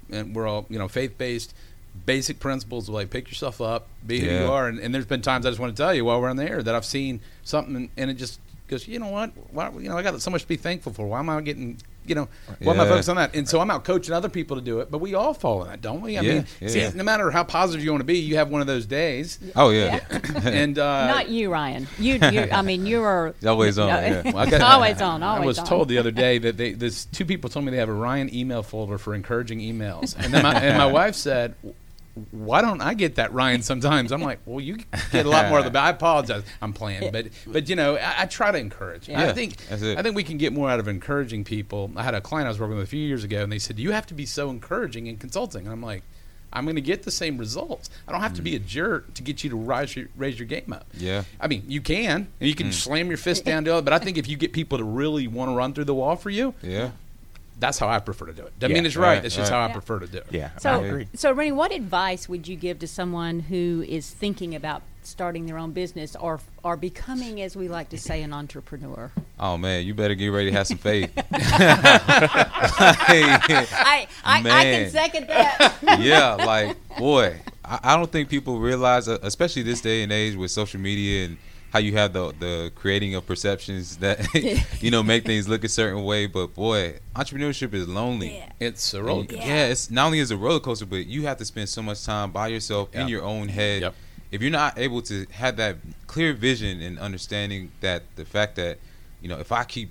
and 0.10 0.34
we're 0.34 0.48
all, 0.48 0.66
you 0.70 0.80
know, 0.80 0.88
faith 0.88 1.18
based, 1.18 1.54
basic 2.06 2.40
principles 2.40 2.88
of 2.88 2.94
like 2.94 3.10
pick 3.10 3.28
yourself 3.28 3.60
up, 3.60 3.88
be 4.06 4.22
who 4.22 4.28
Yeah. 4.28 4.46
you 4.46 4.52
are. 4.52 4.68
And, 4.70 4.80
and 4.80 4.96
there's 4.96 5.06
been 5.06 5.22
times 5.22 5.46
I 5.46 5.50
just 5.50 5.60
want 5.60 5.76
to 5.76 5.82
tell 5.84 5.94
you 5.94 6.06
while 6.06 6.22
we're 6.22 6.30
on 6.30 6.38
the 6.38 6.50
air 6.50 6.64
that 6.64 6.74
I've 6.76 6.86
seen 6.86 7.20
something 7.44 7.76
and, 7.76 7.90
and 7.98 8.10
it 8.10 8.14
just 8.14 8.40
goes, 8.70 8.88
you 8.88 9.00
know 9.00 9.08
what? 9.10 9.32
Why, 9.52 9.70
you 9.72 9.90
know, 9.90 9.98
I 9.98 10.04
got 10.04 10.22
so 10.22 10.30
much 10.32 10.44
to 10.44 10.48
be 10.48 10.56
thankful 10.58 10.94
for. 10.94 11.08
Why 11.08 11.20
am 11.20 11.30
I 11.30 11.42
getting, 11.42 11.78
you 12.08 12.15
know, 12.15 12.28
why 12.60 12.74
am 12.74 12.80
I 12.80 12.86
focused 12.88 13.10
on 13.10 13.15
that? 13.17 13.36
And 13.36 13.48
so 13.48 13.60
I'm 13.60 13.70
out 13.72 13.84
coaching 13.84 14.13
other 14.13 14.30
people 14.30 14.56
to 14.58 14.62
do 14.62 14.80
it, 14.80 14.89
but 14.91 15.00
we 15.00 15.13
all 15.13 15.34
fall 15.34 15.63
in 15.63 15.70
that, 15.70 15.82
don't 15.82 16.02
we? 16.02 16.17
I 16.17 16.22
Yeah, 16.22 16.34
mean, 16.34 16.46
yeah. 16.62 16.67
see, 16.67 16.98
no 16.98 17.04
matter 17.04 17.30
how 17.32 17.43
positive 17.43 17.84
you 17.84 17.91
want 17.91 18.02
to 18.02 18.06
be, 18.06 18.17
you 18.20 18.38
have 18.38 18.50
one 18.50 18.62
of 18.62 18.67
those 18.67 18.86
days. 18.86 19.39
Oh 19.56 19.70
yeah, 19.70 20.00
and 20.43 20.78
uh, 20.80 21.08
Not 21.08 21.30
you, 21.30 21.52
Ryan. 21.52 21.88
You, 22.00 22.13
you 22.15 22.48
I 22.52 22.62
mean, 22.62 22.86
you 22.86 23.02
are 23.04 23.34
Always 23.46 23.78
on, 23.80 23.88
No, 23.89 24.00
yeah. 24.00 24.22
Well, 24.26 24.38
I 24.38 24.50
got- 24.50 24.62
always 24.62 25.02
on. 25.02 25.24
Always 25.24 25.43
I 25.43 25.46
was 25.46 25.60
on. 25.60 25.65
told 25.65 25.89
the 25.89 25.98
other 25.98 26.12
day 26.12 26.38
that 26.39 26.58
they, 26.58 26.74
this 26.74 27.06
two 27.06 27.26
people 27.26 27.50
told 27.50 27.65
me 27.65 27.72
they 27.72 27.78
have 27.78 27.89
a 27.89 27.93
Ryan 27.93 28.34
email 28.34 28.63
folder 28.63 28.98
for 28.98 29.13
encouraging 29.13 29.60
emails, 29.60 30.15
and 30.17 30.34
then 30.34 30.43
my, 30.43 30.54
and 30.56 30.78
my 30.78 30.86
wife 30.88 31.15
said, 31.15 31.56
"Why 32.32 32.62
don't 32.62 32.82
I 32.82 32.94
get 32.94 33.16
that, 33.16 33.34
Ryan?" 33.34 33.62
Sometimes 33.62 34.12
I'm 34.12 34.22
like, 34.22 34.40
"Well, 34.46 34.60
you 34.60 34.78
get 35.12 35.26
a 35.26 35.30
lot 35.30 35.50
more 35.50 35.60
of 35.60 35.72
the." 35.72 35.80
I 35.80 35.90
apologize. 35.90 36.44
I'm 36.62 36.74
playing, 36.74 37.12
but 37.12 37.28
but 37.46 37.70
you 37.70 37.76
know, 37.76 37.96
I, 37.98 38.24
I 38.24 38.26
try 38.26 38.52
to 38.52 38.58
encourage. 38.58 39.10
I 39.10 39.34
think. 39.34 39.56
I 39.72 40.02
think 40.02 40.16
we 40.16 40.24
can 40.24 40.38
get 40.38 40.54
more 40.54 40.70
out 40.70 40.80
of 40.80 40.88
encouraging 40.88 41.44
people. 41.44 41.92
I 41.96 42.04
had 42.04 42.16
a 42.16 42.22
client 42.22 42.46
I 42.48 42.50
was 42.50 42.60
working 42.60 42.76
with 42.78 42.86
a 42.86 42.90
few 42.90 43.06
years 43.06 43.24
ago, 43.24 43.42
and 43.44 43.52
they 43.52 43.60
said, 43.60 43.80
"You 43.80 43.92
have 43.92 44.06
to 44.08 44.14
be 44.14 44.26
so 44.26 44.50
encouraging 44.50 45.08
in 45.08 45.18
consulting," 45.18 45.64
and 45.66 45.72
I'm 45.74 45.82
like. 45.84 46.04
I'm 46.54 46.64
going 46.64 46.76
to 46.78 46.82
get 46.82 47.04
the 47.04 47.12
same 47.12 47.38
results. 47.38 47.90
I 48.08 48.14
don't 48.14 48.22
have 48.22 48.36
to 48.36 48.42
be 48.42 48.56
a 48.56 48.60
jerk 48.60 49.14
to 49.16 49.22
get 49.22 49.44
you 49.44 49.50
to 49.50 49.58
rise 49.58 49.98
your, 49.98 50.08
raise 50.16 50.40
your 50.40 50.48
game 50.48 50.72
up. 50.72 50.86
Yeah. 50.94 51.26
I 51.42 51.48
mean, 51.48 51.64
you 51.68 51.82
can, 51.82 52.30
and 52.40 52.48
you 52.50 52.54
Mm. 52.56 52.58
can 52.58 52.72
slam 52.72 53.10
your 53.10 53.18
fist 53.18 53.44
down 53.44 53.66
to 53.66 53.78
it. 53.78 53.82
But 53.84 53.92
I 53.92 54.00
think 54.00 54.18
if 54.18 54.30
you 54.30 54.38
get 54.38 54.54
people 54.54 54.78
to 54.78 54.84
really 54.86 55.28
want 55.28 55.52
to 55.52 55.56
run 55.56 55.74
through 55.74 55.84
the 55.84 55.94
wall 55.94 56.16
for 56.16 56.30
you, 56.30 56.54
yeah. 56.64 56.92
That's 57.60 57.80
how 57.80 57.88
I 57.88 58.00
prefer 58.00 58.28
to 58.28 58.34
do 58.34 58.43
it. 58.43 58.58
Doesn't 58.60 58.72
Yeah, 58.72 58.82
mean 58.82 58.86
it's 58.86 58.96
right. 58.96 59.15
right, 59.17 59.26
It's 59.26 59.36
just 59.36 59.52
right. 59.52 59.58
how 59.58 59.63
I 59.65 59.67
Yeah. 59.67 59.74
prefer 59.74 60.00
to 60.00 60.08
do 60.08 60.17
it. 60.20 60.28
Yeah, 60.32 60.50
I 60.56 60.60
So, 60.60 60.84
agree. 60.84 61.08
so 61.15 61.32
Rennie, 61.34 61.52
what 61.52 61.72
advice 61.72 62.30
would 62.30 62.48
you 62.48 62.56
give 62.56 62.80
to 62.80 62.88
someone 62.88 63.39
who 63.41 63.84
is 63.88 64.10
thinking 64.12 64.54
about 64.56 64.84
starting 65.04 65.46
their 65.46 65.58
own 65.58 65.72
business 65.72 66.15
or 66.17 66.39
or 66.63 66.76
becoming, 66.76 67.41
as 67.41 67.56
we 67.56 67.67
like 67.70 67.88
to 67.89 67.98
say, 67.98 68.22
an 68.22 68.34
entrepreneur? 68.34 69.12
Oh 69.39 69.58
man, 69.58 69.86
you 69.86 69.93
better 69.93 70.15
get 70.15 70.28
ready 70.28 70.52
to 70.52 70.58
have 70.58 70.67
some 70.67 70.78
faith. 70.78 71.12
I, 72.60 74.08
I, 74.24 74.39
I 74.39 74.41
can 74.63 74.89
second 74.89 75.28
that. 75.28 75.78
yeah, 76.00 76.34
like 76.36 76.76
boy, 76.98 77.39
I, 77.63 77.80
I 77.84 77.96
don't 77.98 78.12
think 78.12 78.30
people 78.30 78.60
realize, 78.60 79.08
uh, 79.08 79.17
especially 79.22 79.63
this 79.63 79.82
day 79.82 80.04
and 80.04 80.12
age 80.12 80.36
with 80.36 80.52
social 80.52 80.80
media 80.80 81.26
and 81.26 81.38
how 81.74 81.80
you 81.80 81.94
have 81.94 82.14
the 82.14 82.34
the 82.40 82.72
creating 82.76 83.14
of 83.16 83.26
perceptions 83.28 83.98
that 83.98 84.26
you 84.82 84.90
know 84.92 85.04
make 85.04 85.26
things 85.26 85.48
look 85.48 85.64
a 85.64 85.70
certain 85.70 86.04
way. 86.04 86.26
But 86.26 86.54
boy, 86.56 87.00
entrepreneurship 87.16 87.74
is 87.74 87.88
lonely. 87.88 88.36
Yeah. 88.38 88.52
It's 88.60 88.94
a 88.94 89.04
roller 89.04 89.22
And, 89.22 89.30
coaster. 89.30 89.46
yeah. 89.46 89.66
it's 89.68 89.92
not 89.92 90.06
only 90.08 90.20
is 90.20 90.32
a 90.32 90.38
roller 90.38 90.60
coaster, 90.60 90.86
but 90.86 91.06
you 91.08 91.24
have 91.24 91.38
to 91.38 91.46
spend 91.46 91.70
so 91.70 91.82
much 91.82 92.04
time 92.06 92.32
by 92.32 92.48
yourself 92.48 92.94
in 92.96 93.08
your 93.08 93.24
own 93.24 93.50
head. 93.50 93.82
Yep. 93.82 93.96
If 94.32 94.42
you're 94.42 94.52
not 94.52 94.78
able 94.78 95.02
to 95.04 95.26
have 95.32 95.56
that 95.58 95.78
clear 96.08 96.34
vision 96.34 96.82
and 96.82 97.00
understanding 97.00 97.72
that 97.82 98.04
the 98.16 98.26
fact 98.26 98.56
that 98.58 98.78
you 99.22 99.30
know 99.30 99.40
if 99.40 99.52
I 99.52 99.64
keep 99.64 99.90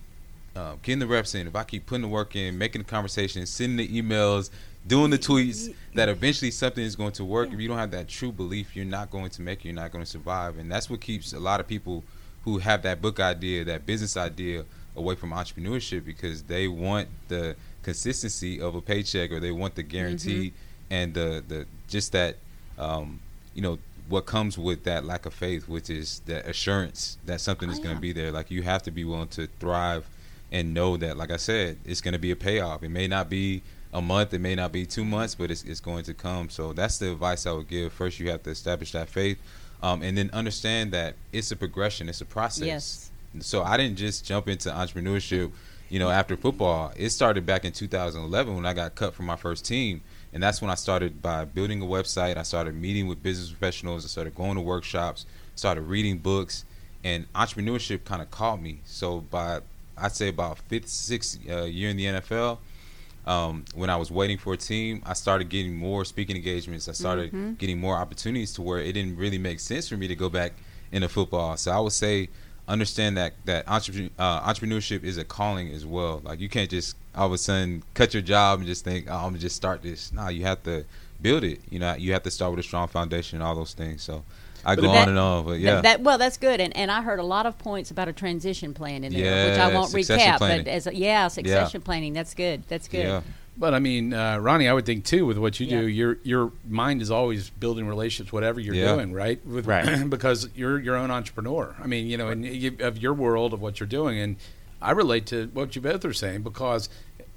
uh, 0.54 0.76
getting 0.82 0.98
the 1.00 1.06
reps 1.06 1.34
in, 1.34 1.46
if 1.46 1.54
I 1.56 1.64
keep 1.64 1.84
putting 1.86 2.02
the 2.02 2.08
work 2.08 2.34
in, 2.36 2.56
making 2.56 2.82
the 2.82 2.88
conversations, 2.88 3.50
sending 3.50 3.76
the 3.76 4.02
emails, 4.02 4.48
doing 4.86 5.10
the 5.10 5.18
tweets, 5.18 5.74
that 5.94 6.08
eventually 6.08 6.50
something 6.50 6.84
is 6.84 6.96
going 6.96 7.12
to 7.12 7.24
work. 7.24 7.52
If 7.52 7.58
you 7.60 7.68
don't 7.68 7.78
have 7.78 7.90
that 7.92 8.08
true 8.08 8.32
belief, 8.32 8.76
you're 8.76 8.84
not 8.84 9.10
going 9.10 9.30
to 9.30 9.42
make 9.42 9.60
it. 9.60 9.66
You're 9.66 9.74
not 9.74 9.92
going 9.92 10.04
to 10.04 10.10
survive, 10.10 10.58
and 10.58 10.70
that's 10.70 10.88
what 10.90 11.00
keeps 11.00 11.32
a 11.32 11.40
lot 11.40 11.60
of 11.60 11.66
people 11.66 12.04
who 12.44 12.58
have 12.58 12.82
that 12.82 13.02
book 13.02 13.18
idea, 13.18 13.64
that 13.64 13.86
business 13.86 14.16
idea, 14.16 14.64
away 14.96 15.14
from 15.14 15.30
entrepreneurship 15.30 16.04
because 16.04 16.44
they 16.44 16.68
want 16.68 17.08
the 17.28 17.54
consistency 17.82 18.60
of 18.60 18.74
a 18.74 18.80
paycheck 18.80 19.30
or 19.30 19.40
they 19.40 19.50
want 19.50 19.74
the 19.74 19.82
guarantee 19.82 20.52
and 20.90 21.14
the 21.14 21.42
the 21.46 21.66
just 21.88 22.12
that 22.12 22.36
um, 22.78 23.20
you 23.54 23.62
know 23.62 23.78
what 24.08 24.24
comes 24.24 24.56
with 24.56 24.84
that 24.84 25.04
lack 25.04 25.26
of 25.26 25.34
faith, 25.34 25.68
which 25.68 25.90
is 25.90 26.20
that 26.26 26.46
assurance 26.46 27.18
that 27.26 27.40
something 27.40 27.68
is 27.68 27.78
Oh, 27.80 27.82
going 27.82 27.94
to 27.96 28.00
be 28.00 28.12
there. 28.12 28.30
Like 28.30 28.50
you 28.50 28.62
have 28.62 28.82
to 28.84 28.90
be 28.90 29.04
willing 29.04 29.28
to 29.28 29.48
thrive 29.58 30.08
and 30.52 30.72
know 30.72 30.96
that, 30.96 31.16
like 31.16 31.32
I 31.32 31.36
said, 31.36 31.78
it's 31.84 32.00
going 32.00 32.12
to 32.12 32.18
be 32.20 32.30
a 32.30 32.36
payoff. 32.36 32.84
It 32.84 32.90
may 32.90 33.08
not 33.08 33.28
be 33.28 33.62
a 33.96 34.02
month, 34.02 34.34
it 34.34 34.40
may 34.40 34.54
not 34.54 34.72
be 34.72 34.84
two 34.84 35.06
months, 35.06 35.34
but 35.34 35.50
it's, 35.50 35.64
it's 35.64 35.80
going 35.80 36.04
to 36.04 36.12
come. 36.12 36.50
So 36.50 36.74
that's 36.74 36.98
the 36.98 37.12
advice 37.12 37.46
I 37.46 37.52
would 37.52 37.66
give. 37.66 37.94
First, 37.94 38.20
you 38.20 38.30
have 38.30 38.42
to 38.42 38.50
establish 38.50 38.92
that 38.92 39.08
faith, 39.08 39.38
um, 39.82 40.02
and 40.02 40.16
then 40.18 40.28
understand 40.34 40.92
that 40.92 41.14
it's 41.32 41.50
a 41.50 41.56
progression, 41.56 42.10
it's 42.10 42.20
a 42.20 42.26
process. 42.26 42.66
Yes. 42.66 43.10
So 43.40 43.62
I 43.62 43.78
didn't 43.78 43.96
just 43.96 44.26
jump 44.26 44.48
into 44.48 44.68
entrepreneurship, 44.68 45.50
you 45.88 45.98
know, 45.98 46.10
after 46.10 46.36
football. 46.36 46.92
It 46.94 47.08
started 47.08 47.46
back 47.46 47.64
in 47.64 47.72
2011 47.72 48.54
when 48.54 48.66
I 48.66 48.74
got 48.74 48.94
cut 48.94 49.14
from 49.14 49.24
my 49.24 49.36
first 49.36 49.64
team, 49.64 50.02
and 50.34 50.42
that's 50.42 50.60
when 50.60 50.70
I 50.70 50.74
started 50.74 51.22
by 51.22 51.46
building 51.46 51.80
a 51.80 51.86
website. 51.86 52.36
I 52.36 52.42
started 52.42 52.74
meeting 52.74 53.06
with 53.06 53.22
business 53.22 53.48
professionals. 53.48 54.04
I 54.04 54.08
started 54.08 54.34
going 54.34 54.56
to 54.56 54.60
workshops, 54.60 55.24
started 55.54 55.82
reading 55.82 56.18
books, 56.18 56.66
and 57.02 57.32
entrepreneurship 57.32 58.04
kind 58.04 58.20
of 58.20 58.30
caught 58.30 58.60
me. 58.60 58.80
So 58.84 59.20
by 59.20 59.60
I'd 59.96 60.12
say 60.12 60.28
about 60.28 60.58
fifth, 60.58 60.88
sixth 60.88 61.38
uh, 61.48 61.62
year 61.62 61.88
in 61.88 61.96
the 61.96 62.04
NFL, 62.04 62.58
um, 63.26 63.64
when 63.74 63.90
I 63.90 63.96
was 63.96 64.10
waiting 64.10 64.38
for 64.38 64.52
a 64.52 64.56
team, 64.56 65.02
I 65.04 65.14
started 65.14 65.48
getting 65.48 65.74
more 65.74 66.04
speaking 66.04 66.36
engagements. 66.36 66.88
I 66.88 66.92
started 66.92 67.58
getting 67.58 67.78
more 67.78 67.96
opportunities 67.96 68.52
to 68.54 68.62
where 68.62 68.78
it 68.78 68.92
didn't 68.92 69.16
really 69.16 69.38
make 69.38 69.60
sense 69.60 69.88
for 69.88 69.96
me 69.96 70.06
to 70.08 70.14
go 70.14 70.28
back 70.28 70.52
into 70.92 71.08
football. 71.08 71.56
So 71.56 71.72
I 71.72 71.80
would 71.80 71.92
say 71.92 72.28
understand 72.68 73.16
that 73.16 73.34
that 73.44 73.66
uh, 73.68 73.80
entrepreneurship 73.80 75.04
is 75.04 75.18
a 75.18 75.24
calling 75.24 75.70
as 75.72 75.84
well. 75.84 76.20
Like 76.24 76.40
you 76.40 76.48
can't 76.48 76.70
just 76.70 76.96
all 77.14 77.26
of 77.26 77.32
a 77.32 77.38
sudden 77.38 77.82
cut 77.94 78.14
your 78.14 78.22
job 78.22 78.60
and 78.60 78.68
just 78.68 78.84
think, 78.84 79.06
oh, 79.08 79.14
I'm 79.14 79.22
gonna 79.30 79.38
just 79.38 79.56
start 79.56 79.82
this. 79.82 80.12
No, 80.12 80.28
you 80.28 80.44
have 80.44 80.62
to 80.64 80.84
build 81.20 81.44
it. 81.44 81.60
You 81.70 81.78
know, 81.78 81.94
you 81.94 82.12
have 82.12 82.22
to 82.24 82.30
start 82.30 82.52
with 82.52 82.60
a 82.60 82.62
strong 82.62 82.88
foundation 82.88 83.38
and 83.40 83.46
all 83.46 83.54
those 83.54 83.74
things. 83.74 84.02
So 84.02 84.24
I 84.66 84.74
But 84.74 84.82
go 84.82 84.92
that- 84.92 85.02
on 85.02 85.08
and 85.10 85.18
on, 85.18 85.44
but 85.44 85.60
yeah. 85.60 85.74
That, 85.76 85.82
that- 85.82 86.00
well, 86.02 86.18
that's 86.18 86.36
good, 86.38 86.60
and 86.60 86.76
and 86.76 86.90
I 86.90 87.00
heard 87.02 87.20
a 87.20 87.24
lot 87.24 87.46
of 87.46 87.56
points 87.56 87.90
about 87.90 88.08
a 88.08 88.12
transition 88.12 88.74
plan 88.74 89.04
in 89.04 89.12
there, 89.12 89.50
which 89.50 89.58
I 89.58 89.72
won't 89.72 89.92
recap. 89.92 90.38
planning. 90.38 90.64
But 90.64 90.70
as 90.70 90.86
a, 90.86 90.94
yeah, 90.94 91.28
succession 91.28 91.80
planning. 91.82 92.12
That's 92.12 92.34
good. 92.34 92.64
That's 92.68 92.88
good. 92.88 93.04
yeah. 93.06 93.20
But 93.58 93.72
I 93.72 93.78
mean, 93.78 94.12
uh, 94.12 94.36
Ronnie, 94.38 94.68
I 94.68 94.74
would 94.74 94.84
think 94.84 95.04
too 95.06 95.24
with 95.24 95.38
what 95.38 95.58
you 95.60 95.66
Yeah. 95.66 95.80
do, 95.80 95.86
your 95.88 96.18
your 96.24 96.52
mind 96.68 97.00
is 97.00 97.10
always 97.10 97.48
building 97.48 97.86
relationships, 97.86 98.30
whatever 98.32 98.60
you're 98.60 98.74
Yeah. 98.74 98.94
doing, 98.94 99.12
right? 99.14 99.38
With, 99.46 99.66
Right. 99.66 100.10
because 100.10 100.48
you're 100.54 100.78
your 100.78 100.96
own 100.96 101.10
entrepreneur. 101.10 101.74
I 101.82 101.86
mean, 101.86 102.06
you 102.06 102.18
know, 102.18 102.28
and 102.28 102.44
you, 102.44 102.76
of 102.80 102.98
your 102.98 103.14
world 103.14 103.54
of 103.54 103.62
what 103.62 103.80
you're 103.80 103.86
doing, 103.86 104.18
and 104.18 104.36
I 104.82 104.90
relate 104.90 105.24
to 105.26 105.48
what 105.54 105.74
you 105.74 105.80
both 105.80 106.04
are 106.04 106.12
saying 106.12 106.42
because 106.42 106.90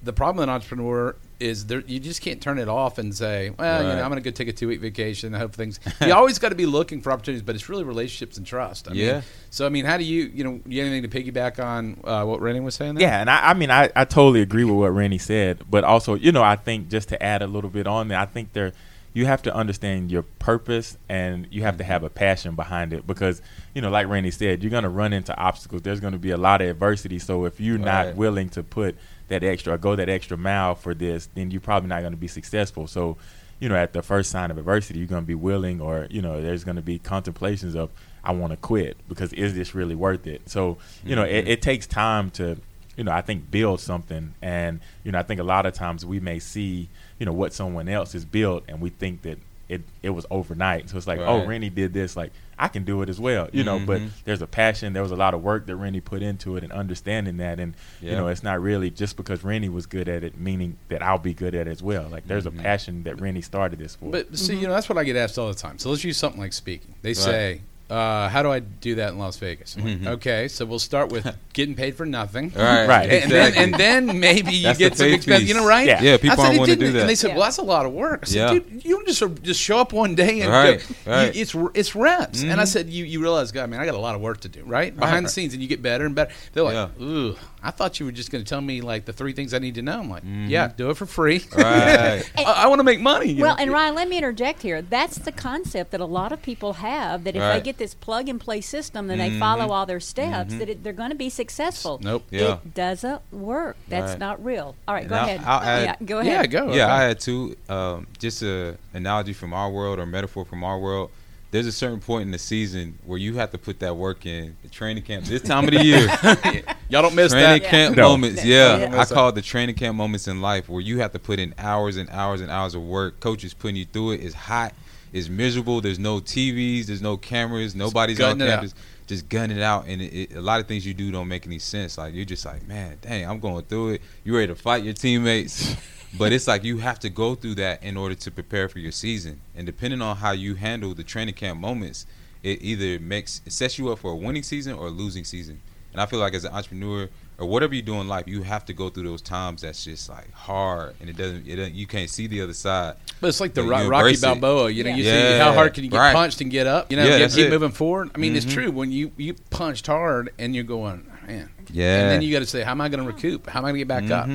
the 0.04 0.12
problem 0.12 0.38
with 0.38 0.44
an 0.50 0.56
entrepreneur 0.56 1.16
is 1.40 1.68
there 1.68 1.82
you 1.88 2.00
just 2.00 2.22
can't 2.22 2.42
turn 2.42 2.60
it 2.60 2.68
off 2.68 2.98
and 2.98 3.16
say, 3.16 3.52
well, 3.58 3.82
you 3.82 3.88
know, 3.90 4.04
I'm 4.04 4.10
going 4.10 4.22
to 4.22 4.30
go 4.30 4.34
take 4.34 4.48
a 4.48 4.54
two 4.54 4.68
week 4.68 4.82
vacation. 4.82 5.34
I 5.34 5.40
hope 5.40 5.54
things. 5.54 5.80
You 6.02 6.14
always 6.14 6.40
got 6.40 6.50
to 6.50 6.56
be 6.56 6.66
looking 6.66 7.02
for 7.02 7.12
opportunities, 7.12 7.44
but 7.44 7.56
it's 7.56 7.70
really 7.70 7.84
relationships 7.84 8.38
and 8.38 8.46
trust. 8.46 8.90
I 8.90 8.94
Yeah. 8.94 9.14
Mean, 9.14 9.24
so 9.50 9.66
I 9.66 9.70
mean, 9.70 9.86
how 9.86 9.98
do 9.98 10.04
you 10.04 10.24
you 10.34 10.44
know 10.44 10.60
you 10.66 10.82
have 10.82 10.92
anything 10.92 11.10
to 11.10 11.32
piggyback 11.32 11.64
on 11.64 12.00
uh, 12.04 12.26
what 12.26 12.42
Rennie 12.42 12.60
was 12.60 12.76
saying? 12.76 12.96
There? 12.96 13.04
Yeah, 13.04 13.22
and 13.22 13.30
I, 13.30 13.52
I 13.52 13.54
mean, 13.54 13.72
I, 13.72 13.90
I 13.96 14.06
totally 14.06 14.42
agree 14.42 14.64
with 14.64 14.76
what 14.76 14.90
Randy 14.94 15.18
said, 15.18 15.64
but 15.70 15.84
also, 15.84 16.16
you 16.16 16.32
know, 16.32 16.44
I 16.44 16.56
think 16.56 16.90
just 16.90 17.10
to 17.10 17.22
add 17.22 17.42
a 17.42 17.48
little 17.48 17.70
bit 17.70 17.88
on 17.88 18.08
there, 18.10 18.20
I 18.20 18.26
think 18.26 18.54
there, 18.54 18.74
you 19.14 19.26
have 19.26 19.42
to 19.44 19.56
understand 19.56 20.12
your 20.12 20.24
purpose 20.24 20.98
and 21.08 21.48
you 21.52 21.64
have 21.64 21.78
to 21.78 21.84
mm-hmm. 21.84 21.92
have 21.92 22.04
a 22.04 22.10
passion 22.10 22.56
behind 22.56 22.94
it 22.94 23.08
because, 23.08 23.42
you 23.74 23.82
know, 23.82 23.90
like 23.90 24.08
Randy 24.08 24.32
said, 24.32 24.62
you're 24.62 24.70
going 24.70 24.84
to 24.84 24.90
run 24.90 25.14
into 25.14 25.36
obstacles. 25.36 25.82
There's 25.82 26.00
going 26.00 26.14
to 26.14 26.20
be 26.20 26.32
a 26.32 26.38
lot 26.38 26.62
of 26.62 26.70
adversity. 26.70 27.20
So 27.20 27.46
if 27.46 27.60
you're 27.60 27.78
Right. 27.78 28.08
not 28.08 28.16
willing 28.16 28.50
to 28.50 28.64
put 28.64 28.96
that 29.30 29.44
extra 29.44 29.78
go 29.78 29.96
that 29.96 30.10
extra 30.10 30.38
mile 30.38 30.76
for 30.76 30.94
this, 30.94 31.30
then 31.36 31.52
you're 31.52 31.62
probably 31.62 31.90
not 31.90 32.02
going 32.02 32.14
to 32.14 32.18
be 32.18 32.28
successful. 32.28 32.88
So, 32.88 33.18
you 33.60 33.70
know, 33.70 33.76
at 33.76 33.94
the 33.94 34.02
first 34.02 34.32
sign 34.32 34.52
of 34.52 34.58
adversity, 34.58 35.00
you're 35.00 35.08
going 35.08 35.24
to 35.24 35.28
be 35.28 35.36
willing, 35.36 35.82
or 35.82 36.08
you 36.10 36.22
know, 36.22 36.42
there's 36.42 36.64
going 36.64 36.78
to 36.78 36.82
be 36.82 37.00
contemplations 37.00 37.76
of, 37.76 37.90
I 38.24 38.32
want 38.34 38.52
to 38.52 38.58
quit 38.58 38.98
because 39.08 39.34
is 39.34 39.56
this 39.56 39.74
really 39.74 39.96
worth 39.96 40.28
it? 40.28 40.50
So, 40.50 40.78
you 41.06 41.16
know, 41.16 41.24
it, 41.24 41.44
mm-hmm. 41.44 41.52
it 41.52 41.62
takes 41.62 41.88
time 41.88 42.30
to, 42.32 42.58
you 42.98 43.04
know, 43.04 43.12
I 43.12 43.22
think 43.22 43.50
build 43.50 43.80
something, 43.80 44.34
and 44.42 44.82
you 45.04 45.12
know, 45.12 45.20
I 45.20 45.24
think 45.24 45.40
a 45.40 45.44
lot 45.44 45.66
of 45.66 45.74
times 45.74 46.06
we 46.06 46.20
may 46.20 46.40
see, 46.40 46.90
you 47.20 47.26
know, 47.26 47.34
what 47.34 47.54
someone 47.54 47.88
else 47.90 48.14
has 48.14 48.26
built, 48.26 48.64
and 48.68 48.82
we 48.82 48.90
think 48.90 49.22
that 49.24 49.38
it 49.68 49.82
it 50.02 50.10
was 50.10 50.26
overnight. 50.32 50.90
So 50.90 50.98
it's 50.98 51.06
like, 51.06 51.20
oh, 51.20 51.46
Rennie 51.46 51.70
did 51.70 51.94
this, 51.94 52.16
like 52.18 52.32
I 52.58 52.68
can 52.70 52.84
do 52.84 53.02
it 53.04 53.10
as 53.10 53.20
well, 53.20 53.48
you 53.54 53.64
know. 53.64 53.78
But 53.80 54.02
Mhm. 54.02 54.10
there's 54.26 54.42
a 54.42 54.48
passion, 54.48 54.94
there 54.94 55.04
was 55.04 55.12
a 55.12 55.16
lot 55.16 55.34
of 55.36 55.44
work 55.44 55.68
that 55.68 55.76
Rennie 55.76 56.02
put 56.02 56.22
into 56.24 56.58
it, 56.58 56.64
and 56.64 56.72
understanding 56.74 57.38
that, 57.38 57.60
and 57.60 57.76
you 58.02 58.16
know, 58.16 58.28
it's 58.30 58.42
not 58.42 58.60
really 58.62 58.90
just 58.90 59.16
because 59.16 59.44
Rennie 59.44 59.70
was 59.70 59.86
good 59.86 60.10
at 60.10 60.24
it, 60.24 60.40
meaning 60.40 60.78
that 60.88 61.04
I'll 61.04 61.20
be 61.20 61.34
good 61.36 61.54
at 61.54 61.68
it 61.68 61.72
as 61.72 61.84
well. 61.84 62.08
Like 62.10 62.28
there's 62.28 62.46
Mhm. 62.46 62.60
a 62.60 62.64
passion 62.64 63.04
that 63.04 63.22
Rennie 63.22 63.42
started 63.42 63.78
this 63.80 63.96
for. 63.96 64.10
But 64.12 64.36
see, 64.38 64.56
you 64.56 64.68
know, 64.68 64.74
that's 64.74 64.90
what 64.90 64.98
I 64.98 65.04
get 65.04 65.16
asked 65.16 65.38
all 65.38 65.48
the 65.50 65.54
time. 65.54 65.78
So 65.78 65.92
let's 65.92 66.04
use 66.04 66.18
something 66.18 66.42
like 66.42 66.54
speaking. 66.54 66.96
They 67.04 67.14
say, 67.14 67.62
uh, 67.90 68.30
"How 68.30 68.44
do 68.44 68.52
I 68.52 68.60
do 68.60 68.96
that 68.96 69.10
in 69.14 69.20
Las 69.20 69.38
Vegas?" 69.38 69.76
I'm 69.76 69.84
like, 69.84 70.00
Mhm. 70.02 70.08
okay, 70.18 70.48
so 70.48 70.66
we'll 70.66 70.80
start 70.80 71.12
with 71.12 71.28
getting 71.54 71.76
paid 71.76 71.96
for 71.96 72.06
nothing. 72.06 72.52
Right, 72.56 72.88
Right. 72.88 73.10
And 73.10 73.32
then, 73.32 73.54
and 73.56 73.74
then 73.74 74.20
maybe 74.20 74.54
you 74.54 74.64
That's 74.64 74.80
get 74.80 74.92
the 74.94 74.98
some 74.98 75.08
expense, 75.14 75.40
piece. 75.42 75.50
you 75.50 75.56
know, 75.56 75.66
right? 75.66 75.88
Yeah. 75.88 76.02
Yeah, 76.02 76.18
people 76.18 76.38
said, 76.38 76.44
aren't 76.44 76.56
"It 76.56 76.60
willing 76.62 76.80
to 76.80 76.86
do 76.86 76.92
that. 76.94 77.00
And 77.02 77.10
they 77.10 77.16
said, 77.16 77.30
Yeah. 77.30 77.36
"Well, 77.36 77.44
that's 77.46 77.58
a 77.58 77.64
lot 77.64 77.86
of 77.86 77.92
work." 77.94 78.22
I 78.24 78.26
said, 78.28 78.36
Yeah. 78.36 78.50
"Dude, 78.60 78.86
you 78.86 79.04
just 79.06 79.20
sort 79.20 79.42
just 79.44 79.60
show 79.62 79.80
up 79.80 79.92
one 79.94 80.16
day 80.16 80.42
and 80.42 80.52
Right, 80.52 80.80
go, 81.06 81.12
right. 81.12 81.36
You, 81.36 81.42
it's 81.42 81.56
it's 81.74 81.96
reps." 81.96 82.42
And 82.44 82.60
I 82.60 82.64
Mhm. 82.64 82.68
said, 82.68 82.90
"You 82.90 83.06
you 83.06 83.22
realize, 83.22 83.52
God, 83.52 83.70
man, 83.70 83.80
I 83.80 83.86
got 83.86 83.96
a 83.96 84.00
lot 84.00 84.16
of 84.16 84.22
work 84.22 84.42
to 84.42 84.50
do, 84.50 84.64
right? 84.66 84.96
Behind 84.96 85.26
the 85.26 85.30
scenes, 85.30 85.54
and 85.54 85.62
you 85.62 85.68
get 85.68 85.82
better 85.82 86.06
and 86.06 86.14
better." 86.16 86.32
They're 86.54 86.64
like, 86.64 86.74
Yeah. 86.76 87.04
"Ooh, 87.04 87.36
I 87.64 87.72
thought 87.72 88.00
you 88.00 88.06
were 88.06 88.12
just 88.14 88.32
going 88.32 88.44
to 88.44 88.50
tell 88.50 88.62
me 88.62 88.82
like 88.82 89.06
the 89.06 89.14
three 89.14 89.34
things 89.34 89.54
I 89.54 89.60
need 89.60 89.76
to 89.76 89.82
know." 89.82 90.00
I'm 90.00 90.10
like, 90.10 90.24
"Yeah, 90.48 90.72
do 90.76 90.90
it 90.92 90.98
for 90.98 91.06
free. 91.08 91.40
Mm-hmm. 91.40 91.60
Right. 91.62 92.32
I, 92.38 92.64
I 92.64 92.68
want 92.68 92.80
to 92.80 92.84
make 92.84 93.00
money." 93.02 93.34
Well, 93.36 93.56
know? 93.58 93.62
and 93.64 93.72
Ryan, 93.72 93.96
let 93.96 94.08
me 94.08 94.18
interject 94.18 94.62
here. 94.62 94.82
That's 94.82 95.18
the 95.18 95.32
concept 95.32 95.92
that 95.92 96.00
a 96.02 96.06
lot 96.06 96.32
of 96.32 96.42
people 96.42 96.74
have 96.74 97.24
that 97.24 97.36
if 97.36 97.42
they 97.42 97.62
get 97.62 97.78
this 97.80 97.96
plug 97.96 98.30
and 98.30 98.40
play 98.40 98.62
system 98.62 99.10
and 99.10 99.20
they 99.20 99.32
Mhm. 99.32 99.40
follow 99.40 99.70
all 99.74 99.88
their 99.88 100.00
steps, 100.00 100.54
that 100.54 100.70
it, 100.70 100.84
they're 100.84 100.94
going 100.94 101.10
to 101.10 101.16
be 101.16 101.30
successful. 101.32 102.00
Nope. 102.04 102.26
Yeah. 102.30 102.54
It 102.64 102.76
doesn't 102.76 103.22
work. 103.34 103.76
That's 103.88 104.12
Right. 104.12 104.20
not 104.20 104.46
real. 104.46 104.76
All 104.88 104.94
right, 104.94 105.02
And 105.02 105.10
go 105.10 105.16
I'll- 105.16 105.26
ahead. 105.26 105.42
I'll 105.46 105.62
add- 105.62 105.84
yeah, 106.00 106.06
go 106.06 106.20
yeah, 106.22 106.32
ahead. 106.34 106.52
go. 106.52 106.66
Yeah, 106.68 106.84
okay. 106.86 106.94
I 106.94 107.02
had 107.04 107.20
two. 107.20 107.56
Um, 107.68 108.06
just 108.20 108.44
a 108.44 108.78
analogy 108.94 109.34
from 109.34 109.52
our 109.54 109.72
world 109.72 109.98
or 109.98 110.06
metaphor 110.06 110.46
from 110.46 110.64
our 110.64 110.78
world. 110.78 111.10
There's 111.52 111.66
a 111.66 111.72
certain 111.72 112.00
point 112.00 112.22
in 112.24 112.32
the 112.32 112.38
season 112.38 113.00
where 113.08 113.18
you 113.18 113.38
have 113.38 113.50
to 113.54 113.58
put 113.58 113.80
that 113.80 113.96
work 113.96 114.28
in. 114.28 114.56
The 114.62 114.70
training 114.70 115.02
camp, 115.02 115.26
this 115.26 115.42
time 115.42 115.64
of 115.68 115.72
the 115.74 115.84
year, 115.84 116.08
Y'all 116.90 117.02
don't 117.02 117.16
miss 117.16 117.32
training 117.32 117.64
that. 117.64 117.70
camp 117.72 117.96
No. 117.96 118.10
moments. 118.10 118.46
Yeah. 118.46 118.78
Yeah, 118.78 118.92
Yeah. 118.94 119.00
I 119.02 119.06
call 119.06 119.30
it 119.30 119.36
the 119.36 119.42
training 119.42 119.74
camp 119.74 119.98
moments 119.98 120.28
in 120.28 120.42
life 120.42 120.70
where 120.70 120.80
you 120.82 121.00
have 121.00 121.12
to 121.14 121.18
put 121.20 121.40
in 121.40 121.56
hours 121.58 121.98
and 121.98 122.08
hours 122.12 122.42
and 122.42 122.52
hours 122.52 122.76
of 122.76 122.84
work. 122.84 123.20
Coaches 123.20 123.56
putting 123.56 123.78
you 123.78 123.86
through 123.86 124.12
it. 124.12 124.22
It's 124.24 124.36
hot. 124.36 124.74
It's 125.12 125.30
miserable. 125.30 125.82
There's 125.82 126.00
no 126.00 126.20
TVs. 126.20 126.86
There's 126.86 127.02
no 127.02 127.18
cameras. 127.18 127.76
Nobody's 127.76 128.20
on 128.22 128.40
campus. 128.40 128.74
Just 129.08 129.28
gunning 129.28 129.58
it 129.58 129.64
out, 129.64 129.88
and 129.88 130.02
it, 130.04 130.14
it, 130.14 130.36
a 130.36 130.42
lot 130.42 130.60
of 130.60 130.68
things 130.68 130.86
you 130.86 130.94
do 130.94 131.12
don't 131.12 131.28
make 131.28 131.48
any 131.48 131.58
sense. 131.58 131.98
Like 131.98 132.14
you're 132.14 132.26
just 132.26 132.46
like, 132.46 132.68
man, 132.68 132.98
dang, 133.02 133.28
I'm 133.28 133.40
going 133.40 133.66
through 133.66 133.94
it. 133.94 134.02
You 134.24 134.36
ready 134.36 134.48
to 134.48 134.56
fight 134.56 134.84
your 134.84 134.94
teammates? 134.94 135.76
but 136.18 136.32
it's 136.32 136.48
like 136.48 136.64
you 136.64 136.78
have 136.78 137.00
to 137.00 137.10
go 137.10 137.36
through 137.36 137.56
that 137.56 137.84
in 137.84 137.98
order 137.98 138.16
to 138.16 138.32
prepare 138.32 138.70
for 138.70 138.80
your 138.80 138.92
season. 138.92 139.42
And 139.56 139.66
depending 139.66 140.02
on 140.02 140.18
how 140.18 140.32
you 140.32 140.56
handle 140.56 140.94
the 140.94 141.04
training 141.04 141.36
camp 141.36 141.60
moments, 141.60 142.06
it 142.44 142.62
either 142.62 143.00
makes 143.00 143.42
it 143.46 143.54
sets 143.54 143.78
you 143.78 143.92
up 143.92 144.00
for 144.00 144.12
a 144.12 144.16
winning 144.16 144.44
season 144.44 144.74
or 144.74 144.88
a 144.88 144.92
losing 144.92 145.24
season. 145.24 145.60
And 145.92 146.02
I 146.02 146.06
feel 146.06 146.20
like 146.20 146.34
as 146.34 146.46
an 146.46 146.54
entrepreneur 146.54 147.10
or 147.40 147.48
whatever 147.48 147.74
you 147.74 147.82
do 147.82 147.96
in 148.02 148.08
life, 148.08 148.28
you 148.28 148.44
have 148.44 148.66
to 148.66 148.74
go 148.74 148.90
through 148.90 149.04
those 149.04 149.22
times 149.22 149.62
that's 149.62 149.84
just 149.86 150.10
like 150.10 150.32
hard, 150.34 150.96
and 151.00 151.10
it 151.10 151.16
doesn't, 151.18 151.48
it 151.48 151.56
doesn't 151.56 151.74
you 151.76 151.88
can't 151.88 152.10
see 152.10 152.28
the 152.28 152.42
other 152.42 152.54
side. 152.54 152.96
But 153.22 153.28
it's 153.28 153.40
like 153.40 153.54
the 153.54 153.64
Ro- 153.64 153.88
Rocky. 153.88 154.16
Balboa. 154.22 154.70
You 154.70 154.84
know, 154.84 154.92
you 154.92 155.04
see 155.04 155.38
how 155.38 155.54
hard 155.54 155.74
can 155.74 155.84
you 155.84 155.90
get 155.90 155.98
Right. 155.98 156.14
punched 156.16 156.42
and 156.42 156.52
get 156.52 156.68
up? 156.68 156.92
You 156.92 156.98
know, 156.98 157.06
Yeah, 157.06 157.28
keep 157.28 157.46
it. 157.48 157.50
moving 157.50 157.72
forward. 157.72 158.12
I 158.14 158.18
mean, 158.18 158.36
it's 158.36 158.46
Mhm. 158.46 158.54
true 158.54 158.72
when 158.72 158.92
you 158.92 159.12
you 159.18 159.36
punched 159.50 159.88
hard 159.88 160.32
and 160.38 160.54
you're 160.56 160.64
going, 160.64 161.06
man. 161.28 161.50
Yeah. 161.72 162.02
And 162.02 162.12
then 162.12 162.22
you 162.22 162.32
got 162.34 162.40
to 162.40 162.46
say, 162.46 162.64
how 162.64 162.72
am 162.72 162.82
I 162.82 162.90
going 162.90 163.06
to 163.06 163.08
recoup? 163.12 163.48
How 163.48 163.60
am 163.60 163.66
I 163.66 163.70
going 163.70 163.76
to 163.76 163.86
get 163.86 163.88
back 163.88 164.10
up? 164.12 164.28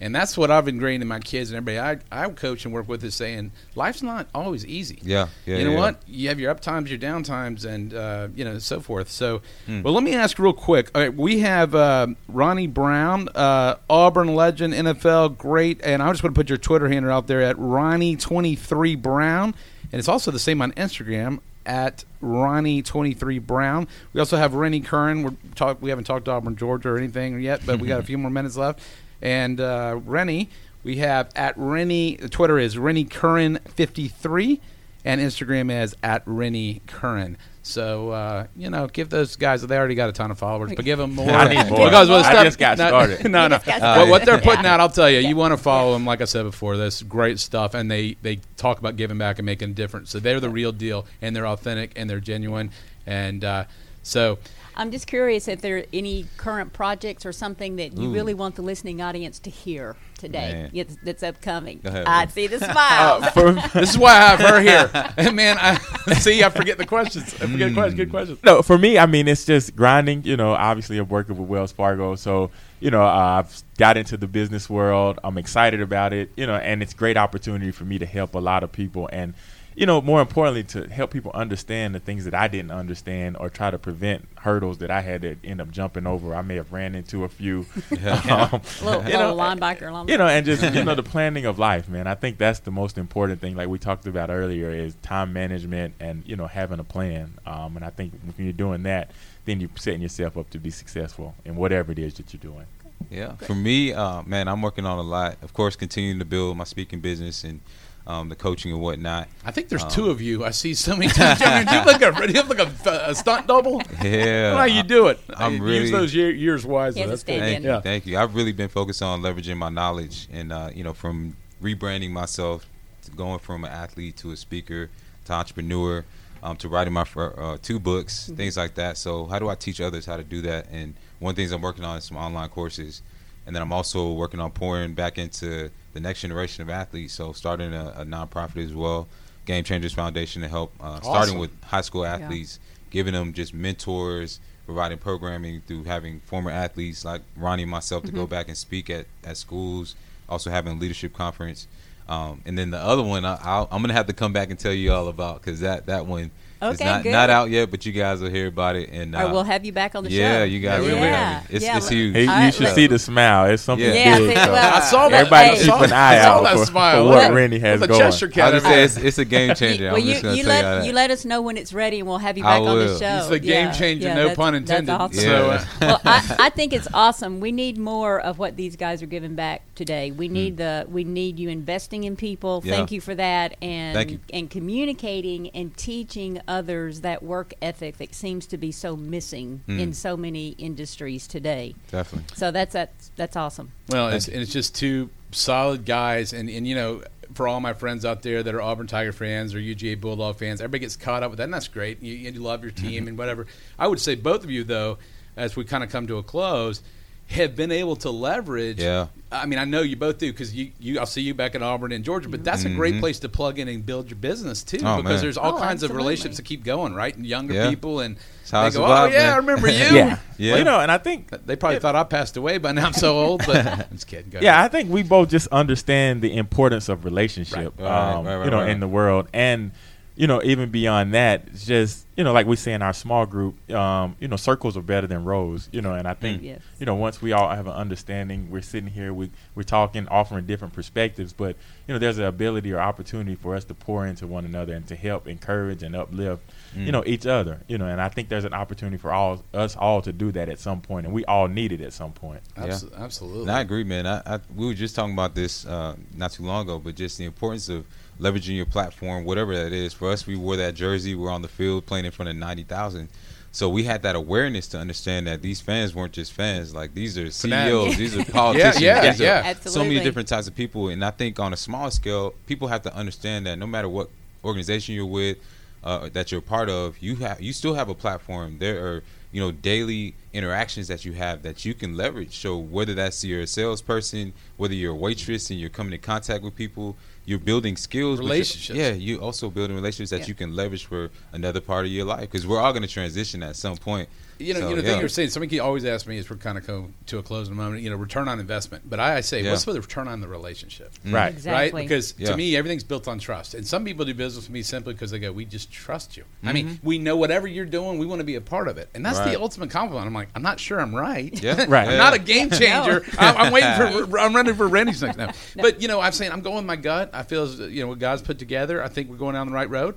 And 0.00 0.14
that's 0.14 0.36
what 0.36 0.50
I've 0.50 0.66
ingrained 0.68 1.02
in 1.02 1.08
my 1.08 1.20
kids 1.20 1.50
and 1.50 1.56
everybody 1.56 1.78
I, 2.10 2.24
I 2.24 2.28
coach 2.30 2.64
and 2.64 2.74
work 2.74 2.88
with 2.88 3.02
is 3.04 3.14
saying 3.14 3.52
life's 3.74 4.02
not 4.02 4.26
always 4.34 4.66
easy. 4.66 4.98
Yeah, 5.02 5.28
yeah. 5.46 5.58
you 5.58 5.64
know 5.64 5.70
yeah. 5.70 5.78
what? 5.78 6.02
You 6.06 6.28
have 6.28 6.40
your 6.40 6.50
up 6.50 6.60
times, 6.60 6.90
your 6.90 6.98
down 6.98 7.22
times, 7.22 7.64
and 7.64 7.94
uh, 7.94 8.28
you 8.34 8.44
know 8.44 8.58
so 8.58 8.80
forth. 8.80 9.10
So, 9.10 9.40
Hmm. 9.66 9.82
well, 9.82 9.94
let 9.94 10.02
me 10.02 10.14
ask 10.14 10.38
real 10.38 10.52
quick. 10.52 10.90
All 10.94 11.00
right, 11.00 11.14
we 11.14 11.40
have 11.40 11.74
uh, 11.74 12.08
Ronnie 12.28 12.66
Brown, 12.66 13.28
uh, 13.34 13.76
Auburn 13.88 14.34
legend, 14.34 14.74
NFL 14.74 15.38
great, 15.38 15.80
and 15.84 16.02
I 16.02 16.10
just 16.10 16.22
want 16.22 16.34
to 16.34 16.38
put 16.38 16.48
your 16.48 16.58
Twitter 16.58 16.88
handle 16.88 17.10
out 17.12 17.26
there 17.26 17.40
at 17.40 17.56
Ronnie23 17.56 19.00
Brown, 19.00 19.54
and 19.92 19.98
it's 19.98 20.08
also 20.08 20.30
the 20.30 20.38
same 20.38 20.60
on 20.60 20.72
Instagram 20.72 21.38
at 21.66 22.04
Ronnie23 22.22 23.40
Brown. 23.46 23.88
We 24.12 24.20
also 24.20 24.36
have 24.36 24.54
Rennie 24.54 24.80
Curran. 24.80 25.22
We're 25.22 25.32
talk. 25.54 25.80
We 25.80 25.90
haven't 25.90 26.04
talked 26.04 26.26
to 26.26 26.32
Auburn, 26.32 26.56
Georgia, 26.56 26.90
or 26.90 26.98
anything 26.98 27.40
yet, 27.40 27.62
but 27.64 27.80
we 27.80 27.88
got 27.88 28.00
a 28.00 28.02
few 28.06 28.18
more 28.18 28.30
minutes 28.30 28.56
left. 28.56 28.80
And 29.22 29.60
uh, 29.60 29.98
Rennie, 30.04 30.50
we 30.82 30.96
have 30.96 31.30
at 31.34 31.56
Rennie. 31.56 32.16
The 32.16 32.28
Twitter 32.28 32.58
is 32.58 32.76
Rennie 32.78 33.04
Curran 33.04 33.58
53. 33.68 34.60
and 35.06 35.20
Instagram 35.20 35.70
is 35.82 35.94
at 36.02 36.22
Rennie 36.26 36.82
Curran. 36.86 37.36
So 37.62 38.10
uh, 38.10 38.46
you 38.54 38.68
know, 38.68 38.86
give 38.88 39.08
those 39.08 39.36
guys. 39.36 39.62
They 39.66 39.76
already 39.78 39.94
got 39.94 40.10
a 40.10 40.12
ton 40.12 40.30
of 40.30 40.38
followers, 40.38 40.72
but 40.76 40.84
give 40.84 40.98
them 40.98 41.14
more. 41.14 41.30
I 41.30 41.48
need 41.48 41.70
more. 41.70 41.86
Because 41.86 42.10
with 42.10 42.18
I 42.18 42.30
stuff- 42.32 42.44
just 42.44 42.58
got 42.58 42.76
no, 42.76 42.88
started. 42.88 43.24
No, 43.30 43.48
no. 43.48 43.56
just 43.56 43.66
got 43.66 43.98
What- 44.00 44.08
what 44.08 44.24
they're 44.26 44.36
putting 44.42 44.64
Yeah. 44.64 44.74
out, 44.74 44.80
I'll 44.80 44.90
tell 44.90 45.08
you. 45.08 45.20
You 45.20 45.34
want 45.34 45.52
to 45.52 45.56
follow 45.56 45.94
them, 45.94 46.04
like 46.04 46.20
I 46.20 46.26
said 46.26 46.42
before. 46.42 46.76
This 46.76 47.02
great 47.02 47.38
stuff, 47.38 47.72
and 47.72 47.90
they 47.90 48.16
they 48.20 48.40
talk 48.58 48.78
about 48.78 48.96
giving 48.96 49.16
back 49.16 49.38
and 49.38 49.46
making 49.46 49.70
a 49.70 49.72
difference. 49.72 50.10
So 50.10 50.20
they're 50.20 50.40
the 50.40 50.50
real 50.50 50.72
deal, 50.72 51.06
and 51.22 51.34
they're 51.34 51.46
authentic, 51.46 51.92
and 51.96 52.08
they're 52.10 52.20
genuine, 52.20 52.70
and 53.06 53.42
uh, 53.44 53.64
so. 54.02 54.38
I'm 54.76 54.90
just 54.90 55.06
curious 55.06 55.46
if 55.48 55.60
there 55.60 55.78
are 55.78 55.84
any 55.92 56.26
current 56.36 56.72
projects 56.72 57.24
or 57.24 57.32
something 57.32 57.76
that 57.76 57.96
you 57.96 58.08
Ooh. 58.10 58.12
really 58.12 58.34
want 58.34 58.56
the 58.56 58.62
listening 58.62 59.00
audience 59.00 59.38
to 59.40 59.50
hear 59.50 59.96
today 60.18 60.52
Man. 60.52 60.70
it's, 60.74 60.96
that's 61.02 61.22
upcoming. 61.22 61.80
I 61.84 62.26
see 62.28 62.46
the 62.46 62.58
smiles. 62.70 63.26
For- 63.28 63.52
This 63.78 63.90
is 63.90 63.98
why 63.98 64.12
I 64.12 64.20
have 64.36 64.40
her 64.40 64.60
here. 64.60 65.12
And 65.16 65.36
man, 65.36 65.56
I 65.60 65.76
see. 66.18 66.42
I 66.42 66.50
forget 66.50 66.78
the 66.78 66.86
questions. 66.86 67.34
I 67.34 67.46
forget 67.46 67.68
the 67.68 67.74
questions. 67.74 67.94
Good 67.94 68.10
questions. 68.10 68.38
no, 68.42 68.62
for 68.62 68.76
me, 68.78 68.98
I 68.98 69.06
mean, 69.06 69.28
it's 69.28 69.44
just 69.44 69.76
grinding. 69.76 70.24
You 70.24 70.36
know, 70.36 70.52
obviously, 70.54 70.98
I'm 70.98 71.08
working 71.08 71.36
with 71.36 71.48
Wells 71.48 71.72
Fargo, 71.72 72.14
so 72.16 72.50
you 72.80 72.90
know, 72.90 73.02
uh, 73.02 73.42
I've 73.44 73.62
got 73.78 73.96
into 73.96 74.16
the 74.16 74.26
business 74.26 74.68
world. 74.68 75.18
I'm 75.24 75.38
excited 75.38 75.80
about 75.80 76.12
it. 76.12 76.30
You 76.36 76.46
know, 76.46 76.56
and 76.56 76.82
it's 76.82 76.92
a 76.92 76.96
great 76.96 77.16
opportunity 77.16 77.70
for 77.70 77.84
me 77.84 77.98
to 77.98 78.06
help 78.06 78.34
a 78.34 78.38
lot 78.40 78.62
of 78.64 78.72
people, 78.72 79.08
and 79.12 79.34
you 79.76 79.86
know, 79.86 80.00
more 80.00 80.20
importantly, 80.20 80.62
to 80.64 80.88
help 80.88 81.10
people 81.10 81.30
understand 81.34 81.94
the 81.94 82.00
things 82.00 82.24
that 82.24 82.34
I 82.34 82.48
didn't 82.48 82.70
understand 82.70 83.36
or 83.38 83.48
try 83.50 83.70
to 83.70 83.78
prevent 83.78 84.28
hurdles 84.38 84.78
that 84.78 84.90
I 84.90 85.00
had 85.00 85.22
to 85.22 85.36
end 85.42 85.60
up 85.60 85.70
jumping 85.70 86.06
over. 86.06 86.34
I 86.34 86.42
may 86.42 86.56
have 86.56 86.72
ran 86.72 86.94
into 86.94 87.24
a 87.24 87.28
few. 87.28 87.66
Um, 88.34 88.62
little, 88.82 89.04
you 89.04 89.12
know, 89.12 89.34
linebacker, 89.36 89.82
linebacker. 89.82 90.08
you 90.08 90.18
know, 90.18 90.26
and 90.26 90.44
just 90.46 90.62
you 90.74 90.82
know 90.82 90.94
the 90.94 91.02
planning 91.14 91.46
of 91.46 91.58
life, 91.58 91.88
man. 91.88 92.06
I 92.06 92.14
think 92.14 92.38
that's 92.38 92.60
the 92.60 92.70
most 92.70 92.96
important 92.98 93.40
thing. 93.40 93.54
Like 93.54 93.68
we 93.68 93.78
talked 93.78 94.06
about 94.06 94.30
earlier, 94.30 94.70
is 94.70 94.94
time 95.02 95.32
management 95.32 95.94
and 96.00 96.22
you 96.26 96.36
know 96.36 96.46
having 96.46 96.80
a 96.80 96.84
plan. 96.84 97.34
Um, 97.46 97.76
and 97.76 97.84
I 97.84 97.90
think 97.90 98.12
when 98.36 98.44
you're 98.44 98.52
doing 98.52 98.82
that, 98.84 99.10
then 99.44 99.60
you're 99.60 99.70
setting 99.76 100.00
yourself 100.00 100.36
up 100.36 100.50
to 100.50 100.58
be 100.58 100.70
successful 100.70 101.34
in 101.44 101.56
whatever 101.56 101.92
it 101.92 101.98
is 101.98 102.14
that 102.14 102.32
you're 102.32 102.40
doing. 102.40 102.66
Yeah. 103.10 103.36
For 103.36 103.54
me, 103.54 103.92
uh, 103.92 104.22
man, 104.22 104.48
I'm 104.48 104.62
working 104.62 104.86
on 104.86 104.98
a 104.98 105.02
lot. 105.02 105.36
Of 105.42 105.52
course, 105.52 105.76
continuing 105.76 106.18
to 106.18 106.24
build 106.24 106.56
my 106.56 106.64
speaking 106.64 107.00
business 107.00 107.44
and 107.44 107.60
um, 108.06 108.28
the 108.28 108.36
coaching 108.36 108.70
and 108.72 108.80
whatnot. 108.80 109.28
I 109.44 109.50
think 109.50 109.68
there's 109.68 109.82
Um, 109.84 109.90
two 109.90 110.10
of 110.10 110.20
you. 110.20 110.44
I 110.44 110.50
see 110.50 110.74
so 110.74 110.94
many 110.96 111.08
times. 111.10 111.38
Do 111.38 111.44
you 111.46 111.84
look 111.84 112.00
like 112.00 112.02
a, 112.02 112.26
do 112.26 112.32
you 112.32 112.42
look 112.42 112.58
like 112.58 112.68
a, 112.86 113.10
a 113.10 113.14
stunt 113.14 113.46
double? 113.46 113.80
Yeah. 114.02 114.56
How 114.56 114.64
you 114.64 114.82
do 114.82 115.06
it? 115.08 115.18
I'm 115.36 115.52
Use 115.54 115.60
really- 115.62 115.90
those 115.90 116.14
year, 116.14 116.30
years 116.30 116.66
wisely. 116.66 117.00
He 117.02 117.08
has 117.08 117.08
a 117.08 117.12
That's 117.12 117.22
good. 117.24 117.36
stand-in. 117.38 117.52
Thank 117.54 117.64
you, 117.64 117.70
Yeah. 117.70 117.80
thank 117.80 118.06
you. 118.06 118.18
I've 118.18 118.34
really 118.34 118.52
been 118.52 118.68
focused 118.68 119.00
on 119.02 119.22
leveraging 119.22 119.56
my 119.56 119.70
knowledge 119.70 120.28
and 120.32 120.52
uh, 120.52 120.70
you 120.74 120.84
know 120.84 120.92
from 120.92 121.36
rebranding 121.62 122.10
myself 122.10 122.66
to 123.04 123.10
going 123.10 123.38
from 123.38 123.64
an 123.64 123.70
athlete 123.70 124.16
to 124.18 124.32
a 124.32 124.36
speaker 124.36 124.90
to 125.24 125.32
entrepreneur 125.32 126.04
um, 126.42 126.56
to 126.58 126.68
writing 126.68 126.92
my 126.92 127.06
uh, 127.16 127.56
two 127.62 127.78
books, 127.80 128.30
things 128.36 128.56
like 128.58 128.74
that. 128.74 128.98
So 128.98 129.24
how 129.26 129.38
do 129.38 129.48
I 129.48 129.54
teach 129.54 129.80
others 129.80 130.04
how 130.04 130.18
to 130.18 130.24
do 130.24 130.42
that? 130.42 130.66
And 130.70 130.94
one 131.20 131.30
of 131.30 131.36
the 131.36 131.40
things 131.42 131.52
I'm 131.52 131.62
working 131.62 131.84
on 131.84 131.96
is 131.96 132.04
some 132.04 132.18
online 132.18 132.50
courses, 132.50 133.00
and 133.46 133.56
then 133.56 133.62
I'm 133.62 133.72
also 133.72 134.12
working 134.12 134.40
on 134.40 134.50
pouring 134.50 134.92
back 134.92 135.16
into 135.16 135.70
the 135.94 136.00
next 136.00 136.20
generation 136.20 136.62
of 136.62 136.68
athletes. 136.68 137.14
So 137.14 137.32
starting 137.32 137.72
a, 137.72 137.94
a 137.96 138.04
nonprofit 138.04 138.64
as 138.64 138.74
well, 138.74 139.08
Game 139.46 139.64
Changers 139.64 139.94
Foundation 139.94 140.42
to 140.42 140.48
help 140.48 140.74
uh, 140.80 141.00
starting 141.00 141.38
with 141.38 141.50
high 141.64 141.80
school 141.80 142.04
athletes, 142.04 142.58
giving 142.90 143.14
them 143.14 143.32
just 143.32 143.54
mentors, 143.54 144.40
providing 144.66 144.98
programming 144.98 145.62
through 145.66 145.84
having 145.84 146.20
former 146.20 146.50
athletes 146.50 147.04
like 147.04 147.22
Ronnie 147.36 147.62
and 147.62 147.70
myself 147.70 148.04
to 148.04 148.12
go 148.12 148.26
back 148.26 148.48
and 148.48 148.56
speak 148.56 148.90
at, 148.90 149.06
at 149.22 149.36
schools, 149.36 149.94
also 150.28 150.50
having 150.50 150.76
a 150.76 150.80
leadership 150.80 151.12
conference. 151.12 151.66
Um, 152.08 152.42
and 152.44 152.58
then 152.58 152.70
the 152.70 152.78
other 152.78 153.02
one, 153.02 153.24
I, 153.24 153.38
I'll, 153.42 153.68
I'm 153.70 153.82
gonna 153.82 153.94
have 153.94 154.06
to 154.08 154.12
come 154.12 154.32
back 154.32 154.50
and 154.50 154.58
tell 154.58 154.72
you 154.72 154.92
all 154.92 155.08
about 155.08 155.40
because 155.40 155.60
that 155.60 155.86
that 155.86 156.06
one 156.06 156.30
is 156.62 156.74
Okay, 156.80 156.84
not 156.84 157.02
good. 157.02 157.12
not 157.12 157.30
out 157.30 157.50
yet, 157.50 157.70
but 157.70 157.84
you 157.84 157.92
guys 157.92 158.20
will 158.20 158.30
hear 158.30 158.46
about 158.46 158.76
it. 158.76 158.88
And 158.90 159.14
or 159.14 159.18
uh, 159.18 159.32
we'll 159.32 159.42
have 159.44 159.64
you 159.64 159.72
back 159.72 159.94
on 159.94 160.04
the 160.04 160.10
show. 160.10 160.16
yeah, 160.16 160.44
you 160.44 160.60
guys 160.60 160.82
Yeah, 160.84 160.88
will 160.92 161.00
we- 161.00 161.06
yeah. 161.06 161.42
It's, 161.50 161.64
yeah, 161.64 161.76
it's 161.76 161.88
huge. 161.88 162.14
Hey, 162.14 162.22
you 162.22 162.28
right, 162.28 162.54
should 162.54 162.64
look. 162.64 162.74
see 162.74 162.86
the 162.86 162.98
smile. 162.98 163.50
It's 163.50 163.62
something 163.62 163.86
Yeah, 163.86 164.18
big. 164.18 164.28
see, 164.30 164.44
so 164.44 164.52
well, 164.52 164.76
I 164.76 164.80
saw 164.80 165.08
that. 165.08 165.16
Everybody 165.20 165.48
Hey. 165.58 165.64
keep 165.64 165.74
an 165.80 165.92
eye 165.92 166.18
I 166.18 166.22
saw 166.22 166.28
out 166.38 166.42
that 166.44 166.56
for, 166.58 166.64
smile. 166.66 167.04
for 167.04 167.10
what 167.10 167.24
Look, 167.24 167.34
Rennie 167.34 167.58
has 167.58 167.80
the 167.80 167.86
going. 167.88 168.00
Cheshire 168.00 168.26
I 168.28 168.30
cat. 168.30 168.54
was 168.54 168.62
say 168.62 168.84
it's, 168.84 168.96
it's 168.96 169.18
a 169.18 169.24
game 169.24 169.54
changer. 169.56 169.86
well, 169.92 169.96
I'm 169.96 170.06
you, 170.06 170.14
just 170.20 170.36
you 170.36 170.44
let 170.44 170.80
you 170.82 170.86
you 170.88 170.92
let 170.92 171.10
us 171.10 171.24
know 171.24 171.42
when 171.42 171.56
it's 171.56 171.72
ready, 171.72 171.98
and 172.00 172.08
we'll 172.08 172.18
have 172.18 172.38
you 172.38 172.44
back 172.44 172.60
on 172.62 172.78
the 172.78 172.98
show. 172.98 173.16
He's 173.18 173.28
the 173.28 173.38
game 173.38 173.72
changer, 173.72 174.08
yeah, 174.08 174.14
no 174.14 174.20
that's- 174.28 174.36
pun 174.36 174.52
that's 174.54 174.70
intended. 174.70 174.92
awesome. 174.92 175.20
So, 175.20 175.50
uh, 175.50 175.64
well, 175.80 176.00
I, 176.04 176.36
I 176.46 176.50
think 176.50 176.72
it's 176.72 176.88
awesome. 176.94 177.40
We 177.40 177.52
need 177.52 177.78
more 177.78 178.20
of 178.20 178.38
what 178.38 178.56
these 178.56 178.76
guys 178.76 179.02
are 179.02 179.06
giving 179.06 179.34
back 179.34 179.62
today. 179.74 180.10
We 180.12 180.28
need 180.28 180.56
the 180.56 180.86
we 180.88 181.04
need 181.04 181.38
you 181.38 181.48
investing 181.48 182.04
in 182.04 182.16
people. 182.16 182.60
Hmm. 182.62 182.68
Thank 182.68 182.92
you 182.92 183.00
for 183.00 183.14
that, 183.14 183.56
and 183.62 184.20
and 184.32 184.50
communicating 184.50 185.50
and 185.50 185.76
teaching 185.76 186.40
others 186.48 187.00
that 187.02 187.22
work 187.22 187.54
ethic 187.62 187.98
that 187.98 188.14
seems 188.14 188.46
to 188.46 188.56
be 188.58 188.70
so 188.72 188.96
missing 188.96 189.62
Hmm. 189.66 189.78
in 189.80 189.92
so 189.94 190.16
many 190.16 190.50
industries 190.58 191.26
today. 191.26 191.74
Definitely. 191.90 192.36
So 192.36 192.50
that's 192.50 192.72
that's 192.72 193.10
that's 193.16 193.36
awesome. 193.36 193.72
Well, 193.88 194.08
it's, 194.08 194.28
and 194.28 194.40
it's 194.42 194.52
just 194.52 194.74
two 194.74 195.10
solid 195.30 195.84
guys, 195.84 196.32
and, 196.32 196.48
and 196.48 196.66
you 196.66 196.74
know, 196.74 197.02
for 197.34 197.48
all 197.48 197.60
my 197.60 197.72
friends 197.72 198.04
out 198.04 198.22
there 198.22 198.42
that 198.42 198.54
are 198.54 198.60
Auburn 198.62 198.86
Tiger 198.86 199.12
fans 199.12 199.54
or 199.54 199.58
UGA 199.58 200.00
Bulldog 200.00 200.36
fans, 200.36 200.60
everybody 200.60 200.80
gets 200.80 200.96
caught 200.96 201.22
up 201.22 201.30
with 201.30 201.38
that, 201.38 201.44
and 201.44 201.54
that's 201.54 201.68
great. 201.68 202.02
You, 202.02 202.14
you 202.14 202.32
love 202.40 202.62
your 202.62 202.70
team 202.72 203.08
and 203.08 203.18
whatever. 203.18 203.46
I 203.78 203.86
would 203.88 203.98
say 204.00 204.14
both 204.14 204.44
of 204.44 204.50
you, 204.50 204.62
though, 204.64 204.98
as 205.36 205.56
we 205.56 205.64
kind 205.64 205.82
of 205.82 205.90
come 205.90 206.06
to 206.06 206.18
a 206.18 206.22
close, 206.22 206.82
have 207.28 207.56
been 207.56 207.72
able 207.72 207.96
to 207.96 208.10
leverage. 208.10 208.80
Yeah. 208.80 209.06
I 209.32 209.46
mean, 209.46 209.58
I 209.58 209.64
know 209.64 209.80
you 209.80 209.96
both 209.96 210.18
do 210.18 210.30
because 210.30 210.54
you, 210.54 210.70
you, 210.78 211.00
I'll 211.00 211.06
see 211.06 211.22
you 211.22 211.34
back 211.34 211.56
in 211.56 211.62
Auburn 211.62 211.90
and 211.90 212.04
Georgia, 212.04 212.28
but 212.28 212.44
that's 212.44 212.64
a 212.64 212.68
great 212.70 212.94
Mhm. 212.94 213.00
place 213.00 213.18
to 213.20 213.28
plug 213.28 213.58
in 213.58 213.66
and 213.66 213.84
build 213.84 214.08
your 214.08 214.18
business 214.18 214.62
too, 214.62 214.78
Oh, 214.84 214.98
because 214.98 215.14
man. 215.14 215.20
there's 215.22 215.36
all 215.36 215.56
Oh, 215.56 215.58
kinds 215.58 215.82
of 215.82 215.90
relationships 215.90 216.36
that 216.36 216.44
keep 216.44 216.62
going, 216.62 216.94
right? 216.94 217.16
And 217.16 217.26
younger 217.26 217.54
Yeah. 217.54 217.68
people, 217.70 217.98
and 218.00 218.16
they 218.50 218.58
I 218.58 218.70
go, 218.70 218.84
"Oh 218.84 219.06
yeah, 219.06 219.10
man." 219.10 219.32
I 219.32 219.36
remember 219.38 219.66
you." 219.70 219.74
yeah. 219.74 220.18
Yeah. 220.38 220.50
Well, 220.52 220.58
you 220.58 220.64
know, 220.64 220.78
and 220.80 220.92
I 220.92 220.98
think 220.98 221.30
They 221.46 221.56
probably 221.56 221.80
thought 221.80 221.96
I 221.96 222.04
passed 222.04 222.36
away 222.36 222.58
by 222.58 222.70
now. 222.72 222.86
I'm 222.86 222.92
so 222.92 223.18
old, 223.18 223.42
but 223.46 223.66
I'm 223.66 223.84
just 223.92 224.06
kidding. 224.06 224.30
Go 224.30 224.36
ahead. 224.38 224.44
Yeah, 224.44 224.62
I 224.62 224.68
think 224.68 224.88
we 224.90 225.02
both 225.02 225.30
just 225.30 225.48
understand 225.48 226.22
the 226.22 226.36
importance 226.36 226.88
of 226.88 227.04
relationship, 227.04 227.74
Right. 227.78 227.84
Right, 227.88 228.12
um, 228.14 228.24
right, 228.26 228.36
right, 228.36 228.44
you 228.44 228.50
know, 228.52 228.60
right. 228.60 228.68
in 228.70 228.78
the 228.78 228.88
world, 228.88 229.26
and 229.32 229.72
you 230.16 230.26
know, 230.28 230.40
even 230.44 230.70
beyond 230.70 231.12
that, 231.14 231.44
it's 231.48 231.66
just 231.66 232.06
you 232.16 232.22
know, 232.22 232.32
like 232.32 232.46
we 232.46 232.54
say 232.54 232.72
in 232.72 232.80
our 232.82 232.92
small 232.92 233.26
group, 233.26 233.68
um, 233.72 234.14
you 234.20 234.28
know, 234.28 234.36
circles 234.36 234.76
are 234.76 234.82
better 234.82 235.08
than 235.08 235.24
rows, 235.24 235.68
you 235.72 235.82
know, 235.82 235.94
and 235.94 236.06
I 236.06 236.14
think 236.14 236.42
Yes. 236.44 236.60
you 236.78 236.86
know, 236.86 236.94
once 236.94 237.20
we 237.20 237.32
all 237.32 237.48
have 237.48 237.66
an 237.66 237.72
understanding, 237.72 238.48
we're 238.50 238.62
sitting 238.62 238.88
here, 238.90 239.12
we 239.12 239.30
we're 239.56 239.64
talking, 239.64 240.06
offering 240.06 240.46
different 240.46 240.72
perspectives, 240.74 241.32
but 241.32 241.56
you 241.88 241.94
know, 241.94 241.98
there's 241.98 242.18
an 242.18 242.24
ability 242.26 242.72
or 242.72 242.78
opportunity 242.78 243.34
for 243.34 243.56
us 243.56 243.64
to 243.64 243.74
pour 243.74 244.06
into 244.06 244.28
one 244.28 244.44
another 244.44 244.72
and 244.74 244.86
to 244.86 244.94
help 244.94 245.26
encourage 245.26 245.82
and 245.82 245.96
uplift, 245.96 246.42
you 246.76 246.86
Mm. 246.86 246.92
know, 246.92 247.02
each 247.04 247.26
other, 247.26 247.60
you 247.66 247.78
know, 247.78 247.86
and 247.86 248.00
I 248.00 248.08
think 248.08 248.28
there's 248.28 248.44
an 248.44 248.54
opportunity 248.54 248.96
for 248.96 249.12
all 249.12 249.42
us 249.52 249.74
all 249.74 250.00
to 250.02 250.12
do 250.12 250.30
that 250.32 250.48
at 250.48 250.60
some 250.60 250.80
point, 250.80 251.06
and 251.06 251.14
we 251.14 251.24
all 251.24 251.48
need 251.48 251.72
it 251.72 251.80
at 251.80 251.92
some 251.92 252.12
point. 252.12 252.40
Abs- 252.56 252.86
absolutely. 252.96 253.42
And 253.42 253.50
I 253.50 253.60
agree, 253.60 253.82
man. 253.82 254.06
I, 254.06 254.22
I 254.24 254.40
we 254.54 254.66
were 254.66 254.74
just 254.74 254.94
talking 254.94 255.14
about 255.14 255.34
this 255.34 255.66
uh, 255.66 255.96
not 256.14 256.30
too 256.30 256.44
long 256.44 256.62
ago, 256.66 256.78
but 256.78 256.94
just 256.94 257.18
the 257.18 257.24
importance 257.24 257.68
of 257.68 257.84
leveraging 258.20 258.56
your 258.56 258.66
platform, 258.66 259.24
whatever 259.24 259.54
that 259.54 259.72
is. 259.72 259.92
For 259.92 260.10
us, 260.10 260.26
we 260.26 260.36
wore 260.36 260.56
that 260.56 260.74
jersey. 260.74 261.14
We're 261.14 261.30
on 261.30 261.42
the 261.42 261.48
field 261.48 261.86
playing 261.86 262.04
in 262.04 262.10
front 262.10 262.28
of 262.28 262.36
ninety 262.36 262.62
thousand. 262.62 263.08
So 263.54 263.68
we 263.68 263.84
had 263.84 264.02
that 264.02 264.16
awareness 264.16 264.66
to 264.68 264.78
understand 264.78 265.28
that 265.28 265.40
these 265.40 265.60
fans 265.60 265.94
weren't 265.94 266.12
just 266.12 266.32
fans. 266.32 266.74
Like 266.74 266.92
these 266.92 267.16
are 267.16 267.30
CEOs, 267.30 267.96
these 267.96 268.16
are 268.16 268.24
politicians, 268.32 268.80
yeah, 268.80 269.12
these 269.12 269.20
are 269.20 269.24
yeah. 269.24 269.52
so 269.52 269.84
many 269.84 270.00
different 270.00 270.26
types 270.26 270.48
of 270.48 270.56
people. 270.56 270.88
And 270.88 271.04
I 271.04 271.12
think 271.12 271.38
on 271.38 271.52
a 271.52 271.56
small 271.56 271.88
scale, 271.92 272.34
people 272.46 272.66
have 272.66 272.82
to 272.82 272.92
understand 272.96 273.46
that 273.46 273.56
no 273.56 273.68
matter 273.68 273.88
what 273.88 274.10
organization 274.44 274.96
you're 274.96 275.06
with, 275.06 275.38
uh, 275.84 276.08
that 276.14 276.32
you're 276.32 276.40
a 276.40 276.42
part 276.42 276.68
of, 276.68 276.98
you 276.98 277.14
have 277.16 277.40
you 277.40 277.52
still 277.52 277.74
have 277.74 277.88
a 277.88 277.94
platform. 277.94 278.58
There 278.58 278.84
are 278.84 279.04
you 279.30 279.40
know 279.40 279.52
daily 279.52 280.14
interactions 280.32 280.88
that 280.88 281.04
you 281.04 281.12
have 281.12 281.42
that 281.42 281.64
you 281.64 281.74
can 281.74 281.96
leverage. 281.96 282.36
So 282.36 282.58
whether 282.58 282.94
that's 282.94 283.24
you're 283.24 283.42
a 283.42 283.46
salesperson, 283.46 284.32
whether 284.56 284.74
you're 284.74 284.94
a 284.94 284.96
waitress 284.96 285.50
and 285.50 285.60
you're 285.60 285.70
coming 285.70 285.92
in 285.92 286.00
contact 286.00 286.42
with 286.42 286.56
people, 286.56 286.96
you're 287.26 287.38
building 287.38 287.76
skills, 287.76 288.18
Relationships. 288.18 288.76
Yeah, 288.78 288.92
you 288.92 289.18
also 289.18 289.50
building 289.50 289.74
relationships 289.76 290.10
that 290.10 290.20
Yeah. 290.20 290.26
you 290.26 290.34
can 290.34 290.54
leverage 290.54 290.84
for 290.84 291.10
another 291.32 291.60
part 291.60 291.86
of 291.86 291.90
your 291.92 292.04
life 292.04 292.22
because 292.30 292.46
we're 292.46 292.60
all 292.60 292.72
going 292.72 292.82
to 292.82 292.88
transition 292.88 293.42
at 293.42 293.56
some 293.56 293.76
point. 293.76 294.08
You 294.38 294.54
know, 294.54 294.60
So, 294.60 294.68
you 294.70 294.76
know, 294.76 294.80
the 294.82 294.86
yeah. 294.86 294.92
thing 294.94 295.00
you're 295.00 295.08
saying. 295.08 295.30
Somebody 295.30 295.60
always 295.60 295.84
asks 295.84 296.06
me 296.08 296.18
as 296.18 296.28
we're 296.28 296.36
kind 296.36 296.58
of 296.58 296.66
coming 296.66 296.94
to 297.06 297.18
a 297.18 297.22
close 297.22 297.46
in 297.48 297.52
a 297.54 297.56
moment. 297.56 297.82
You 297.82 297.90
know, 297.90 297.96
return 297.96 298.28
on 298.28 298.40
investment. 298.40 298.88
But 298.88 299.00
I, 299.00 299.16
I 299.16 299.20
say, 299.20 299.42
Yeah. 299.42 299.50
what's 299.52 299.64
the 299.64 299.72
return 299.80 300.08
on 300.08 300.20
the 300.20 300.28
relationship? 300.28 300.92
Right. 301.04 301.32
Exactly. 301.32 301.52
Right? 301.80 301.88
Because 301.88 302.14
Yeah. 302.18 302.30
to 302.30 302.36
me, 302.36 302.56
everything's 302.56 302.84
built 302.84 303.06
on 303.08 303.18
trust. 303.18 303.54
And 303.54 303.66
some 303.66 303.84
people 303.84 304.04
do 304.04 304.14
business 304.14 304.44
with 304.46 304.52
me 304.52 304.62
simply 304.62 304.92
because 304.94 305.10
they 305.10 305.18
go, 305.18 305.32
"We 305.32 305.44
just 305.44 305.70
trust 305.72 306.16
you." 306.16 306.24
I 306.42 306.46
Mm-hmm. 306.46 306.54
mean, 306.54 306.80
we 306.82 306.98
know 306.98 307.16
whatever 307.16 307.46
you're 307.46 307.64
doing, 307.64 307.98
we 307.98 308.06
want 308.06 308.20
to 308.20 308.24
be 308.24 308.34
a 308.34 308.40
part 308.40 308.68
of 308.68 308.78
it, 308.78 308.88
and 308.94 309.04
that's 309.04 309.18
Right. 309.18 309.32
the 309.32 309.40
ultimate 309.40 309.70
compliment. 309.70 310.06
I'm 310.06 310.14
like, 310.14 310.28
I'm 310.34 310.42
not 310.42 310.58
sure 310.60 310.80
I'm 310.80 310.94
right. 310.94 311.32
Yeah. 311.42 311.64
Right. 311.68 311.86
I'm 311.86 311.92
Yeah. 311.92 311.96
not 311.98 312.14
a 312.14 312.18
game 312.18 312.50
changer. 312.50 313.02
I'm, 313.18 313.36
I'm 313.36 313.52
waiting 313.52 314.06
for. 314.08 314.18
I'm 314.18 314.34
running 314.34 314.54
for 314.54 314.66
Randy's 314.68 315.02
next 315.02 315.16
now. 315.16 315.30
But 315.56 315.80
you 315.80 315.88
know, 315.88 316.00
I'm 316.00 316.12
saying 316.12 316.32
I'm 316.32 316.40
going 316.42 316.56
with 316.56 316.64
my 316.66 316.76
gut. 316.76 317.10
I 317.12 317.22
feel 317.22 317.44
as 317.44 317.58
you 317.58 317.80
know 317.82 317.88
what 317.88 317.98
God's 317.98 318.22
put 318.22 318.38
together. 318.38 318.82
I 318.82 318.88
think 318.88 319.08
we're 319.10 319.16
going 319.16 319.34
down 319.34 319.46
the 319.46 319.52
right 319.54 319.68
road. 319.70 319.94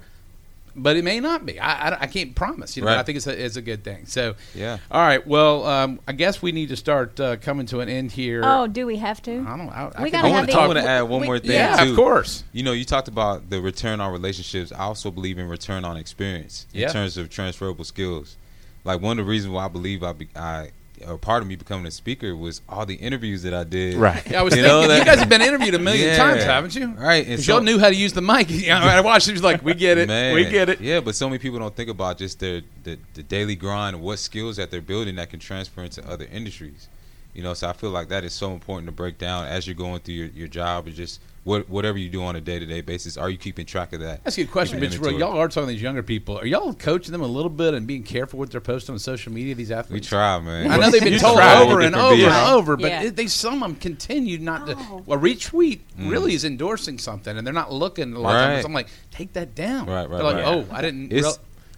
But 0.77 0.95
it 0.95 1.03
may 1.03 1.19
not 1.19 1.45
be. 1.45 1.59
I, 1.59 1.89
I, 1.89 1.97
I 2.01 2.07
can't 2.07 2.35
promise. 2.35 2.77
You 2.77 2.83
know, 2.83 2.89
Right. 2.89 2.97
I 2.99 3.03
think 3.03 3.17
it's 3.17 3.27
a, 3.27 3.45
it's 3.45 3.55
a 3.57 3.61
good 3.61 3.83
thing. 3.83 4.05
So, 4.05 4.35
Yeah. 4.55 4.77
All 4.91 5.01
right. 5.01 5.25
Well, 5.25 5.65
um, 5.65 5.99
I 6.07 6.13
guess 6.13 6.41
we 6.41 6.51
need 6.51 6.69
to 6.69 6.75
start 6.75 7.19
uh, 7.19 7.35
coming 7.37 7.65
to 7.67 7.79
an 7.81 7.89
end 7.89 8.11
here. 8.11 8.41
Oh, 8.43 8.67
do 8.67 8.85
we 8.85 8.97
have 8.97 9.21
to? 9.23 9.31
I 9.31 9.57
don't. 9.57 9.69
I, 9.69 9.91
I 9.95 10.03
We 10.03 10.11
can- 10.11 10.21
gotta 10.21 10.27
I 10.27 10.31
want 10.31 10.49
to 10.51 10.57
I 10.59 10.67
want 10.67 10.79
to 10.79 10.85
add 10.87 11.01
one 11.03 11.21
we- 11.21 11.27
more 11.27 11.39
thing 11.39 11.51
yeah, 11.51 11.83
too. 11.83 11.89
of 11.91 11.95
course. 11.95 12.43
You 12.53 12.63
know, 12.63 12.71
you 12.71 12.85
talked 12.85 13.07
about 13.07 13.49
the 13.49 13.59
return 13.61 13.99
on 13.99 14.11
relationships. 14.13 14.71
I 14.71 14.79
also 14.83 15.11
believe 15.11 15.37
in 15.39 15.47
return 15.49 15.83
on 15.83 15.97
experience 15.97 16.67
in 16.73 16.81
Yeah. 16.81 16.89
terms 16.93 17.17
of 17.17 17.29
transferable 17.29 17.83
skills. 17.85 18.37
Like 18.83 19.01
one 19.01 19.19
of 19.19 19.25
the 19.25 19.29
reasons 19.29 19.53
why 19.53 19.65
I 19.65 19.67
believe 19.67 20.03
I, 20.03 20.13
be, 20.13 20.29
I 20.35 20.69
or 21.05 21.17
part 21.17 21.41
of 21.43 21.47
me 21.49 21.55
becoming 21.55 21.85
a 21.85 21.91
speaker 21.91 22.35
was 22.35 22.61
all 22.69 22.85
the 22.85 22.95
interviews 22.95 23.43
that 23.43 23.53
I 23.53 23.63
did. 23.63 23.95
Right. 23.95 24.23
Yeah, 24.29 24.39
I 24.39 24.43
was 24.43 24.55
You 24.55 24.63
thinking 24.63 24.87
know, 24.89 24.95
you 24.95 25.05
guys 25.05 25.19
have 25.19 25.29
been 25.29 25.41
interviewed 25.41 25.73
a 25.75 25.79
million 25.79 26.07
Yeah. 26.09 26.17
times, 26.17 26.43
haven't 26.43 26.75
you? 26.75 26.87
Right, 26.93 27.25
and 27.27 27.35
'Cause 27.35 27.45
so- 27.45 27.53
y'all 27.55 27.61
knew 27.63 27.77
how 27.79 27.89
to 27.89 27.95
use 27.95 28.13
the 28.13 28.21
mic. 28.21 28.49
I 28.69 29.01
watched. 29.01 29.27
It 29.27 29.33
was 29.33 29.43
like, 29.43 29.63
we 29.63 29.73
get 29.73 29.97
it. 29.97 30.07
Man, 30.07 30.33
We 30.33 30.45
get 30.45 30.69
it. 30.69 30.79
Yeah, 30.81 30.99
but 31.01 31.15
so 31.15 31.27
many 31.27 31.39
people 31.39 31.59
don't 31.59 31.75
think 31.75 31.89
about 31.89 32.17
just 32.17 32.39
their 32.39 32.61
the, 32.83 32.97
the 33.13 33.23
daily 33.23 33.55
grind 33.55 33.95
and 33.95 34.03
what 34.03 34.19
skills 34.19 34.55
that 34.57 34.71
they're 34.71 34.81
building 34.81 35.15
that 35.17 35.29
can 35.29 35.39
transfer 35.39 35.83
into 35.83 36.07
other 36.09 36.25
industries. 36.31 36.87
You 37.33 37.43
know, 37.43 37.53
so 37.53 37.69
I 37.69 37.73
feel 37.73 37.91
like 37.91 38.07
that 38.09 38.23
is 38.23 38.33
so 38.33 38.53
important 38.53 38.87
to 38.87 38.91
break 38.91 39.19
down 39.19 39.45
as 39.45 39.67
you're 39.67 39.75
going 39.75 39.99
through 39.99 40.15
your, 40.15 40.27
your 40.29 40.47
job 40.47 40.87
and 40.87 40.95
just 40.95 41.19
what, 41.47 41.69
whatever 41.69 41.97
you 41.97 42.09
do 42.09 42.21
on 42.23 42.35
a 42.35 42.41
day 42.41 42.59
to 42.59 42.65
day 42.65 42.81
basis. 42.81 43.15
Are 43.15 43.29
you 43.29 43.37
keeping 43.37 43.65
track 43.65 43.93
of 43.93 44.01
that? 44.01 44.19
Ask 44.25 44.37
you 44.37 44.43
a 44.43 44.47
question, 44.47 44.81
Mitch. 44.81 44.95
into 44.95 45.07
it. 45.07 45.17
Y'all 45.17 45.37
are 45.39 45.47
talking 45.47 45.67
to 45.69 45.73
these 45.73 45.81
younger 45.81 46.03
people. 46.03 46.37
Are 46.37 46.45
y'all 46.45 46.73
coaching 46.73 47.13
them 47.13 47.21
a 47.21 47.27
little 47.27 47.49
bit 47.49 47.73
and 47.73 47.87
being 47.87 48.03
careful 48.03 48.37
what 48.37 48.51
they're 48.51 48.59
posting 48.59 48.91
on 48.93 48.99
social 48.99 49.31
media? 49.31 49.55
These 49.55 49.71
athletes. 49.71 50.05
We 50.05 50.09
try, 50.09 50.39
man. 50.41 50.69
I 50.69 50.75
know 50.75 50.91
they've 50.91 51.01
been 51.01 51.17
told 51.19 51.39
over 51.39 51.79
and 51.79 51.93
different 51.95 51.95
over 51.95 52.23
and 52.25 52.51
over, 52.53 52.75
but 52.77 52.91
Yeah. 52.91 53.09
they 53.11 53.27
some 53.27 53.63
of 53.63 53.69
them 53.69 53.75
continue 53.75 54.37
not 54.39 54.67
to. 54.67 54.75
Oh. 54.77 55.03
Well, 55.05 55.19
retweet 55.19 55.79
Mm. 55.97 56.11
really 56.11 56.33
is 56.35 56.45
endorsing 56.45 56.99
something, 56.99 57.35
and 57.37 57.47
they're 57.47 57.53
not 57.53 57.71
looking 57.73 58.13
a 58.13 58.19
lot 58.19 58.35
of 58.35 58.41
times. 58.51 58.65
I'm 58.65 58.73
like, 58.73 58.87
take 59.09 59.33
that 59.33 59.55
down. 59.55 59.87
Right, 59.87 60.07
right, 60.07 60.17
They're 60.17 60.23
like, 60.23 60.35
right. 60.35 60.45
oh, 60.45 60.65
I 60.69 60.81
didn't. 60.83 61.11
it's 61.11 61.23
real- 61.25 61.37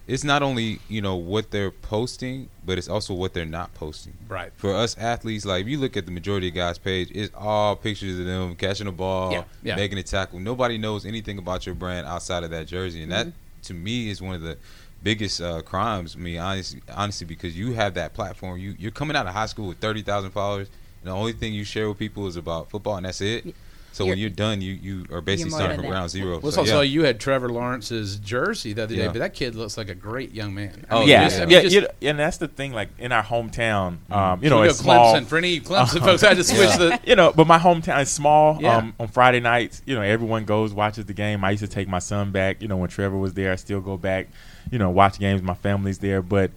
it's 0.10 0.24
not 0.24 0.41
only 0.43 0.80
you 0.89 1.01
know 1.01 1.16
what 1.16 1.51
they're 1.51 1.72
posting, 1.72 2.49
but 2.66 2.78
it's 2.78 2.89
also 2.89 3.14
what 3.14 3.34
they're 3.34 3.45
not 3.45 3.74
posting. 3.76 4.14
right. 4.28 4.51
For 4.57 4.74
us 4.74 4.97
athletes, 4.97 5.45
like 5.45 5.62
if 5.64 5.68
you 5.68 5.78
look 5.78 5.95
at 5.95 6.05
the 6.05 6.12
majority 6.12 6.49
of 6.49 6.55
guys' 6.55 6.78
page, 6.78 7.10
it's 7.14 7.34
all 7.36 7.76
pictures 7.76 8.20
of 8.20 8.26
them 8.26 8.55
catching 8.55 8.88
a 8.88 8.91
ball, 8.91 9.32
Yeah, 9.32 9.43
yeah. 9.64 9.76
making 9.76 9.97
a 9.97 10.03
tackle. 10.03 10.39
Nobody 10.39 10.78
knows 10.78 11.05
anything 11.05 11.38
about 11.38 11.66
your 11.66 11.76
brand 11.76 12.07
outside 12.07 12.43
of 12.43 12.49
that 12.51 12.68
jersey, 12.68 13.01
and 13.03 13.12
that 13.12 13.28
Mm-hmm. 13.28 13.62
to 13.64 13.74
me 13.74 14.10
is 14.10 14.22
one 14.22 14.36
of 14.36 14.41
the 14.41 14.57
biggest 15.03 15.39
uh, 15.41 15.62
crimes. 15.62 16.16
I 16.16 16.20
mean, 16.20 16.39
honestly, 16.39 16.82
honestly, 16.93 17.26
because 17.28 17.57
you 17.57 17.74
have 17.74 17.93
that 17.93 18.14
platform, 18.14 18.57
you 18.60 18.76
you're 18.80 18.91
coming 18.91 19.16
out 19.16 19.28
of 19.28 19.34
high 19.34 19.45
school 19.45 19.68
with 19.68 19.78
thirty 19.80 20.01
thousand 20.01 20.32
followers, 20.32 20.68
and 21.01 21.07
the 21.12 21.16
only 21.16 21.34
thing 21.34 21.53
you 21.53 21.64
share 21.64 21.88
with 21.88 21.97
people 21.99 22.28
is 22.28 22.36
about 22.36 22.70
football, 22.70 22.97
and 22.97 23.05
that's 23.05 23.22
it. 23.22 23.55
So 23.92 24.06
when 24.06 24.10
You're- 24.18 24.22
you're 24.22 24.30
done, 24.30 24.62
you 24.62 24.74
you 24.74 25.06
are 25.12 25.20
basically 25.20 25.52
starting 25.52 25.76
from 25.78 25.84
that. 25.86 25.90
ground 25.90 26.10
zero. 26.10 26.40
Well, 26.40 26.52
So, 26.52 26.64
so, 26.64 26.70
so 26.70 26.76
yeah. 26.82 26.84
you 26.84 27.04
had 27.04 27.20
Trevor 27.20 27.50
Lawrence's 27.50 28.16
jersey 28.18 28.72
the 28.74 28.84
other 28.84 28.96
day, 28.96 29.02
Yeah. 29.04 29.08
but 29.12 29.20
that 29.20 29.34
kid 29.34 29.56
looks 29.56 29.78
like 29.78 29.90
a 29.90 29.96
great 29.96 30.34
young 30.34 30.54
man. 30.54 30.86
I 30.90 30.96
Oh, 30.96 31.00
mean, 31.00 31.10
yeah, 31.10 31.24
just- 31.26 31.36
I 31.36 31.40
yeah, 31.42 31.46
mean, 31.48 31.62
just- 31.64 31.76
you 31.76 31.82
know, 31.82 31.88
and 32.04 32.20
that's 32.20 32.38
the 32.38 32.48
thing. 32.48 32.72
Like 32.72 32.90
in 32.98 33.12
our 33.12 33.24
hometown, 33.24 33.98
um, 34.12 34.42
you 34.42 34.50
so 34.50 34.56
know, 34.56 34.62
we 34.62 34.68
go 34.68 34.70
it's 34.72 34.80
small. 34.80 35.16
Clemson 35.16 35.26
for 35.26 35.38
any 35.38 35.60
Clemson 35.60 36.00
folks. 36.00 36.24
I 36.24 36.30
had 36.30 36.38
to 36.38 36.44
switch 36.44 36.76
the. 36.78 37.00
you 37.06 37.16
know, 37.16 37.34
but 37.36 37.46
my 37.48 37.58
hometown 37.60 38.02
is 38.02 38.10
small. 38.10 38.58
Yeah. 38.62 38.78
Um, 38.78 38.94
on 39.00 39.08
Friday 39.10 39.40
nights, 39.42 39.82
you 39.86 39.96
know, 39.96 40.02
everyone 40.02 40.46
goes 40.46 40.74
watches 40.74 41.06
the 41.06 41.14
game. 41.14 41.44
I 41.44 41.52
used 41.52 41.64
to 41.64 41.68
take 41.70 41.88
my 41.88 42.00
son 42.00 42.32
back. 42.32 42.62
You 42.62 42.68
know, 42.68 42.78
when 42.78 42.90
Trevor 42.90 43.18
was 43.18 43.34
there, 43.34 43.52
I 43.52 43.56
still 43.56 43.82
go 43.82 43.98
back. 43.98 44.28
You 44.72 44.78
know, 44.80 44.90
watch 44.92 45.20
games. 45.20 45.42
My 45.42 45.56
family's 45.56 45.98
there, 45.98 46.22
but 46.22 46.52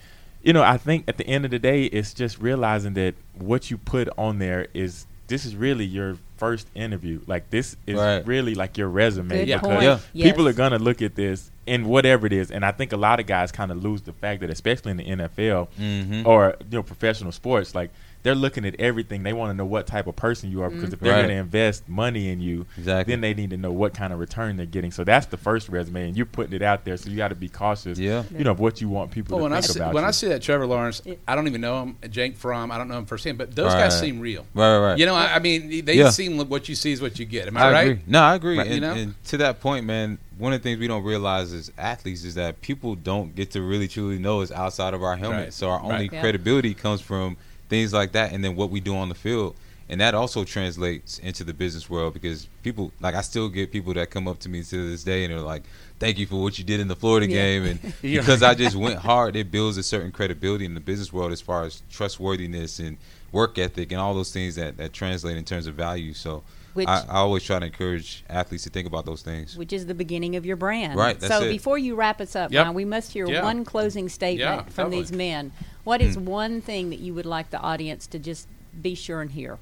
you 0.44 0.52
know, 0.52 0.62
I 0.62 0.76
think 0.76 1.04
at 1.08 1.16
the 1.18 1.26
end 1.26 1.44
of 1.44 1.50
the 1.50 1.58
day, 1.58 1.84
it's 1.84 2.12
just 2.12 2.38
realizing 2.40 2.94
that 2.94 3.14
what 3.38 3.70
you 3.70 3.78
put 3.78 4.08
on 4.18 4.38
there 4.38 4.66
is 4.74 5.06
this 5.32 5.46
is 5.46 5.56
really 5.56 5.84
your 5.86 6.16
first 6.36 6.66
interview. 6.74 7.20
Like 7.26 7.48
this 7.48 7.74
is 7.86 7.96
Right. 7.96 8.26
really 8.26 8.54
like 8.54 8.76
your 8.76 8.88
resume 8.88 9.28
Good 9.30 9.46
because 9.46 9.60
point. 9.62 9.82
Yeah. 9.82 9.98
people 10.28 10.44
Yes. 10.44 10.54
are 10.54 10.56
gonna 10.56 10.78
look 10.78 11.00
at 11.00 11.14
this 11.14 11.50
and 11.66 11.86
whatever 11.86 12.26
it 12.26 12.32
is. 12.34 12.50
And 12.50 12.64
I 12.64 12.70
think 12.72 12.92
a 12.92 12.96
lot 12.98 13.18
of 13.20 13.26
guys 13.26 13.50
kind 13.50 13.70
of 13.70 13.82
lose 13.82 14.02
the 14.02 14.12
fact 14.12 14.40
that, 14.42 14.50
especially 14.50 14.90
in 14.90 14.96
the 14.98 15.04
NFL 15.04 15.68
Mhm. 15.80 16.26
or 16.26 16.56
you 16.70 16.76
know 16.78 16.82
professional 16.82 17.32
sports, 17.32 17.74
like 17.74 17.90
they're 18.22 18.34
looking 18.34 18.64
at 18.64 18.76
everything. 18.78 19.22
They 19.22 19.32
want 19.32 19.50
to 19.50 19.54
know 19.54 19.64
what 19.64 19.86
type 19.86 20.06
of 20.06 20.14
person 20.16 20.50
you 20.50 20.62
are 20.62 20.70
because 20.70 20.84
mm-hmm. 20.86 20.94
if 20.94 21.00
they're 21.00 21.12
Right. 21.12 21.18
going 21.22 21.28
to 21.30 21.34
invest 21.36 21.88
money 21.88 22.28
in 22.28 22.40
you, 22.40 22.66
Exactly. 22.78 23.12
then 23.12 23.20
they 23.20 23.34
need 23.34 23.50
to 23.50 23.56
know 23.56 23.72
what 23.72 23.94
kind 23.94 24.12
of 24.12 24.18
return 24.20 24.56
they're 24.56 24.66
getting. 24.66 24.90
So 24.92 25.02
that's 25.04 25.26
the 25.26 25.36
first 25.36 25.68
resume, 25.68 26.06
and 26.08 26.16
you're 26.16 26.26
putting 26.26 26.52
it 26.52 26.62
out 26.62 26.84
there. 26.84 26.96
So 26.96 27.10
you 27.10 27.16
got 27.16 27.28
to 27.28 27.34
be 27.34 27.48
cautious. 27.48 27.98
Yeah. 27.98 28.22
You 28.36 28.44
know 28.44 28.52
of 28.52 28.60
what 28.60 28.80
you 28.80 28.88
want 28.88 29.10
people 29.10 29.36
Well, 29.36 29.42
when 29.42 29.52
to 29.52 29.58
I 29.58 29.60
see, 29.60 29.78
about 29.78 29.94
when 29.94 30.04
you. 30.04 30.08
I 30.08 30.12
see 30.12 30.28
that 30.28 30.42
Trevor 30.42 30.66
Lawrence, 30.66 31.02
I 31.26 31.34
don't 31.34 31.48
even 31.48 31.60
know 31.60 31.82
him. 31.82 31.96
Jake 32.10 32.36
Fromm, 32.36 32.70
I 32.70 32.78
don't 32.78 32.88
know 32.88 32.98
him 32.98 33.06
firsthand, 33.06 33.38
but 33.38 33.54
those 33.54 33.72
Right. 33.72 33.84
guys 33.84 33.98
seem 33.98 34.20
real. 34.20 34.46
right, 34.54 34.78
right, 34.78 34.86
right. 34.90 34.98
You 34.98 35.06
know, 35.06 35.14
I, 35.14 35.34
I 35.34 35.38
mean, 35.38 35.84
they 35.84 35.94
Yeah. 35.94 36.10
seem 36.10 36.38
like 36.38 36.48
what 36.48 36.68
you 36.68 36.74
see 36.74 36.92
is 36.92 37.00
what 37.02 37.18
you 37.18 37.24
get. 37.24 37.48
Am 37.48 37.56
I, 37.56 37.60
I 37.62 37.72
right? 37.72 37.80
agree. 37.88 38.02
No, 38.06 38.20
I 38.22 38.34
agree. 38.36 38.58
Right, 38.58 38.66
you 38.68 38.72
and, 38.74 38.80
know? 38.82 38.92
and 38.92 39.24
to 39.24 39.36
that 39.38 39.60
point, 39.60 39.84
man, 39.84 40.18
one 40.38 40.52
of 40.52 40.60
the 40.60 40.62
things 40.62 40.78
we 40.78 40.86
don't 40.88 41.04
realize 41.04 41.52
as 41.52 41.70
athletes 41.78 42.24
is 42.24 42.34
that 42.36 42.60
people 42.60 42.94
don't 42.94 43.34
get 43.34 43.50
to 43.52 43.62
really 43.62 43.88
truly 43.88 44.18
know 44.18 44.40
is 44.42 44.50
outside 44.52 44.94
of 44.94 45.02
our 45.02 45.16
helmet. 45.16 45.40
Right. 45.40 45.52
So 45.52 45.68
our 45.70 45.80
only 45.80 45.94
Right. 45.94 46.12
Yeah. 46.12 46.20
credibility 46.20 46.74
comes 46.74 47.00
from 47.00 47.36
things 47.72 47.92
like 47.92 48.12
that, 48.12 48.32
and 48.32 48.44
then 48.44 48.54
what 48.54 48.68
we 48.70 48.80
do 48.80 48.94
on 48.94 49.08
the 49.08 49.14
field. 49.14 49.56
And 49.88 50.00
that 50.00 50.14
also 50.14 50.44
translates 50.44 51.18
into 51.18 51.42
the 51.44 51.52
business 51.52 51.90
world 51.90 52.14
because 52.14 52.46
people 52.62 52.92
like 53.00 53.14
I 53.14 53.20
still 53.20 53.48
get 53.48 53.72
people 53.72 53.92
that 53.94 54.10
come 54.10 54.26
up 54.28 54.38
to 54.40 54.48
me 54.48 54.62
to 54.62 54.90
this 54.90 55.02
day 55.04 55.24
and 55.24 55.32
they're 55.32 55.40
like, 55.40 55.64
"Thank 55.98 56.18
you 56.18 56.26
for 56.26 56.40
what 56.42 56.58
you 56.58 56.64
did 56.64 56.80
in 56.80 56.88
the 56.88 56.96
Florida 56.96 57.26
Yeah. 57.28 57.36
game," 57.42 57.64
and 57.66 57.78
because 58.02 58.42
I 58.42 58.54
just 58.54 58.76
went 58.76 59.00
hard, 59.00 59.36
it 59.36 59.50
builds 59.50 59.76
a 59.76 59.82
certain 59.82 60.12
credibility 60.12 60.64
in 60.64 60.74
the 60.74 60.80
business 60.80 61.12
world 61.12 61.32
as 61.32 61.40
far 61.40 61.64
as 61.64 61.82
trustworthiness 61.90 62.78
and 62.78 62.96
work 63.32 63.58
ethic 63.58 63.90
and 63.92 64.00
all 64.00 64.14
those 64.14 64.32
things 64.32 64.54
that 64.56 64.76
that 64.76 64.92
translate 64.92 65.36
in 65.36 65.44
terms 65.44 65.66
of 65.66 65.74
value. 65.74 66.14
So 66.14 66.42
Which- 66.74 66.88
I, 66.88 67.00
I 67.08 67.16
always 67.16 67.42
try 67.42 67.58
to 67.58 67.66
encourage 67.66 68.24
athletes 68.30 68.64
to 68.64 68.70
think 68.70 68.86
about 68.86 69.04
those 69.04 69.20
things. 69.22 69.56
which 69.58 69.72
is 69.74 69.84
the 69.86 69.94
beginning 69.94 70.36
of 70.36 70.46
your 70.46 70.56
brand. 70.56 70.96
Right, 70.98 71.18
that's 71.18 71.32
so 71.34 71.42
it. 71.42 71.50
before 71.50 71.76
you 71.76 71.96
wrap 71.96 72.20
us 72.20 72.34
up, 72.36 72.50
Yep. 72.52 72.62
Ryan, 72.64 72.74
we 72.74 72.84
must 72.86 73.12
hear 73.12 73.26
Yeah. 73.28 73.42
one 73.42 73.64
closing 73.64 74.08
statement 74.08 74.38
Yeah, 74.40 74.62
from 74.64 74.84
totally. 74.86 75.02
these 75.02 75.12
men. 75.12 75.52
What 75.84 76.00
is 76.00 76.14
Hmm. 76.14 76.24
one 76.26 76.60
thing 76.60 76.90
that 76.90 77.00
you 77.00 77.14
would 77.14 77.26
like 77.26 77.50
the 77.50 77.58
audience 77.60 78.06
to 78.08 78.18
just 78.18 78.46
be 78.80 78.94
sure 78.94 79.20
and 79.20 79.30
hear? 79.30 79.58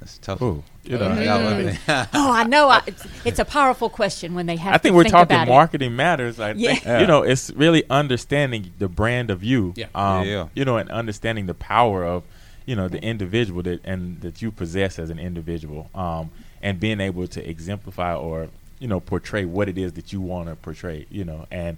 That's 0.00 0.18
tough. 0.18 0.42
Ooh, 0.42 0.64
you 0.84 0.98
know, 0.98 1.14
Yeah, 1.20 1.76
I. 1.88 2.08
Oh, 2.12 2.32
I 2.32 2.42
know. 2.44 2.68
I, 2.68 2.82
it's, 2.86 3.06
it's 3.24 3.38
a 3.38 3.44
powerful 3.44 3.88
question 3.88 4.34
when 4.34 4.46
they 4.46 4.56
have. 4.56 4.74
I 4.74 4.78
think 4.78 4.92
to 4.92 4.96
we're 4.96 5.02
think 5.04 5.12
talking 5.12 5.36
about 5.36 5.46
it. 5.46 5.50
marketing 5.50 5.94
matters. 5.96 6.40
I 6.40 6.52
Yeah. 6.52 6.74
think 6.74 7.00
you 7.00 7.06
know 7.06 7.22
it's 7.22 7.50
really 7.52 7.84
understanding 7.88 8.72
the 8.78 8.88
brand 8.88 9.30
of 9.30 9.44
you. 9.44 9.74
Yeah. 9.76 9.86
Um, 9.94 10.26
Yeah, 10.26 10.32
yeah. 10.32 10.48
You 10.54 10.64
know, 10.64 10.76
and 10.76 10.90
understanding 10.90 11.46
the 11.46 11.54
power 11.54 12.04
of 12.04 12.24
you 12.66 12.74
know 12.74 12.88
the 12.88 13.00
individual 13.02 13.62
that 13.62 13.80
and 13.84 14.20
that 14.22 14.42
you 14.42 14.50
possess 14.50 14.98
as 14.98 15.08
an 15.08 15.20
individual, 15.20 15.88
um, 15.94 16.30
and 16.60 16.80
being 16.80 17.00
able 17.00 17.28
to 17.28 17.48
exemplify 17.48 18.12
or 18.14 18.48
you 18.80 18.88
know 18.88 18.98
portray 18.98 19.44
what 19.44 19.68
it 19.68 19.78
is 19.78 19.92
that 19.92 20.12
you 20.12 20.20
want 20.20 20.48
to 20.48 20.56
portray. 20.56 21.06
You 21.10 21.24
know, 21.24 21.46
and 21.52 21.76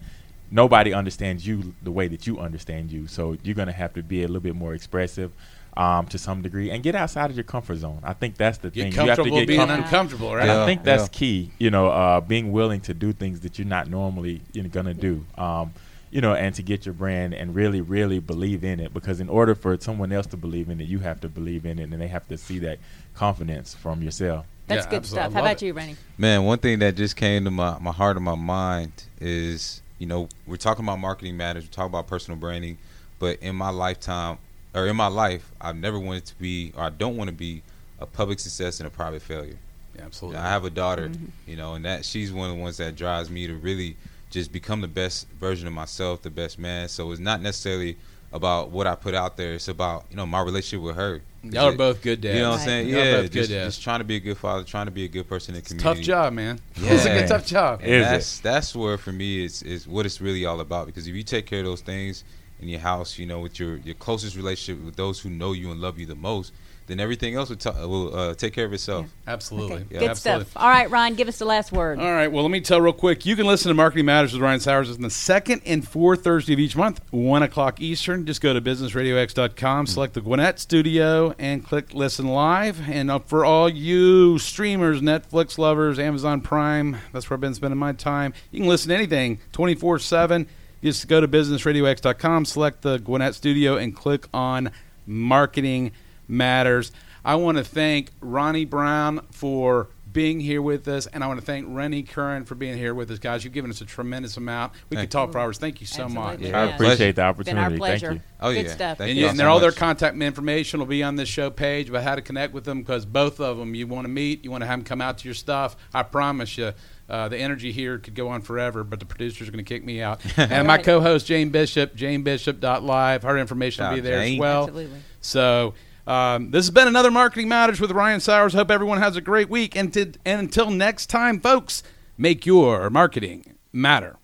nobody 0.54 0.94
understands 0.94 1.46
you 1.46 1.74
the 1.82 1.90
way 1.90 2.08
that 2.08 2.26
you 2.26 2.38
understand 2.38 2.90
you. 2.90 3.06
So 3.08 3.36
you're 3.42 3.56
gonna 3.56 3.72
have 3.72 3.92
to 3.94 4.02
be 4.02 4.22
a 4.22 4.26
little 4.26 4.40
bit 4.40 4.54
more 4.56 4.72
expressive. 4.72 5.32
Um, 5.76 6.06
to 6.06 6.18
some 6.18 6.40
degree, 6.40 6.70
and 6.70 6.84
get 6.84 6.94
outside 6.94 7.30
of 7.30 7.36
your 7.36 7.42
comfort 7.42 7.78
zone. 7.78 7.98
I 8.04 8.12
think 8.12 8.36
that's 8.36 8.58
the 8.58 8.70
Get 8.70 8.80
thing. 8.80 8.92
You 8.92 9.08
have 9.08 9.16
to 9.16 9.24
comfortable 9.24 9.38
get 9.40 9.48
being 9.48 9.58
comfortable. 9.58 9.84
uncomfortable, 9.84 10.34
right? 10.36 10.46
Yeah. 10.46 10.62
I 10.62 10.66
think 10.66 10.84
that's 10.84 11.02
yeah. 11.06 11.18
key. 11.18 11.50
You 11.58 11.70
know, 11.72 11.88
uh, 11.88 12.20
being 12.20 12.52
willing 12.52 12.80
to 12.82 12.94
do 12.94 13.12
things 13.12 13.40
that 13.40 13.58
you're 13.58 13.66
not 13.66 13.90
normally 13.90 14.40
you 14.52 14.62
know, 14.62 14.68
gonna 14.68 14.94
do. 14.94 15.26
Um, 15.36 15.74
you 16.12 16.20
know, 16.20 16.32
and 16.32 16.54
to 16.54 16.62
get 16.62 16.86
your 16.86 16.92
brand 16.92 17.34
and 17.34 17.56
really, 17.56 17.80
really 17.80 18.20
believe 18.20 18.62
in 18.62 18.78
it. 18.78 18.94
Because 18.94 19.18
in 19.18 19.28
order 19.28 19.56
for 19.56 19.76
someone 19.80 20.12
else 20.12 20.28
to 20.28 20.36
believe 20.36 20.68
in 20.70 20.80
it, 20.80 20.86
you 20.86 21.00
have 21.00 21.20
to 21.22 21.28
believe 21.28 21.66
in 21.66 21.80
it, 21.80 21.90
and 21.90 22.00
they 22.00 22.06
have 22.06 22.28
to 22.28 22.38
see 22.38 22.60
that 22.60 22.78
confidence 23.14 23.74
from 23.74 24.00
yourself. 24.00 24.46
That's 24.68 24.84
Yeah, 24.84 24.90
good 24.90 24.96
absolutely. 24.98 25.22
Stuff. 25.24 25.32
How 25.32 25.40
about 25.40 25.60
it. 25.60 25.66
you, 25.66 25.72
Rennie? 25.72 25.96
Man, 26.16 26.44
one 26.44 26.58
thing 26.58 26.78
that 26.78 26.94
just 26.94 27.16
came 27.16 27.44
to 27.46 27.50
my, 27.50 27.80
my 27.80 27.90
heart 27.90 28.14
and 28.14 28.24
my 28.24 28.36
mind 28.36 28.92
is, 29.20 29.82
you 29.98 30.06
know, 30.06 30.28
we're 30.46 30.56
talking 30.56 30.84
about 30.84 30.98
marketing 30.98 31.36
matters, 31.36 31.64
we're 31.64 31.70
talking 31.70 31.90
about 31.90 32.06
personal 32.06 32.38
branding, 32.38 32.78
but 33.18 33.38
in 33.40 33.56
my 33.56 33.70
lifetime, 33.70 34.38
or 34.74 34.86
in 34.86 34.96
my 34.96 35.06
life, 35.06 35.50
I've 35.60 35.76
never 35.76 35.98
wanted 35.98 36.26
to 36.26 36.34
be, 36.36 36.72
or 36.76 36.84
I 36.84 36.90
don't 36.90 37.16
want 37.16 37.28
to 37.28 37.36
be, 37.36 37.62
a 38.00 38.06
public 38.06 38.40
success 38.40 38.80
and 38.80 38.86
a 38.86 38.90
private 38.90 39.22
failure. 39.22 39.56
Yeah, 39.94 40.02
absolutely. 40.02 40.40
I 40.40 40.48
have 40.48 40.64
a 40.64 40.70
daughter, 40.70 41.08
mm-hmm. 41.08 41.26
you 41.46 41.56
know, 41.56 41.74
and 41.74 41.84
that 41.84 42.04
she's 42.04 42.32
one 42.32 42.50
of 42.50 42.56
the 42.56 42.62
ones 42.62 42.76
that 42.78 42.96
drives 42.96 43.30
me 43.30 43.46
to 43.46 43.54
really 43.54 43.96
just 44.30 44.52
become 44.52 44.80
the 44.80 44.88
best 44.88 45.28
version 45.38 45.68
of 45.68 45.72
myself, 45.72 46.22
the 46.22 46.30
best 46.30 46.58
man. 46.58 46.88
So 46.88 47.12
it's 47.12 47.20
not 47.20 47.40
necessarily 47.40 47.96
about 48.32 48.70
what 48.70 48.86
I 48.86 48.96
put 48.96 49.14
out 49.14 49.36
there; 49.36 49.54
it's 49.54 49.68
about 49.68 50.06
you 50.10 50.16
know 50.16 50.26
my 50.26 50.42
relationship 50.42 50.84
with 50.84 50.96
her. 50.96 51.22
Y'all 51.52 51.68
are 51.68 51.76
both 51.76 52.00
good 52.02 52.20
dads. 52.20 52.34
You 52.36 52.42
know 52.42 52.50
what 52.50 52.54
I'm 52.54 52.58
Right. 52.60 52.64
saying? 52.66 52.88
Y'all 52.88 53.00
are 53.00 53.04
Yeah, 53.04 53.22
both 53.22 53.30
just, 53.30 53.50
dads. 53.50 53.74
just 53.74 53.82
trying 53.84 54.00
to 54.00 54.04
be 54.04 54.16
a 54.16 54.20
good 54.20 54.38
father, 54.38 54.64
trying 54.64 54.86
to 54.86 54.92
be 54.92 55.04
a 55.04 55.08
good 55.08 55.28
person 55.28 55.54
in 55.54 55.60
the 55.62 55.66
community. 55.68 56.00
tough 56.00 56.04
job, 56.06 56.32
man. 56.32 56.60
Yeah. 56.80 56.90
It's 56.94 57.04
a 57.04 57.08
good 57.10 57.28
tough 57.28 57.46
job. 57.46 57.80
And 57.82 57.90
Is 57.90 58.06
it? 58.06 58.10
that's 58.10 58.38
that's 58.40 58.74
where 58.76 58.96
for 58.98 59.12
me 59.12 59.44
is 59.44 59.62
is 59.62 59.86
what 59.86 60.06
it's 60.06 60.20
really 60.20 60.44
all 60.44 60.60
about. 60.60 60.86
Because 60.86 61.06
if 61.06 61.14
you 61.14 61.22
take 61.22 61.46
care 61.46 61.60
of 61.60 61.64
those 61.66 61.80
things 61.80 62.24
in 62.60 62.68
your 62.68 62.80
house, 62.80 63.18
you 63.18 63.26
know, 63.26 63.40
with 63.40 63.58
your 63.60 63.76
your 63.78 63.94
closest 63.96 64.36
relationship 64.36 64.84
with 64.84 64.96
those 64.96 65.20
who 65.20 65.28
know 65.30 65.52
you 65.52 65.70
and 65.70 65.80
love 65.80 65.98
you 65.98 66.06
the 66.06 66.14
most, 66.14 66.52
then 66.86 67.00
everything 67.00 67.34
else 67.34 67.48
will, 67.48 67.56
ta- 67.56 67.86
will 67.86 68.14
uh, 68.14 68.34
take 68.34 68.52
care 68.52 68.66
of 68.66 68.72
itself. 68.72 69.06
Absolutely. 69.26 69.76
Okay. 69.76 69.86
Yeah, 69.90 69.98
Good 70.00 70.10
absolutely. 70.10 70.44
stuff. 70.46 70.62
All 70.62 70.68
right, 70.68 70.90
Ryan, 70.90 71.14
give 71.14 71.28
us 71.28 71.38
the 71.38 71.44
last 71.46 71.72
word. 71.72 71.98
All 71.98 72.12
right. 72.12 72.30
Well, 72.30 72.42
let 72.42 72.50
me 72.50 72.60
tell 72.60 72.80
real 72.80 72.92
quick. 72.92 73.24
You 73.24 73.36
can 73.36 73.46
listen 73.46 73.68
to 73.70 73.74
Marketing 73.74 74.04
Matters 74.04 74.32
with 74.34 74.42
Ryan 74.42 74.60
Sauers 74.60 74.90
on 74.90 75.00
the 75.00 75.08
second 75.10 75.62
and 75.64 75.86
fourth 75.86 76.24
Thursday 76.24 76.52
of 76.52 76.58
each 76.60 76.76
month, 76.76 77.00
one 77.10 77.42
o'clock 77.42 77.80
Eastern. 77.80 78.26
Just 78.26 78.40
go 78.42 78.52
to 78.52 78.60
businessradiox.com, 78.60 79.86
select 79.86 80.14
the 80.14 80.20
Gwinnett 80.20 80.60
Studio, 80.60 81.34
and 81.38 81.64
click 81.64 81.94
Listen 81.94 82.26
Live. 82.28 82.88
And 82.88 83.10
uh, 83.10 83.18
for 83.20 83.44
all 83.44 83.68
you 83.68 84.38
streamers, 84.38 85.00
Netflix 85.00 85.56
lovers, 85.56 85.98
Amazon 85.98 86.40
Prime, 86.40 86.98
that's 87.12 87.30
where 87.30 87.36
I've 87.36 87.40
been 87.40 87.54
spending 87.54 87.78
my 87.78 87.92
time. 87.92 88.34
You 88.50 88.60
can 88.60 88.68
listen 88.68 88.90
to 88.90 88.94
anything 88.94 89.40
twenty 89.52 89.74
four 89.74 89.98
seven. 89.98 90.46
Just 90.82 91.08
go 91.08 91.18
to 91.18 91.26
businessradiox.com, 91.28 92.44
select 92.44 92.82
the 92.82 92.98
Gwinnett 92.98 93.34
Studio, 93.34 93.78
and 93.78 93.96
click 93.96 94.26
on 94.34 94.70
Marketing 95.06 95.84
Matters. 95.84 96.00
I 96.28 97.34
want 97.36 97.58
to 97.58 97.64
thank 97.64 98.10
Ronnie 98.20 98.64
Brown 98.64 99.26
for 99.30 99.88
being 100.12 100.38
here 100.38 100.62
with 100.62 100.86
us, 100.86 101.06
and 101.08 101.24
I 101.24 101.26
want 101.26 101.40
to 101.40 101.44
thank 101.44 101.66
Rennie 101.68 102.04
Curran 102.04 102.44
for 102.44 102.54
being 102.54 102.78
here 102.78 102.94
with 102.94 103.10
us, 103.10 103.18
guys. 103.18 103.42
You've 103.42 103.52
given 103.52 103.70
us 103.70 103.80
a 103.80 103.84
tremendous 103.84 104.36
amount. 104.36 104.72
We 104.88 104.96
Thank 104.96 105.10
could 105.10 105.12
talk 105.12 105.32
for 105.32 105.40
hours. 105.40 105.58
Thank 105.58 105.80
you 105.80 105.88
so 105.88 106.08
much. 106.08 106.38
Yeah. 106.38 106.56
I 106.56 106.64
appreciate 106.72 107.16
the 107.16 107.22
Been 107.22 107.26
opportunity. 107.26 107.60
our 107.60 107.68
Thank 107.70 107.80
pleasure. 107.80 108.12
you. 108.12 108.20
Oh, 108.40 108.52
Good 108.52 108.66
yeah. 108.66 108.72
stuff. 108.72 108.98
Thank 108.98 109.08
And, 109.10 109.16
you 109.18 109.22
you, 109.22 109.26
all 109.26 109.30
and 109.30 109.38
so 109.40 109.48
all 109.48 109.58
their 109.58 109.70
much. 109.70 109.76
contact 109.76 110.16
information 110.16 110.78
will 110.78 110.86
be 110.86 111.02
on 111.02 111.16
this 111.16 111.28
show 111.28 111.50
page 111.50 111.88
about 111.88 112.04
how 112.04 112.14
to 112.14 112.22
connect 112.22 112.54
with 112.54 112.64
them 112.64 112.80
because 112.82 113.04
both 113.04 113.40
of 113.40 113.58
them 113.58 113.74
you 113.74 113.88
want 113.88 114.04
to 114.04 114.08
meet, 114.08 114.44
you 114.44 114.52
want 114.52 114.62
to 114.62 114.66
have 114.68 114.78
them 114.78 114.84
come 114.84 115.00
out 115.00 115.18
to 115.18 115.24
your 115.24 115.34
stuff. 115.34 115.76
I 115.92 116.04
promise 116.04 116.56
you, 116.56 116.74
uh, 117.08 117.28
the 117.28 117.38
energy 117.38 117.72
here 117.72 117.98
could 117.98 118.14
go 118.14 118.28
on 118.28 118.42
forever, 118.42 118.84
but 118.84 119.00
the 119.00 119.06
producers 119.06 119.48
are 119.48 119.50
going 119.50 119.64
to 119.64 119.68
kick 119.68 119.84
me 119.84 120.00
out. 120.00 120.20
and 120.38 120.68
my 120.68 120.78
co-host 120.78 121.26
Jane 121.26 121.50
Bishop, 121.50 121.96
janebishop.live, 121.96 123.24
her 123.24 123.36
information 123.36 123.84
will 123.84 123.90
be 123.90 123.96
Shout 123.96 124.06
out, 124.06 124.10
there 124.10 124.20
as 124.20 124.38
well. 124.38 124.62
Absolutely. 124.68 125.00
So 125.20 125.74
um, 126.06 126.50
this 126.50 126.66
has 126.66 126.70
been 126.70 126.88
another 126.88 127.10
Marketing 127.10 127.48
Matters 127.48 127.80
with 127.80 127.90
Ryan 127.90 128.20
Sauers. 128.20 128.52
Hope 128.54 128.70
everyone 128.70 128.98
has 128.98 129.16
a 129.16 129.20
great 129.20 129.48
week. 129.48 129.76
And, 129.76 129.92
to, 129.94 130.12
and 130.24 130.40
until 130.40 130.70
next 130.70 131.06
time, 131.06 131.40
folks, 131.40 131.82
make 132.18 132.44
your 132.46 132.90
marketing 132.90 133.54
matter. 133.72 134.16